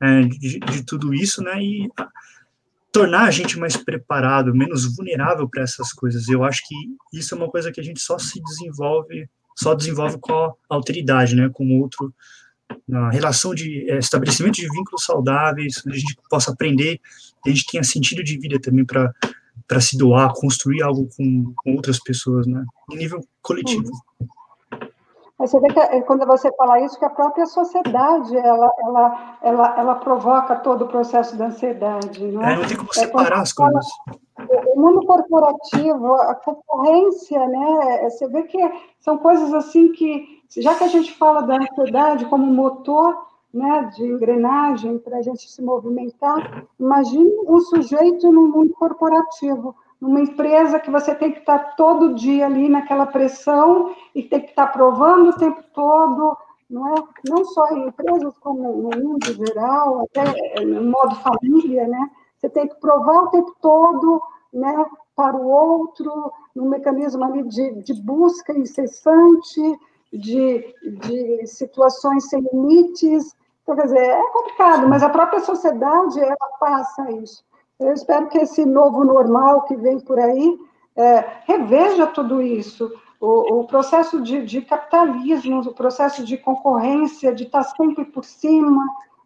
é, 0.00 0.22
de, 0.22 0.60
de, 0.60 0.84
tudo 0.84 1.14
isso, 1.14 1.42
né? 1.42 1.62
E 1.62 1.88
tornar 2.92 3.24
a 3.24 3.30
gente 3.30 3.58
mais 3.58 3.76
preparado, 3.78 4.54
menos 4.54 4.94
vulnerável 4.94 5.48
para 5.48 5.62
essas 5.62 5.90
coisas. 5.90 6.28
Eu 6.28 6.44
acho 6.44 6.62
que 6.68 6.74
isso 7.18 7.34
é 7.34 7.38
uma 7.38 7.48
coisa 7.48 7.72
que 7.72 7.80
a 7.80 7.84
gente 7.84 8.00
só 8.00 8.18
se 8.18 8.42
desenvolve 8.42 9.26
só 9.58 9.74
desenvolve 9.74 10.18
com 10.20 10.32
a 10.32 10.54
alteridade, 10.68 11.34
né, 11.34 11.50
com 11.52 11.80
outro, 11.80 12.14
na 12.86 13.10
relação 13.10 13.52
de 13.52 13.90
é, 13.90 13.98
estabelecimento 13.98 14.54
de 14.54 14.68
vínculos 14.68 15.04
saudáveis, 15.04 15.82
onde 15.84 15.96
a 15.96 16.00
gente 16.00 16.16
possa 16.30 16.52
aprender, 16.52 17.00
a 17.44 17.48
gente 17.48 17.66
tenha 17.66 17.82
sentido 17.82 18.22
de 18.22 18.38
vida 18.38 18.60
também 18.60 18.84
para 18.84 19.12
para 19.68 19.80
se 19.80 19.98
doar, 19.98 20.32
construir 20.34 20.82
algo 20.82 21.06
com, 21.14 21.52
com, 21.62 21.74
outras 21.74 22.02
pessoas, 22.02 22.46
né? 22.46 22.64
Em 22.90 22.96
nível 22.96 23.20
coletivo. 23.42 23.90
Você 25.38 25.60
vê 25.60 25.68
que 25.68 25.78
é, 25.78 26.00
quando 26.00 26.26
você 26.26 26.50
fala 26.56 26.80
isso, 26.80 26.98
que 26.98 27.04
a 27.04 27.10
própria 27.10 27.46
sociedade, 27.46 28.36
ela, 28.36 28.72
ela, 28.84 29.38
ela, 29.40 29.78
ela 29.78 29.94
provoca 29.96 30.56
todo 30.56 30.86
o 30.86 30.88
processo 30.88 31.36
da 31.36 31.46
ansiedade, 31.46 32.26
não 32.26 32.42
é? 32.42 32.54
é 32.54 32.56
não 32.56 32.66
tem 32.66 32.76
como 32.76 32.88
é, 32.90 32.98
separar 32.98 33.42
as 33.42 33.52
coisas. 33.52 33.86
O 34.74 34.80
mundo 34.80 35.06
corporativo, 35.06 36.14
a 36.14 36.34
concorrência, 36.34 37.46
né? 37.46 38.08
Você 38.10 38.26
vê 38.28 38.44
que 38.44 38.58
são 38.98 39.18
coisas 39.18 39.52
assim 39.54 39.92
que, 39.92 40.24
já 40.56 40.74
que 40.74 40.84
a 40.84 40.88
gente 40.88 41.12
fala 41.12 41.42
da 41.42 41.56
ansiedade 41.56 42.24
como 42.24 42.44
motor, 42.44 43.27
né, 43.52 43.90
de 43.94 44.04
engrenagem 44.04 44.98
para 44.98 45.18
a 45.18 45.22
gente 45.22 45.50
se 45.50 45.62
movimentar. 45.62 46.64
Imagine 46.78 47.30
um 47.46 47.60
sujeito 47.60 48.30
no 48.30 48.48
mundo 48.48 48.72
corporativo, 48.74 49.74
numa 50.00 50.20
empresa 50.20 50.78
que 50.78 50.90
você 50.90 51.14
tem 51.14 51.32
que 51.32 51.40
estar 51.40 51.74
todo 51.76 52.14
dia 52.14 52.46
ali 52.46 52.68
naquela 52.68 53.06
pressão 53.06 53.94
e 54.14 54.22
tem 54.22 54.40
que 54.40 54.50
estar 54.50 54.68
provando 54.68 55.30
o 55.30 55.36
tempo 55.36 55.62
todo, 55.74 56.36
não 56.70 56.94
é? 56.94 57.02
Não 57.28 57.44
só 57.44 57.68
em 57.70 57.88
empresas, 57.88 58.36
como 58.38 58.90
no 58.90 59.02
mundo 59.02 59.26
geral, 59.32 60.04
até 60.04 60.64
no 60.64 60.84
modo 60.84 61.16
família, 61.16 61.88
né? 61.88 62.10
Você 62.36 62.48
tem 62.48 62.68
que 62.68 62.76
provar 62.76 63.24
o 63.24 63.30
tempo 63.30 63.56
todo, 63.60 64.22
né, 64.52 64.86
para 65.16 65.36
o 65.36 65.48
outro, 65.48 66.32
num 66.54 66.68
mecanismo 66.68 67.24
ali 67.24 67.42
de, 67.42 67.82
de 67.82 67.94
busca 67.94 68.56
incessante, 68.56 69.78
de, 70.12 70.74
de 71.00 71.46
situações 71.46 72.28
sem 72.28 72.40
limites, 72.52 73.34
então, 73.68 73.76
quer 73.76 73.82
dizer, 73.82 73.98
é 73.98 74.30
complicado, 74.30 74.88
mas 74.88 75.02
a 75.02 75.10
própria 75.10 75.40
sociedade, 75.40 76.18
ela 76.18 76.36
passa 76.58 77.10
isso. 77.12 77.44
Eu 77.78 77.92
espero 77.92 78.26
que 78.28 78.38
esse 78.38 78.64
novo 78.64 79.04
normal 79.04 79.62
que 79.64 79.76
vem 79.76 80.00
por 80.00 80.18
aí 80.18 80.58
é, 80.96 81.24
reveja 81.44 82.06
tudo 82.06 82.40
isso. 82.40 82.90
O, 83.20 83.60
o 83.60 83.66
processo 83.66 84.22
de, 84.22 84.42
de, 84.42 84.62
capitalismo, 84.62 85.60
o 85.60 85.74
processo 85.74 86.24
de 86.24 86.38
concorrência, 86.38 87.34
de 87.34 87.44
estar 87.44 87.62
sempre 87.62 88.06
por 88.06 88.24
cima, 88.24 88.82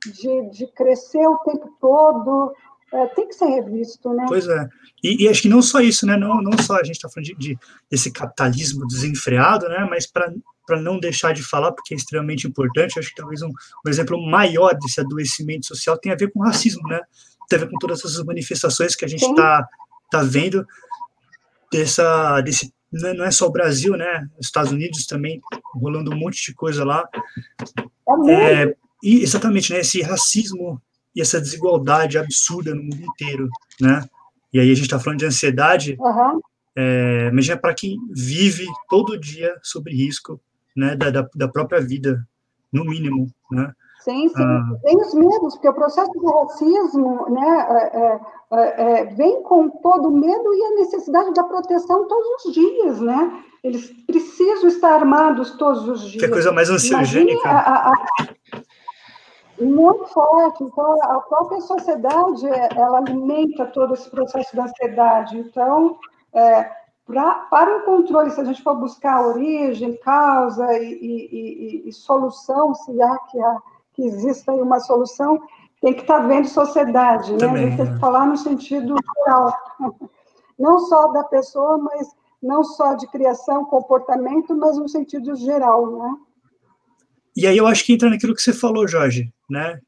de, 0.06 0.50
de 0.50 0.66
crescer 0.66 1.24
o 1.24 1.38
tempo 1.38 1.70
todo, 1.80 2.52
é, 2.92 3.06
tem 3.06 3.26
que 3.26 3.34
ser 3.34 3.46
revisto, 3.46 4.12
né? 4.12 4.24
Pois 4.28 4.46
é. 4.46 4.68
E, 5.02 5.24
e, 5.24 5.28
acho 5.28 5.40
que 5.40 5.48
não 5.48 5.62
só 5.62 5.80
isso, 5.80 6.06
né? 6.06 6.16
Não, 6.16 6.42
não 6.42 6.56
só 6.58 6.76
a 6.76 6.84
gente 6.84 6.96
está 6.96 7.08
falando 7.08 7.26
de, 7.26 7.34
de, 7.36 7.58
desse 7.90 8.12
capitalismo 8.12 8.86
desenfreado, 8.86 9.66
né? 9.68 9.86
Mas 9.88 10.06
para 10.06 10.30
não 10.80 11.00
deixar 11.00 11.32
de 11.32 11.42
falar, 11.42 11.72
porque 11.72 11.94
é 11.94 11.96
extremamente 11.96 12.46
importante, 12.46 12.98
acho 12.98 13.08
que 13.08 13.14
talvez 13.14 13.40
um, 13.40 13.48
um, 13.48 13.88
exemplo 13.88 14.20
maior 14.20 14.74
desse 14.74 15.00
adoecimento 15.00 15.66
social 15.66 15.96
tem 15.96 16.12
a 16.12 16.16
ver 16.16 16.30
com 16.30 16.40
racismo, 16.40 16.86
né? 16.86 17.00
Tem 17.48 17.58
a 17.58 17.62
ver 17.62 17.70
com 17.70 17.78
todas 17.78 18.00
essas 18.00 18.22
manifestações 18.24 18.94
que 18.94 19.06
a 19.06 19.08
gente 19.08 19.24
está 19.24 19.66
tá 20.10 20.22
vendo 20.22 20.66
dessa, 21.72 22.42
desse, 22.42 22.74
é, 23.04 23.14
não 23.14 23.24
é 23.24 23.30
só 23.30 23.46
o 23.46 23.52
Brasil, 23.52 23.96
né? 23.96 24.28
Os 24.38 24.46
Estados 24.46 24.70
Unidos 24.70 25.06
também 25.06 25.40
rolando 25.74 26.12
um 26.12 26.16
monte 26.16 26.44
de 26.44 26.54
coisa 26.54 26.84
lá. 26.84 27.08
É, 28.28 28.76
e 29.02 29.22
exatamente, 29.22 29.72
né? 29.72 29.80
Esse 29.80 30.02
racismo 30.02 30.80
e 31.14 31.20
essa 31.20 31.40
desigualdade 31.40 32.18
absurda 32.18 32.74
no 32.74 32.82
mundo 32.82 33.02
inteiro, 33.02 33.48
né? 33.80 34.04
E 34.52 34.60
aí 34.60 34.70
a 34.70 34.74
gente 34.74 34.84
está 34.84 34.98
falando 34.98 35.20
de 35.20 35.26
ansiedade, 35.26 35.96
uhum. 35.98 36.40
é, 36.76 37.30
mas 37.30 37.48
é 37.48 37.56
para 37.56 37.74
quem 37.74 37.98
vive 38.10 38.66
todo 38.88 39.18
dia 39.18 39.54
sobre 39.62 39.94
risco, 39.94 40.40
né, 40.76 40.94
da, 40.96 41.10
da, 41.10 41.28
da 41.34 41.48
própria 41.48 41.80
vida, 41.80 42.26
no 42.72 42.84
mínimo, 42.84 43.30
né? 43.50 43.72
Sim, 44.00 44.28
sim. 44.28 44.42
Ah, 44.42 44.76
vem 44.82 44.96
os 44.96 45.14
medos, 45.14 45.54
porque 45.54 45.68
o 45.68 45.74
processo 45.74 46.10
do 46.12 46.26
racismo 46.26 47.30
né, 47.30 47.66
é, 47.70 47.98
é, 47.98 48.20
é, 48.52 48.82
é, 48.82 49.04
vem 49.14 49.42
com 49.44 49.68
todo 49.68 50.08
o 50.08 50.10
medo 50.10 50.54
e 50.54 50.64
a 50.64 50.80
necessidade 50.80 51.32
da 51.34 51.44
proteção 51.44 52.08
todos 52.08 52.44
os 52.46 52.52
dias, 52.52 53.00
né? 53.00 53.44
Eles 53.62 53.92
precisam 54.04 54.66
estar 54.66 54.94
armados 54.94 55.52
todos 55.52 55.88
os 55.88 56.00
dias. 56.00 56.24
Que 56.24 56.28
coisa 56.28 56.50
mais 56.50 56.68
ansiogênica. 56.68 57.48
A, 57.48 57.58
a, 57.58 57.92
a, 57.92 58.62
muito 59.62 60.06
forte. 60.06 60.62
Então, 60.64 61.02
a 61.02 61.20
própria 61.20 61.60
sociedade, 61.60 62.46
ela 62.76 62.98
alimenta 62.98 63.66
todo 63.66 63.94
esse 63.94 64.10
processo 64.10 64.54
da 64.54 64.64
ansiedade. 64.64 65.38
Então, 65.38 65.98
é, 66.32 66.70
Pra, 67.04 67.34
para 67.50 67.78
o 67.78 67.82
controle, 67.82 68.30
se 68.30 68.40
a 68.40 68.44
gente 68.44 68.62
for 68.62 68.76
buscar 68.76 69.26
origem, 69.26 69.96
causa 69.98 70.72
e, 70.78 70.92
e, 70.94 71.84
e, 71.84 71.88
e 71.88 71.92
solução, 71.92 72.74
se 72.74 73.02
há 73.02 73.18
que, 73.18 73.40
há 73.40 73.62
que 73.92 74.02
exista 74.02 74.52
uma 74.52 74.78
solução, 74.78 75.40
tem 75.80 75.92
que 75.92 76.02
estar 76.02 76.20
tá 76.20 76.26
vendo 76.26 76.46
sociedade, 76.46 77.32
né? 77.32 77.50
a 77.50 77.56
gente 77.56 77.76
tem 77.76 77.92
que 77.92 77.98
falar 77.98 78.24
no 78.24 78.36
sentido 78.36 78.94
geral, 79.26 79.52
não 80.56 80.78
só 80.78 81.08
da 81.08 81.24
pessoa, 81.24 81.76
mas 81.76 82.14
não 82.40 82.62
só 82.62 82.94
de 82.94 83.06
criação, 83.08 83.64
comportamento, 83.64 84.54
mas 84.54 84.78
no 84.78 84.88
sentido 84.88 85.34
geral, 85.34 85.86
né? 85.90 86.16
E 87.36 87.46
aí 87.46 87.56
eu 87.56 87.66
acho 87.66 87.84
que 87.84 87.92
entra 87.92 88.10
naquilo 88.10 88.34
que 88.34 88.42
você 88.42 88.52
falou, 88.52 88.86
Jorge, 88.86 89.32
né? 89.48 89.80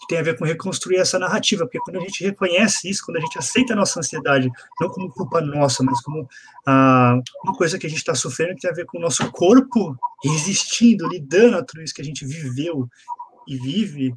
que 0.00 0.08
tem 0.08 0.18
a 0.18 0.22
ver 0.22 0.36
com 0.38 0.44
reconstruir 0.44 0.96
essa 0.96 1.18
narrativa, 1.18 1.64
porque 1.64 1.78
quando 1.78 1.96
a 1.96 2.00
gente 2.00 2.22
reconhece 2.22 2.88
isso, 2.88 3.04
quando 3.04 3.16
a 3.16 3.20
gente 3.20 3.38
aceita 3.38 3.72
a 3.72 3.76
nossa 3.76 4.00
ansiedade, 4.00 4.50
não 4.80 4.88
como 4.88 5.10
culpa 5.10 5.40
nossa, 5.40 5.82
mas 5.82 6.00
como 6.02 6.28
ah, 6.66 7.18
uma 7.42 7.54
coisa 7.54 7.78
que 7.78 7.86
a 7.86 7.90
gente 7.90 7.98
está 7.98 8.14
sofrendo 8.14 8.54
que 8.54 8.60
tem 8.60 8.70
a 8.70 8.74
ver 8.74 8.86
com 8.86 8.98
o 8.98 9.00
nosso 9.00 9.30
corpo 9.30 9.96
resistindo, 10.22 11.08
lidando 11.08 11.56
a 11.56 11.64
tudo 11.64 11.82
isso 11.82 11.94
que 11.94 12.02
a 12.02 12.04
gente 12.04 12.24
viveu 12.24 12.88
e 13.48 13.56
vive, 13.56 14.14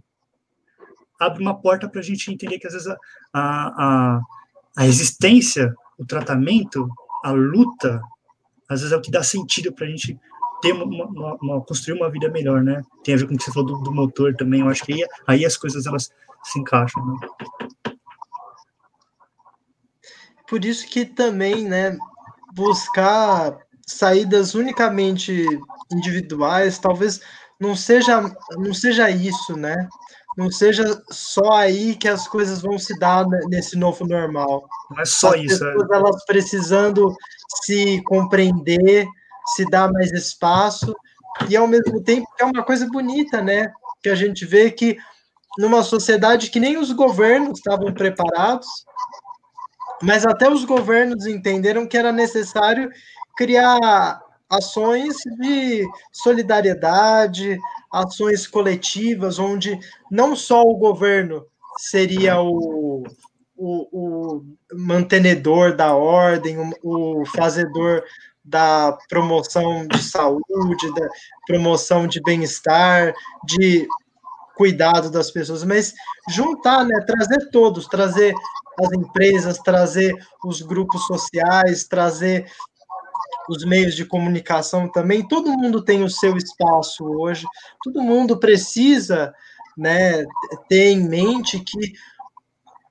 abre 1.19 1.41
uma 1.41 1.59
porta 1.59 1.89
para 1.89 2.01
a 2.01 2.03
gente 2.03 2.31
entender 2.31 2.59
que 2.59 2.67
às 2.67 2.73
vezes 2.73 2.87
a, 2.87 2.97
a, 3.33 4.21
a 4.77 4.87
existência, 4.87 5.73
o 5.97 6.05
tratamento, 6.05 6.87
a 7.23 7.31
luta, 7.31 8.01
às 8.69 8.81
vezes 8.81 8.93
é 8.93 8.97
o 8.97 9.01
que 9.01 9.11
dá 9.11 9.23
sentido 9.23 9.71
para 9.73 9.85
a 9.85 9.89
gente 9.89 10.17
ter 10.61 10.73
uma, 10.73 10.85
uma, 10.85 11.37
uma, 11.41 11.61
construir 11.61 11.97
uma 11.97 12.09
vida 12.09 12.29
melhor, 12.29 12.63
né? 12.63 12.81
Tem 13.03 13.15
a 13.15 13.17
ver 13.17 13.27
com 13.27 13.33
o 13.33 13.37
que 13.37 13.43
você 13.43 13.51
falou 13.51 13.67
do, 13.67 13.83
do 13.83 13.93
motor 13.93 14.35
também. 14.35 14.61
Eu 14.61 14.69
acho 14.69 14.83
que 14.83 14.93
aí, 14.93 15.07
aí, 15.27 15.45
as 15.45 15.57
coisas 15.57 15.85
elas 15.85 16.11
se 16.43 16.59
encaixam. 16.59 17.05
Né? 17.05 17.93
Por 20.47 20.63
isso 20.63 20.87
que 20.87 21.05
também, 21.05 21.67
né, 21.67 21.97
buscar 22.53 23.57
saídas 23.85 24.55
unicamente 24.55 25.45
individuais, 25.91 26.79
talvez 26.79 27.21
não 27.59 27.75
seja 27.75 28.21
não 28.57 28.73
seja 28.73 29.09
isso, 29.09 29.55
né? 29.55 29.87
Não 30.37 30.51
seja 30.51 31.01
só 31.09 31.53
aí 31.53 31.95
que 31.95 32.07
as 32.07 32.27
coisas 32.27 32.61
vão 32.61 32.77
se 32.77 32.97
dar 32.99 33.25
nesse 33.49 33.75
novo 33.75 34.05
normal. 34.05 34.67
Não 34.91 35.01
é 35.01 35.05
só 35.05 35.33
as 35.33 35.41
isso. 35.41 35.65
É. 35.65 35.71
Pessoas, 35.71 35.89
é. 35.89 35.95
Elas 35.95 36.25
precisando 36.25 37.15
se 37.63 38.01
compreender, 38.03 39.07
se 39.55 39.65
dá 39.69 39.91
mais 39.91 40.11
espaço, 40.11 40.95
e 41.49 41.55
ao 41.55 41.67
mesmo 41.67 42.01
tempo 42.01 42.27
é 42.39 42.45
uma 42.45 42.63
coisa 42.63 42.87
bonita, 42.87 43.41
né? 43.41 43.71
Que 44.01 44.09
a 44.09 44.15
gente 44.15 44.45
vê 44.45 44.71
que 44.71 44.97
numa 45.57 45.83
sociedade 45.83 46.49
que 46.49 46.59
nem 46.59 46.77
os 46.77 46.91
governos 46.91 47.57
estavam 47.57 47.93
preparados, 47.93 48.67
mas 50.01 50.25
até 50.25 50.49
os 50.49 50.63
governos 50.63 51.25
entenderam 51.25 51.87
que 51.87 51.97
era 51.97 52.11
necessário 52.11 52.91
criar 53.35 54.21
ações 54.49 55.15
de 55.39 55.85
solidariedade, 56.11 57.57
ações 57.91 58.47
coletivas, 58.47 59.39
onde 59.39 59.79
não 60.09 60.35
só 60.35 60.61
o 60.61 60.77
governo 60.77 61.45
seria 61.77 62.39
o, 62.39 63.03
o, 63.55 63.87
o 63.91 64.45
mantenedor 64.73 65.75
da 65.75 65.95
ordem, 65.95 66.57
o, 66.57 67.21
o 67.21 67.25
fazedor 67.25 68.03
da 68.47 68.97
promoção 69.09 69.85
de 69.85 70.01
saúde, 70.01 70.93
da 70.95 71.07
promoção 71.45 72.07
de 72.07 72.21
bem-estar, 72.21 73.13
de 73.45 73.85
cuidado 74.55 75.11
das 75.11 75.29
pessoas, 75.29 75.63
mas 75.63 75.93
juntar, 76.29 76.83
né, 76.85 76.99
trazer 77.05 77.49
todos, 77.51 77.85
trazer 77.87 78.33
as 78.79 78.91
empresas, 78.93 79.57
trazer 79.59 80.13
os 80.43 80.61
grupos 80.61 81.05
sociais, 81.05 81.85
trazer 81.87 82.49
os 83.49 83.65
meios 83.65 83.95
de 83.95 84.05
comunicação 84.05 84.89
também. 84.89 85.27
Todo 85.27 85.51
mundo 85.51 85.83
tem 85.83 86.03
o 86.03 86.09
seu 86.09 86.35
espaço 86.37 87.03
hoje. 87.03 87.45
Todo 87.83 88.01
mundo 88.01 88.39
precisa, 88.39 89.33
né, 89.77 90.25
ter 90.67 90.91
em 90.91 91.07
mente 91.07 91.59
que 91.59 91.93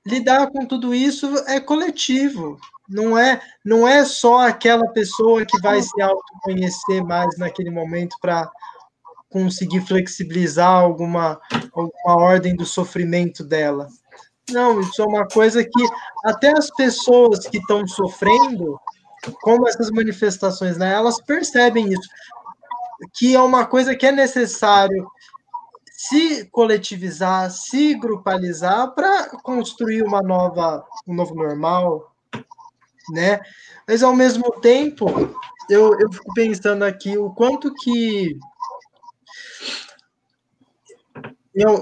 lidar 0.07 0.51
com 0.51 0.65
tudo 0.67 0.95
isso 0.95 1.27
é 1.49 1.59
coletivo. 1.61 2.59
Não 2.89 3.19
é, 3.19 3.41
não 3.65 3.87
é 3.87 4.05
só 4.05 4.47
aquela 4.47 4.87
pessoa 4.89 5.45
que 5.45 5.61
vai 5.61 5.83
se 5.83 6.01
autoconhecer 6.01 7.03
mais 7.05 7.37
naquele 7.39 7.71
momento 7.71 8.17
para 8.21 8.51
conseguir 9.29 9.81
flexibilizar 9.81 10.71
alguma, 10.71 11.41
alguma 11.73 12.17
ordem 12.17 12.55
do 12.55 12.65
sofrimento 12.65 13.45
dela. 13.45 13.89
Não, 14.51 14.81
isso 14.81 15.03
é 15.03 15.05
uma 15.05 15.27
coisa 15.27 15.65
que 15.65 15.85
até 16.25 16.53
as 16.57 16.71
pessoas 16.71 17.47
que 17.49 17.59
estão 17.59 17.87
sofrendo, 17.87 18.79
como 19.43 19.69
essas 19.69 19.91
manifestações, 19.91 20.77
né, 20.77 20.93
elas 20.93 21.21
percebem 21.21 21.93
isso, 21.93 22.09
que 23.13 23.35
é 23.35 23.41
uma 23.41 23.67
coisa 23.67 23.97
que 23.97 24.07
é 24.07 24.13
necessário 24.13 25.11
se 25.91 26.45
coletivizar, 26.51 27.51
se 27.51 27.95
grupalizar 27.95 28.95
para 28.95 29.31
construir 29.43 30.03
uma 30.03 30.23
nova, 30.23 30.85
um 31.07 31.15
novo 31.15 31.35
normal, 31.35 32.13
né? 33.11 33.41
Mas 33.87 34.03
ao 34.03 34.15
mesmo 34.15 34.51
tempo, 34.61 35.07
eu, 35.71 35.99
eu 35.99 36.13
fico 36.13 36.33
pensando 36.35 36.85
aqui 36.85 37.17
o 37.17 37.31
quanto 37.31 37.73
que 37.75 38.37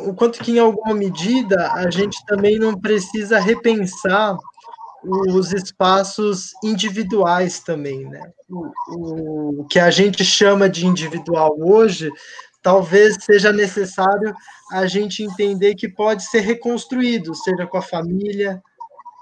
o 0.06 0.14
quanto 0.14 0.38
que 0.38 0.52
em 0.52 0.60
alguma 0.60 0.94
medida 0.94 1.72
a 1.72 1.90
gente 1.90 2.24
também 2.26 2.58
não 2.60 2.78
precisa 2.78 3.40
repensar 3.40 4.36
os 5.04 5.52
espaços 5.52 6.52
individuais 6.62 7.60
também, 7.60 8.08
né? 8.08 8.32
O, 8.48 9.60
o, 9.60 9.66
que 9.66 9.78
a 9.78 9.90
gente 9.90 10.24
chama 10.24 10.68
de 10.68 10.86
individual 10.86 11.56
hoje, 11.58 12.10
talvez 12.62 13.16
seja 13.20 13.52
necessário 13.52 14.34
a 14.72 14.86
gente 14.86 15.22
entender 15.22 15.74
que 15.74 15.88
pode 15.88 16.24
ser 16.24 16.40
reconstruído, 16.40 17.34
seja 17.34 17.66
com 17.66 17.76
a 17.76 17.82
família, 17.82 18.62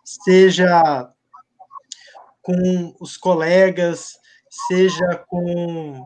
seja 0.04 1.11
com 2.42 2.94
os 3.00 3.16
colegas, 3.16 4.12
seja 4.68 5.24
com, 5.28 6.04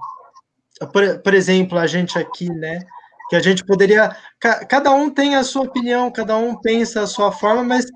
por, 0.92 1.18
por 1.20 1.34
exemplo, 1.34 1.78
a 1.78 1.86
gente 1.86 2.18
aqui, 2.18 2.48
né? 2.50 2.80
Que 3.28 3.36
a 3.36 3.40
gente 3.40 3.64
poderia, 3.64 4.16
cada 4.68 4.92
um 4.92 5.10
tem 5.10 5.34
a 5.34 5.42
sua 5.42 5.62
opinião, 5.62 6.12
cada 6.12 6.36
um 6.36 6.54
pensa 6.60 7.02
a 7.02 7.06
sua 7.06 7.32
forma, 7.32 7.64
mas 7.64 7.86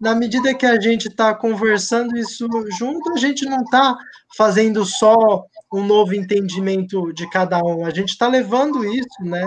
na 0.00 0.14
medida 0.14 0.54
que 0.54 0.64
a 0.64 0.80
gente 0.80 1.08
está 1.08 1.34
conversando 1.34 2.16
isso 2.16 2.48
junto, 2.78 3.12
a 3.12 3.16
gente 3.18 3.44
não 3.44 3.58
está 3.58 3.96
fazendo 4.36 4.84
só 4.86 5.44
um 5.72 5.84
novo 5.84 6.14
entendimento 6.14 7.12
de 7.12 7.28
cada 7.28 7.58
um, 7.62 7.84
a 7.84 7.90
gente 7.90 8.10
está 8.10 8.28
levando 8.28 8.84
isso, 8.84 9.22
né, 9.22 9.46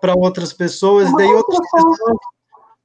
para 0.00 0.14
outras 0.14 0.52
pessoas, 0.52 1.10
e 1.10 1.16
daí 1.16 1.26
outras 1.26 1.60
pessoas 1.70 2.16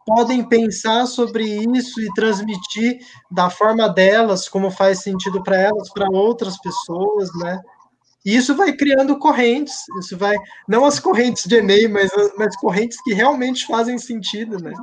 podem 0.10 0.44
pensar 0.44 1.06
sobre 1.06 1.44
isso 1.46 2.02
e 2.02 2.12
transmitir 2.16 3.00
da 3.30 3.48
forma 3.48 3.88
delas, 3.88 4.50
como 4.50 4.72
faz 4.72 5.04
sentido 5.04 5.44
para 5.44 5.56
elas, 5.56 5.94
para 5.94 6.10
outras 6.10 6.60
pessoas, 6.60 7.30
né? 7.36 7.62
E 8.26 8.36
isso 8.36 8.56
vai 8.56 8.74
criando 8.74 9.20
correntes, 9.20 9.86
isso 10.00 10.18
vai, 10.18 10.36
não 10.68 10.84
as 10.84 11.00
correntes 11.00 11.46
de 11.46 11.58
Enem, 11.58 11.88
mas, 11.88 12.10
mas 12.36 12.58
correntes 12.58 13.00
que 13.04 13.14
realmente 13.14 13.68
fazem 13.68 14.00
sentido, 14.00 14.60
né? 14.60 14.74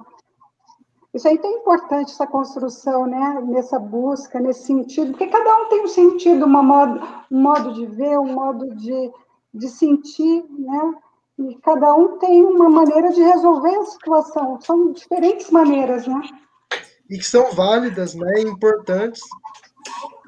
Isso 1.13 1.27
aí 1.27 1.41
é 1.43 1.49
importante, 1.49 2.13
essa 2.13 2.27
construção, 2.27 3.07
né? 3.07 3.43
Nessa 3.49 3.81
busca, 3.81 4.39
nesse 4.39 4.65
sentido, 4.67 5.11
porque 5.11 5.27
cada 5.27 5.57
um 5.57 5.69
tem 5.69 5.83
um 5.83 5.89
sentido, 5.89 6.47
uma 6.47 6.63
modo, 6.63 7.01
um 7.31 7.43
modo 7.43 7.75
de 7.75 7.85
ver, 7.87 8.17
um 8.19 8.33
modo 8.33 8.73
de, 8.77 9.11
de 9.53 9.69
sentir, 9.69 10.45
né? 10.51 10.95
E 11.39 11.55
cada 11.63 11.95
um 11.95 12.19
tem 12.19 12.43
uma 12.43 12.69
maneira 12.69 13.13
de 13.13 13.21
resolver 13.21 13.75
a 13.77 13.85
situação. 13.85 14.61
São 14.61 14.93
diferentes 14.93 15.51
maneiras, 15.51 16.07
né? 16.07 16.21
E 17.11 17.19
que 17.19 17.25
são 17.25 17.53
válidas, 17.53 18.15
né? 18.15 18.41
Importantes. 18.41 19.21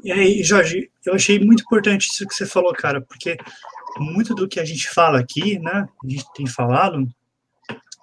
E 0.05 0.13
aí, 0.13 0.43
Jorge, 0.43 0.91
eu 1.05 1.15
achei 1.15 1.39
muito 1.39 1.63
importante 1.63 2.09
isso 2.09 2.27
que 2.27 2.35
você 2.35 2.47
falou, 2.47 2.73
cara, 2.73 3.01
porque 3.01 3.37
muito 3.99 4.35
do 4.35 4.47
que 4.47 4.61
a 4.61 4.65
gente 4.65 4.89
fala 4.89 5.19
aqui, 5.19 5.59
né? 5.59 5.89
A 6.05 6.09
gente 6.09 6.25
tem 6.35 6.47
falado, 6.47 7.09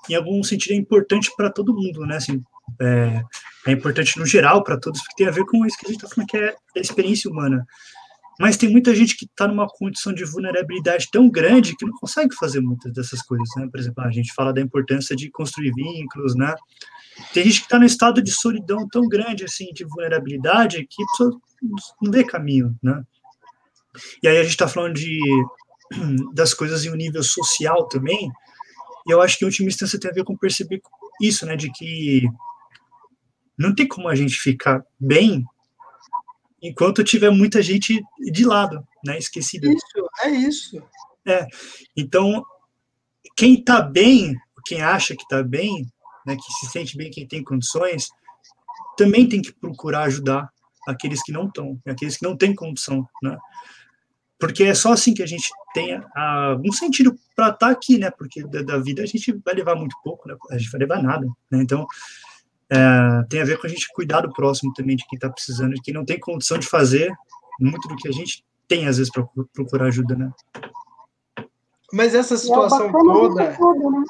em 0.09 0.15
algum 0.15 0.43
sentido 0.43 0.73
é 0.73 0.77
importante 0.77 1.31
para 1.37 1.49
todo 1.49 1.73
mundo, 1.73 2.05
né? 2.05 2.17
Assim, 2.17 2.43
é, 2.81 3.23
é 3.67 3.71
importante 3.71 4.17
no 4.19 4.25
geral 4.25 4.63
para 4.63 4.79
todos, 4.79 5.01
porque 5.01 5.15
tem 5.23 5.27
a 5.27 5.31
ver 5.31 5.45
com 5.45 5.65
isso 5.65 5.77
que 5.77 5.85
a 5.85 5.89
gente 5.89 6.03
está 6.03 6.13
falando, 6.13 6.29
que 6.29 6.37
é 6.37 6.55
a 6.75 6.79
experiência 6.79 7.29
humana. 7.29 7.65
Mas 8.39 8.57
tem 8.57 8.69
muita 8.69 8.93
gente 8.93 9.15
que 9.15 9.25
está 9.25 9.47
numa 9.47 9.67
condição 9.67 10.13
de 10.13 10.25
vulnerabilidade 10.25 11.07
tão 11.11 11.29
grande 11.29 11.75
que 11.75 11.85
não 11.85 11.93
consegue 11.93 12.35
fazer 12.35 12.59
muitas 12.59 12.91
dessas 12.91 13.21
coisas, 13.21 13.47
né? 13.55 13.67
Por 13.71 13.79
exemplo, 13.79 14.03
a 14.03 14.11
gente 14.11 14.33
fala 14.33 14.53
da 14.53 14.61
importância 14.61 15.15
de 15.15 15.31
construir 15.31 15.71
vínculos, 15.73 16.35
né? 16.35 16.53
Tem 17.33 17.45
gente 17.45 17.59
que 17.59 17.65
está 17.65 17.79
no 17.79 17.85
estado 17.85 18.21
de 18.21 18.31
solidão 18.31 18.87
tão 18.89 19.07
grande, 19.07 19.45
assim, 19.45 19.71
de 19.73 19.85
vulnerabilidade, 19.85 20.85
que 20.89 21.03
não 22.01 22.11
vê 22.11 22.25
caminho, 22.25 22.77
né? 22.83 23.03
E 24.21 24.27
aí 24.27 24.37
a 24.37 24.43
gente 24.43 24.51
está 24.51 24.67
falando 24.67 24.95
de, 24.95 25.17
das 26.33 26.53
coisas 26.53 26.83
em 26.83 26.91
um 26.91 26.95
nível 26.95 27.23
social 27.23 27.87
também, 27.87 28.29
e 29.07 29.11
eu 29.11 29.21
acho 29.21 29.37
que, 29.37 29.45
em 29.45 29.47
última 29.47 29.69
instância, 29.69 29.99
tem 29.99 30.11
a 30.11 30.13
ver 30.13 30.23
com 30.23 30.35
perceber 30.35 30.81
isso, 31.21 31.45
né? 31.45 31.55
De 31.55 31.71
que 31.71 32.27
não 33.57 33.73
tem 33.73 33.87
como 33.87 34.09
a 34.09 34.15
gente 34.15 34.35
ficar 34.35 34.83
bem 34.99 35.45
enquanto 36.67 37.03
tiver 37.03 37.29
muita 37.29 37.61
gente 37.61 38.01
de 38.19 38.45
lado, 38.45 38.85
né, 39.03 39.17
esquecida. 39.17 39.67
Isso, 39.67 40.09
é 40.23 40.29
isso. 40.29 40.83
É. 41.27 41.47
Então, 41.95 42.43
quem 43.35 43.55
está 43.55 43.81
bem, 43.81 44.35
quem 44.65 44.81
acha 44.81 45.15
que 45.15 45.23
está 45.23 45.43
bem, 45.43 45.85
né, 46.25 46.35
que 46.35 46.53
se 46.53 46.71
sente 46.71 46.97
bem, 46.97 47.11
quem 47.11 47.27
tem 47.27 47.43
condições, 47.43 48.09
também 48.97 49.27
tem 49.27 49.41
que 49.41 49.53
procurar 49.53 50.03
ajudar 50.03 50.49
aqueles 50.87 51.21
que 51.23 51.31
não 51.31 51.47
estão, 51.47 51.79
aqueles 51.85 52.17
que 52.17 52.23
não 52.23 52.37
têm 52.37 52.53
condição, 52.53 53.07
né? 53.21 53.37
Porque 54.37 54.63
é 54.63 54.73
só 54.73 54.91
assim 54.91 55.13
que 55.13 55.23
a 55.23 55.25
gente 55.25 55.49
tem 55.73 55.99
algum 56.13 56.71
sentido 56.71 57.17
para 57.35 57.47
estar 57.47 57.67
tá 57.67 57.69
aqui, 57.69 57.97
né? 57.97 58.11
Porque 58.11 58.43
da, 58.43 58.61
da, 58.61 58.77
vida 58.77 59.01
a 59.01 59.05
gente 59.05 59.31
vai 59.43 59.55
levar 59.55 59.75
muito 59.75 59.95
pouco, 60.03 60.27
né? 60.27 60.35
A 60.51 60.57
gente 60.57 60.69
vai 60.69 60.79
levar 60.79 61.01
nada, 61.01 61.25
né? 61.49 61.61
Então, 61.61 61.87
é, 62.71 63.23
tem 63.29 63.41
a 63.41 63.45
ver 63.45 63.59
com 63.59 63.67
a 63.67 63.69
gente 63.69 63.87
cuidar 63.93 64.21
do 64.21 64.33
próximo 64.33 64.73
também, 64.73 64.95
de 64.95 65.05
quem 65.07 65.17
está 65.17 65.29
precisando, 65.29 65.73
de 65.73 65.81
quem 65.81 65.93
não 65.93 66.05
tem 66.05 66.19
condição 66.19 66.57
de 66.57 66.67
fazer 66.67 67.11
muito 67.59 67.87
do 67.87 67.95
que 67.95 68.07
a 68.07 68.11
gente 68.11 68.43
tem, 68.67 68.87
às 68.87 68.97
vezes, 68.97 69.11
para 69.11 69.25
procurar 69.53 69.87
ajuda, 69.87 70.15
né? 70.15 70.31
Mas 71.93 72.15
essa 72.15 72.33
é 72.33 72.37
situação 72.37 72.89
é 72.89 72.91
toda. 72.91 73.53
Tudo, 73.53 73.91
né? 73.91 74.03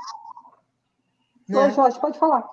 né? 1.49 1.65
Oi, 1.65 1.71
Jorge, 1.71 1.99
pode 1.99 2.17
falar. 2.17 2.47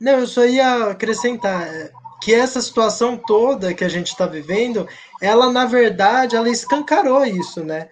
Não, 0.00 0.20
eu 0.20 0.26
só 0.26 0.44
ia 0.44 0.90
acrescentar 0.90 1.62
é, 1.62 1.92
que 2.22 2.32
essa 2.32 2.60
situação 2.60 3.16
toda 3.16 3.74
que 3.74 3.84
a 3.84 3.88
gente 3.88 4.08
está 4.08 4.26
vivendo, 4.26 4.86
ela, 5.20 5.50
na 5.50 5.64
verdade, 5.64 6.36
ela 6.36 6.48
escancarou 6.48 7.24
isso, 7.24 7.64
né? 7.64 7.88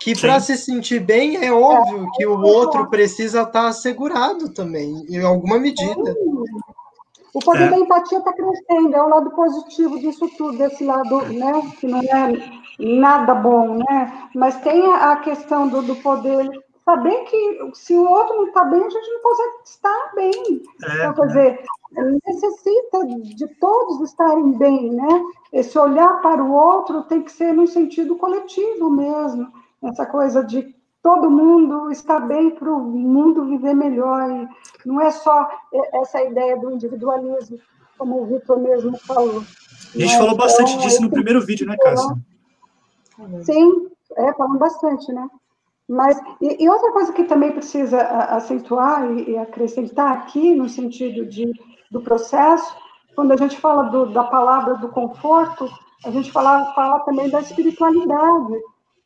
Que 0.00 0.18
para 0.18 0.40
se 0.40 0.56
sentir 0.56 1.00
bem, 1.00 1.36
é 1.36 1.52
óbvio 1.52 2.10
que 2.14 2.26
o 2.26 2.40
outro 2.40 2.88
precisa 2.90 3.42
estar 3.42 3.52
tá 3.52 3.68
assegurado 3.68 4.52
também, 4.52 5.06
em 5.08 5.22
alguma 5.22 5.58
medida. 5.58 6.14
O 7.34 7.40
poder 7.40 7.64
é. 7.64 7.70
da 7.70 7.78
empatia 7.78 8.18
está 8.18 8.32
crescendo, 8.32 8.94
é 8.94 9.02
o 9.02 9.08
lado 9.08 9.30
positivo 9.32 9.98
disso 9.98 10.28
tudo, 10.36 10.56
desse 10.56 10.84
lado, 10.84 11.20
né, 11.32 11.52
que 11.80 11.86
não 11.86 11.98
é 11.98 12.62
nada 12.78 13.34
bom, 13.34 13.78
né? 13.78 14.28
Mas 14.34 14.60
tem 14.60 14.86
a 14.92 15.16
questão 15.16 15.68
do, 15.68 15.82
do 15.82 15.96
poder 15.96 16.48
saber 16.84 17.24
que 17.24 17.70
se 17.74 17.94
o 17.94 18.08
outro 18.08 18.36
não 18.36 18.46
está 18.46 18.64
bem, 18.64 18.84
a 18.84 18.88
gente 18.88 19.10
não 19.10 19.22
consegue 19.22 19.50
estar 19.64 20.12
bem. 20.14 20.62
É, 20.84 20.96
então, 20.96 21.14
quer 21.14 21.26
dizer, 21.26 21.64
necessita 22.26 23.06
de 23.06 23.48
todos 23.58 24.08
estarem 24.08 24.52
bem, 24.52 24.92
né? 24.92 25.24
Esse 25.52 25.78
olhar 25.78 26.20
para 26.20 26.42
o 26.42 26.52
outro 26.52 27.02
tem 27.04 27.22
que 27.22 27.32
ser 27.32 27.52
no 27.52 27.66
sentido 27.66 28.16
coletivo 28.16 28.90
mesmo, 28.90 29.52
essa 29.82 30.06
coisa 30.06 30.44
de 30.44 30.74
todo 31.04 31.30
mundo 31.30 31.90
está 31.90 32.18
bem 32.18 32.50
para 32.50 32.72
o 32.72 32.80
mundo 32.80 33.44
viver 33.44 33.74
melhor. 33.74 34.26
E 34.30 34.48
não 34.88 35.02
é 35.02 35.10
só 35.10 35.46
essa 35.92 36.22
ideia 36.22 36.58
do 36.58 36.72
individualismo, 36.72 37.58
como 37.98 38.22
o 38.22 38.26
Vitor 38.26 38.58
mesmo 38.58 38.96
falou. 39.06 39.44
A 39.94 39.98
gente 39.98 40.16
falou 40.16 40.34
bastante 40.34 40.72
então, 40.72 40.82
disso 40.82 41.02
no 41.02 41.10
primeiro 41.10 41.44
vídeo, 41.44 41.66
né, 41.66 41.76
Cássia? 41.76 42.16
Sim, 43.42 43.86
é, 44.16 44.32
falando 44.32 44.58
bastante, 44.58 45.12
né? 45.12 45.28
Mas, 45.86 46.18
e, 46.40 46.64
e, 46.64 46.68
outra 46.70 46.90
coisa 46.92 47.12
que 47.12 47.24
também 47.24 47.52
precisa 47.52 48.00
acentuar 48.00 49.04
e, 49.12 49.32
e, 49.32 49.38
acrescentar 49.38 50.10
aqui, 50.12 50.54
no 50.54 50.70
sentido 50.70 51.26
de, 51.26 51.52
do 51.90 52.00
processo, 52.00 52.74
quando 53.14 53.32
a 53.32 53.36
gente 53.36 53.58
fala 53.58 53.90
do, 53.90 54.06
da 54.06 54.24
palavra 54.24 54.76
do 54.78 54.88
conforto, 54.88 55.68
a 56.06 56.10
gente 56.10 56.32
fala, 56.32 56.72
fala 56.74 57.00
também 57.00 57.28
da 57.28 57.40
espiritualidade, 57.40 58.54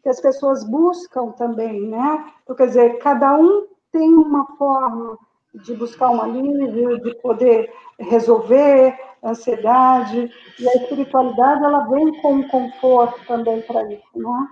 que 0.09 0.13
as 0.13 0.21
pessoas 0.21 0.65
buscam 0.65 1.33
também, 1.33 1.83
né? 1.83 2.33
Então, 2.43 2.57
quer 2.57 2.69
dizer, 2.69 2.99
cada 2.99 3.37
um 3.37 3.67
tem 3.93 4.09
uma 4.09 4.47
forma 4.57 5.19
de 5.55 5.75
buscar 5.75 6.09
um 6.09 6.23
alívio, 6.23 6.99
de 7.03 7.15
poder 7.17 7.71
resolver 7.99 8.99
a 9.23 9.31
ansiedade, 9.31 10.33
e 10.59 10.69
a 10.69 10.75
espiritualidade, 10.77 11.63
ela 11.63 11.87
vem 11.91 12.23
com 12.23 12.49
conforto 12.49 13.23
também 13.27 13.61
para 13.63 13.83
isso, 13.93 14.09
né? 14.15 14.49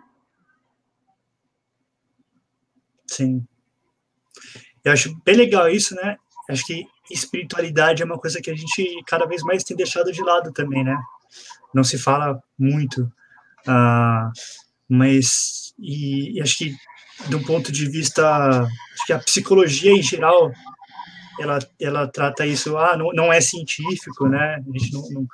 Sim. 3.07 3.47
Eu 4.85 4.93
acho 4.93 5.17
bem 5.25 5.37
legal 5.37 5.71
isso, 5.71 5.95
né? 5.95 6.19
Acho 6.51 6.67
que 6.67 6.87
espiritualidade 7.11 8.03
é 8.03 8.05
uma 8.05 8.19
coisa 8.19 8.43
que 8.43 8.51
a 8.51 8.55
gente 8.55 9.03
cada 9.07 9.25
vez 9.25 9.43
mais 9.43 9.65
tem 9.65 9.77
deixado 9.77 10.13
de 10.13 10.23
lado 10.23 10.53
também, 10.53 10.85
né? 10.85 11.01
Não 11.73 11.83
se 11.83 11.97
fala 11.97 12.43
muito. 12.59 13.11
Uh, 13.67 14.31
mas 14.89 15.75
e, 15.79 16.39
e 16.39 16.43
acho 16.43 16.59
que 16.59 16.77
de 17.29 17.37
um 17.37 17.43
ponto 17.43 17.73
de 17.73 17.89
vista 17.89 18.63
acho 18.63 19.07
que 19.07 19.13
a 19.13 19.19
psicologia 19.19 19.93
em 19.93 20.03
geral 20.03 20.51
ela, 21.41 21.59
ela 21.81 22.07
trata 22.07 22.47
isso 22.47 22.77
ah 22.77 22.97
não, 22.97 23.13
não 23.13 23.33
é 23.33 23.41
científico 23.41 24.29
né 24.29 24.57
a 24.57 24.79
gente 24.79 24.93
não, 24.93 25.03
não, 25.11 25.27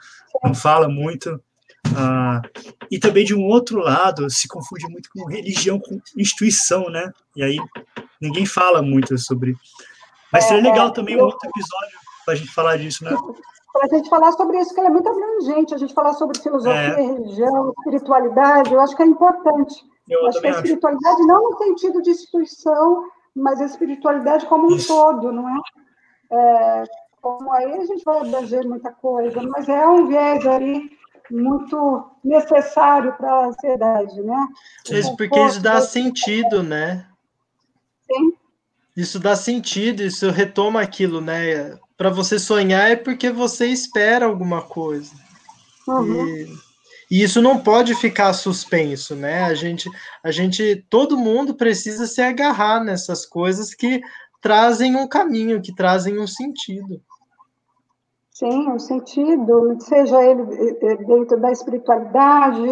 não 0.44 0.54
fala 0.54 0.88
muito 0.88 1.40
ah, 1.96 2.40
e 2.90 2.98
também 2.98 3.24
de 3.24 3.34
um 3.34 3.42
outro 3.42 3.80
lado 3.80 4.30
se 4.30 4.46
confunde 4.46 4.86
muito 4.88 5.08
com 5.12 5.28
religião 5.28 5.78
com 5.78 6.00
instituição 6.16 6.88
né 6.88 7.10
e 7.36 7.42
aí 7.42 7.58
ninguém 8.22 8.46
fala 8.46 8.80
muito 8.80 9.18
sobre. 9.18 9.56
Mas 10.32 10.44
seria 10.44 10.60
é, 10.60 10.70
legal 10.70 10.88
é, 10.88 10.92
também 10.92 11.16
um 11.16 11.24
outro 11.24 11.48
episódio 11.48 11.98
para 12.24 12.34
a 12.34 12.36
gente 12.36 12.52
falar 12.52 12.76
disso, 12.76 13.04
né? 13.04 13.10
Para 13.72 13.86
a 13.86 13.96
gente 13.96 14.08
falar 14.10 14.32
sobre 14.32 14.58
isso, 14.58 14.74
que 14.74 14.80
é 14.80 14.90
muito 14.90 15.08
abrangente, 15.08 15.74
a 15.74 15.78
gente 15.78 15.94
falar 15.94 16.12
sobre 16.12 16.38
filosofia, 16.38 16.74
é. 16.74 17.00
religião, 17.00 17.72
espiritualidade, 17.78 18.72
eu 18.72 18.80
acho 18.80 18.94
que 18.94 19.02
é 19.02 19.06
importante. 19.06 19.74
Eu 20.08 20.26
acho 20.26 20.40
que 20.40 20.46
a 20.46 20.50
espiritualidade 20.50 21.16
acho. 21.16 21.26
não 21.26 21.50
no 21.50 21.58
sentido 21.58 22.02
de 22.02 22.10
instituição, 22.10 23.04
mas 23.34 23.60
a 23.60 23.64
espiritualidade 23.64 24.46
como 24.46 24.70
um 24.70 24.76
isso. 24.76 24.88
todo, 24.88 25.32
não 25.32 25.48
é? 25.48 25.60
é? 26.30 26.84
Como 27.20 27.52
aí 27.52 27.72
a 27.72 27.84
gente 27.86 28.04
vai 28.04 28.20
abranger 28.20 28.68
muita 28.68 28.92
coisa, 28.92 29.40
mas 29.42 29.68
é 29.68 29.86
um 29.86 30.06
viés 30.06 30.46
aí 30.46 30.90
muito 31.30 32.10
necessário 32.22 33.14
para 33.14 33.30
a 33.30 33.46
ansiedade, 33.46 34.20
né? 34.22 34.48
Isso 34.90 35.16
porque 35.16 35.40
isso 35.40 35.62
dá 35.62 35.80
sentido, 35.80 36.62
né? 36.62 37.06
Sim. 38.10 38.32
Isso 38.96 39.18
dá 39.18 39.34
sentido, 39.34 40.02
isso 40.02 40.30
retoma 40.30 40.82
aquilo, 40.82 41.20
né? 41.20 41.78
Para 41.96 42.10
você 42.10 42.38
sonhar 42.38 42.90
é 42.90 42.96
porque 42.96 43.30
você 43.30 43.66
espera 43.66 44.26
alguma 44.26 44.62
coisa. 44.62 45.12
Uhum. 45.86 46.26
E, 46.26 46.48
e, 47.10 47.22
isso 47.22 47.42
não 47.42 47.58
pode 47.58 47.94
ficar 47.94 48.32
suspenso, 48.32 49.14
né? 49.14 49.44
A 49.44 49.54
gente, 49.54 49.88
a 50.22 50.30
gente, 50.30 50.84
todo 50.88 51.18
mundo 51.18 51.54
precisa 51.54 52.06
se 52.06 52.20
agarrar 52.22 52.82
nessas 52.82 53.26
coisas 53.26 53.74
que 53.74 54.00
trazem 54.40 54.96
um 54.96 55.06
caminho, 55.06 55.62
que 55.62 55.74
trazem 55.74 56.18
um 56.18 56.26
sentido. 56.26 57.00
Sim, 58.30 58.68
um 58.68 58.78
sentido, 58.78 59.76
seja 59.80 60.20
ele 60.24 60.42
eh, 60.42 60.78
eh, 60.82 60.96
dentro 60.96 61.38
da 61.38 61.52
espiritualidade, 61.52 62.66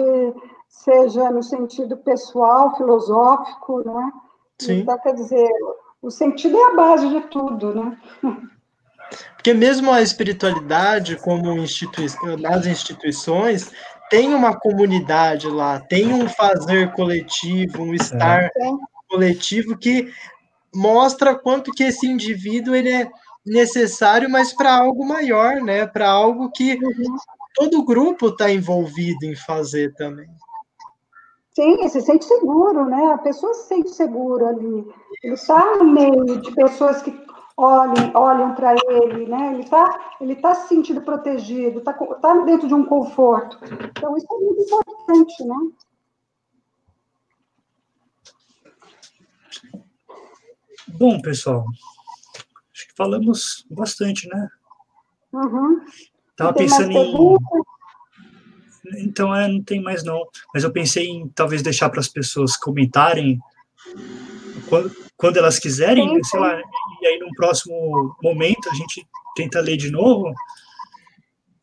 seja 0.68 1.30
no 1.30 1.42
sentido 1.42 1.96
pessoal, 1.98 2.76
filosófico, 2.76 3.82
né? 3.84 4.12
Sim. 4.58 4.80
Então, 4.80 4.98
quer 4.98 5.14
dizer, 5.14 5.48
o 6.02 6.10
sentido 6.10 6.56
é 6.56 6.64
a 6.64 6.74
base 6.74 7.08
de 7.08 7.20
tudo, 7.28 7.74
né? 7.74 7.98
Porque 9.34 9.54
mesmo 9.54 9.90
a 9.90 10.02
espiritualidade, 10.02 11.16
como 11.16 11.56
institui 11.56 12.06
nas 12.38 12.66
instituições, 12.66 13.72
tem 14.10 14.34
uma 14.34 14.58
comunidade 14.58 15.46
lá, 15.46 15.80
tem 15.80 16.12
um 16.12 16.28
fazer 16.28 16.92
coletivo, 16.92 17.82
um 17.82 17.94
estar 17.94 18.44
é. 18.44 18.50
coletivo 19.08 19.78
que 19.78 20.12
mostra 20.74 21.34
quanto 21.34 21.72
que 21.72 21.84
esse 21.84 22.06
indivíduo 22.06 22.74
ele 22.74 22.90
é 22.90 23.10
necessário, 23.46 24.28
mas 24.28 24.52
para 24.52 24.76
algo 24.76 25.06
maior, 25.06 25.60
né? 25.60 25.86
Para 25.86 26.10
algo 26.10 26.50
que 26.50 26.74
uhum. 26.74 27.16
todo 27.54 27.84
grupo 27.84 28.28
está 28.28 28.50
envolvido 28.50 29.24
em 29.24 29.34
fazer 29.34 29.94
também. 29.94 30.28
Sim, 31.54 31.88
se 31.88 32.00
sente 32.00 32.24
seguro, 32.24 32.86
né? 32.86 33.12
A 33.12 33.18
pessoa 33.18 33.52
se 33.54 33.68
sente 33.68 33.90
segura 33.90 34.48
ali. 34.48 34.86
Ele 35.22 35.34
está 35.34 35.76
no 35.76 35.84
meio 35.84 36.40
de 36.40 36.54
pessoas 36.54 37.02
que 37.02 37.10
olhem, 37.60 38.10
olham 38.14 38.54
para 38.54 38.74
ele, 38.88 39.26
né? 39.26 39.52
Ele 39.52 39.62
está 39.62 40.14
ele 40.20 40.36
tá 40.36 40.54
se 40.54 40.68
sentindo 40.68 41.02
protegido, 41.02 41.78
está 41.78 41.92
tá 41.92 42.34
dentro 42.44 42.66
de 42.66 42.74
um 42.74 42.84
conforto. 42.84 43.58
Então, 43.62 44.16
isso 44.16 44.26
é 44.30 44.36
muito 44.38 44.62
importante, 44.62 45.44
né? 45.44 45.56
Bom, 50.88 51.20
pessoal, 51.20 51.64
acho 52.74 52.88
que 52.88 52.94
falamos 52.96 53.66
bastante, 53.70 54.26
né? 54.28 54.48
Uhum. 55.32 55.80
Tava 56.36 56.54
pensando 56.54 56.90
em. 56.90 57.36
Então, 58.98 59.34
é, 59.34 59.46
não 59.46 59.62
tem 59.62 59.80
mais 59.80 60.02
não. 60.02 60.26
Mas 60.52 60.64
eu 60.64 60.72
pensei 60.72 61.06
em 61.06 61.28
talvez 61.28 61.62
deixar 61.62 61.90
para 61.90 62.00
as 62.00 62.08
pessoas 62.08 62.56
comentarem 62.56 63.38
quando, 64.70 64.96
quando 65.16 65.36
elas 65.36 65.58
quiserem, 65.58 66.08
sim, 66.08 66.22
sei 66.22 66.40
lá, 66.40 66.56
e 67.02 67.06
aí 67.06 67.18
num 67.18 67.32
próximo 67.34 68.16
momento 68.22 68.70
a 68.70 68.74
gente 68.74 69.06
tenta 69.34 69.60
ler 69.60 69.76
de 69.76 69.90
novo 69.90 70.32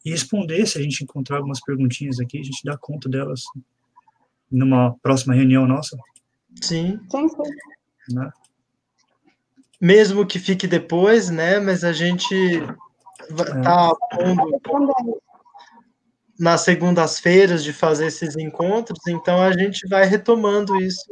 e 0.05 0.11
responder 0.11 0.65
se 0.67 0.77
a 0.77 0.81
gente 0.81 1.03
encontrar 1.03 1.37
algumas 1.37 1.61
perguntinhas 1.61 2.19
aqui, 2.19 2.39
a 2.39 2.43
gente 2.43 2.61
dá 2.63 2.77
conta 2.77 3.07
delas 3.09 3.43
numa 4.51 4.93
próxima 5.01 5.33
reunião 5.33 5.65
nossa. 5.65 5.97
Sim. 6.61 6.99
Sim, 7.09 7.29
sim. 7.29 8.13
Né? 8.13 8.29
Mesmo 9.79 10.25
que 10.25 10.39
fique 10.39 10.67
depois, 10.67 11.29
né? 11.29 11.59
Mas 11.59 11.83
a 11.83 11.93
gente 11.93 12.35
está 13.29 13.91
é. 14.19 14.59
pondo 14.63 15.21
nas 16.39 16.61
segundas-feiras 16.61 17.63
de 17.63 17.73
fazer 17.73 18.07
esses 18.07 18.35
encontros, 18.37 18.99
então 19.07 19.41
a 19.41 19.51
gente 19.51 19.87
vai 19.87 20.05
retomando 20.05 20.75
isso 20.77 21.05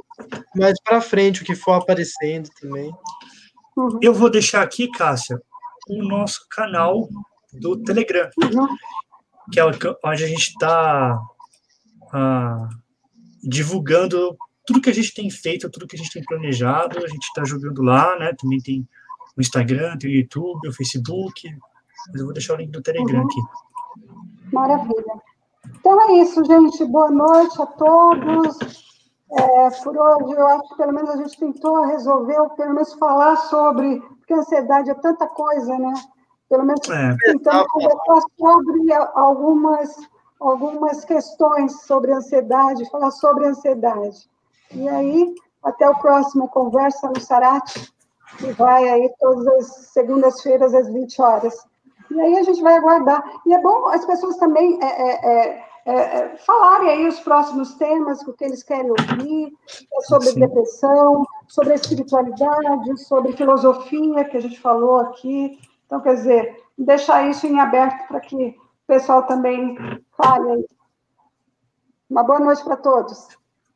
mais 0.56 0.80
para 0.82 1.02
frente, 1.02 1.42
o 1.42 1.46
que 1.46 1.56
for 1.56 1.74
aparecendo 1.74 2.50
também. 2.62 2.94
Uhum. 3.76 4.00
Eu 4.02 4.14
vou 4.14 4.30
deixar 4.30 4.62
aqui, 4.62 4.90
Cássia, 4.90 5.42
o 5.90 6.04
nosso 6.04 6.46
canal 6.50 7.10
do 7.54 7.78
Telegram, 7.78 8.30
uhum. 8.42 8.68
que 9.52 9.60
é 9.60 9.66
onde 9.66 10.24
a 10.24 10.28
gente 10.28 10.50
está 10.50 11.20
ah, 12.14 12.70
divulgando 13.44 14.38
tudo 14.66 14.82
que 14.82 14.90
a 14.90 14.94
gente 14.94 15.14
tem 15.14 15.30
feito, 15.30 15.70
tudo 15.70 15.88
que 15.88 15.96
a 15.96 16.00
gente 16.00 16.12
tem 16.12 16.24
planejado, 16.24 17.04
a 17.04 17.08
gente 17.08 17.24
está 17.24 17.44
jogando 17.44 17.82
lá, 17.84 18.18
né? 18.18 18.34
Também 18.38 18.60
tem 18.60 18.88
o 19.38 19.42
Instagram, 19.42 19.98
tem 19.98 20.10
o 20.10 20.16
YouTube, 20.16 20.68
o 20.68 20.74
Facebook, 20.74 21.50
mas 22.08 22.20
eu 22.20 22.26
vou 22.26 22.34
deixar 22.34 22.54
o 22.54 22.58
link 22.58 22.72
do 22.72 22.82
Telegram 22.82 23.22
uhum. 23.22 23.26
aqui. 23.26 23.42
Maravilha. 24.56 25.22
Então 25.78 26.02
é 26.10 26.14
isso, 26.14 26.44
gente. 26.46 26.86
Boa 26.86 27.12
noite 27.12 27.62
a 27.62 27.66
todos. 27.66 28.58
É, 29.30 29.70
por 29.84 29.98
hoje, 29.98 30.32
eu 30.32 30.48
acho 30.48 30.70
que 30.70 30.78
pelo 30.78 30.94
menos 30.94 31.10
a 31.10 31.18
gente 31.18 31.38
tentou 31.38 31.84
resolver, 31.84 32.40
ou 32.40 32.50
pelo 32.52 32.74
menos 32.74 32.94
falar 32.94 33.36
sobre, 33.36 34.00
porque 34.00 34.34
a 34.34 34.38
ansiedade 34.38 34.90
é 34.90 34.94
tanta 34.94 35.28
coisa, 35.28 35.78
né? 35.78 35.94
Pelo 36.50 36.64
menos 36.64 36.88
é. 36.90 37.18
tentando 37.26 37.66
conversar 37.68 38.22
sobre 38.38 38.94
algumas, 39.14 39.94
algumas 40.40 41.04
questões 41.04 41.82
sobre 41.82 42.14
ansiedade, 42.14 42.90
falar 42.90 43.12
sobre 43.12 43.48
ansiedade. 43.48 44.30
E 44.72 44.88
aí, 44.88 45.36
até 45.64 45.90
o 45.90 46.00
próximo 46.00 46.48
Conversa 46.48 47.10
no 47.10 47.20
Sarate, 47.20 47.94
que 48.38 48.54
vai 48.54 48.88
aí 48.88 49.14
todas 49.20 49.46
as 49.48 49.76
segundas-feiras 49.88 50.74
às 50.74 50.88
20 50.88 51.22
horas. 51.22 51.75
E 52.10 52.20
aí 52.20 52.38
a 52.38 52.44
gente 52.44 52.62
vai 52.62 52.76
aguardar. 52.76 53.24
E 53.46 53.54
é 53.54 53.62
bom 53.62 53.88
as 53.88 54.06
pessoas 54.06 54.38
também 54.38 54.80
é, 54.82 54.86
é, 54.86 55.26
é, 55.26 55.66
é, 55.86 55.94
é 55.94 56.38
falarem 56.38 56.90
aí 56.90 57.08
os 57.08 57.20
próximos 57.20 57.74
temas, 57.76 58.22
o 58.22 58.34
que 58.34 58.46
eles 58.46 58.64
querem 58.64 58.90
ouvir, 58.90 59.54
é 59.94 60.02
sobre 60.02 60.28
Sim. 60.28 60.40
depressão, 60.40 61.26
sobre 61.48 61.74
espiritualidade, 61.74 62.98
sobre 63.06 63.34
filosofia, 63.34 64.26
que 64.26 64.38
a 64.38 64.42
gente 64.42 64.60
falou 64.60 64.98
aqui. 64.98 65.60
Então, 65.86 66.02
quer 66.02 66.16
dizer, 66.16 66.64
deixar 66.78 67.30
isso 67.30 67.46
em 67.46 67.60
aberto 67.60 68.08
para 68.08 68.20
que 68.20 68.36
o 68.36 68.88
pessoal 68.88 69.24
também 69.24 69.76
fale 70.18 70.52
aí. 70.52 70.66
Uma 72.10 72.24
boa 72.24 72.40
noite 72.40 72.64
para 72.64 72.78
todos. 72.78 73.28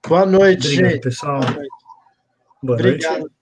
Boa 0.07 0.25
noite, 0.25 0.67
Obrigado, 0.67 1.01
pessoal. 1.01 1.39
Boa 1.39 1.51
noite. 1.51 1.69
Boa 2.61 2.77
Obrigado. 2.77 3.19
noite. 3.19 3.38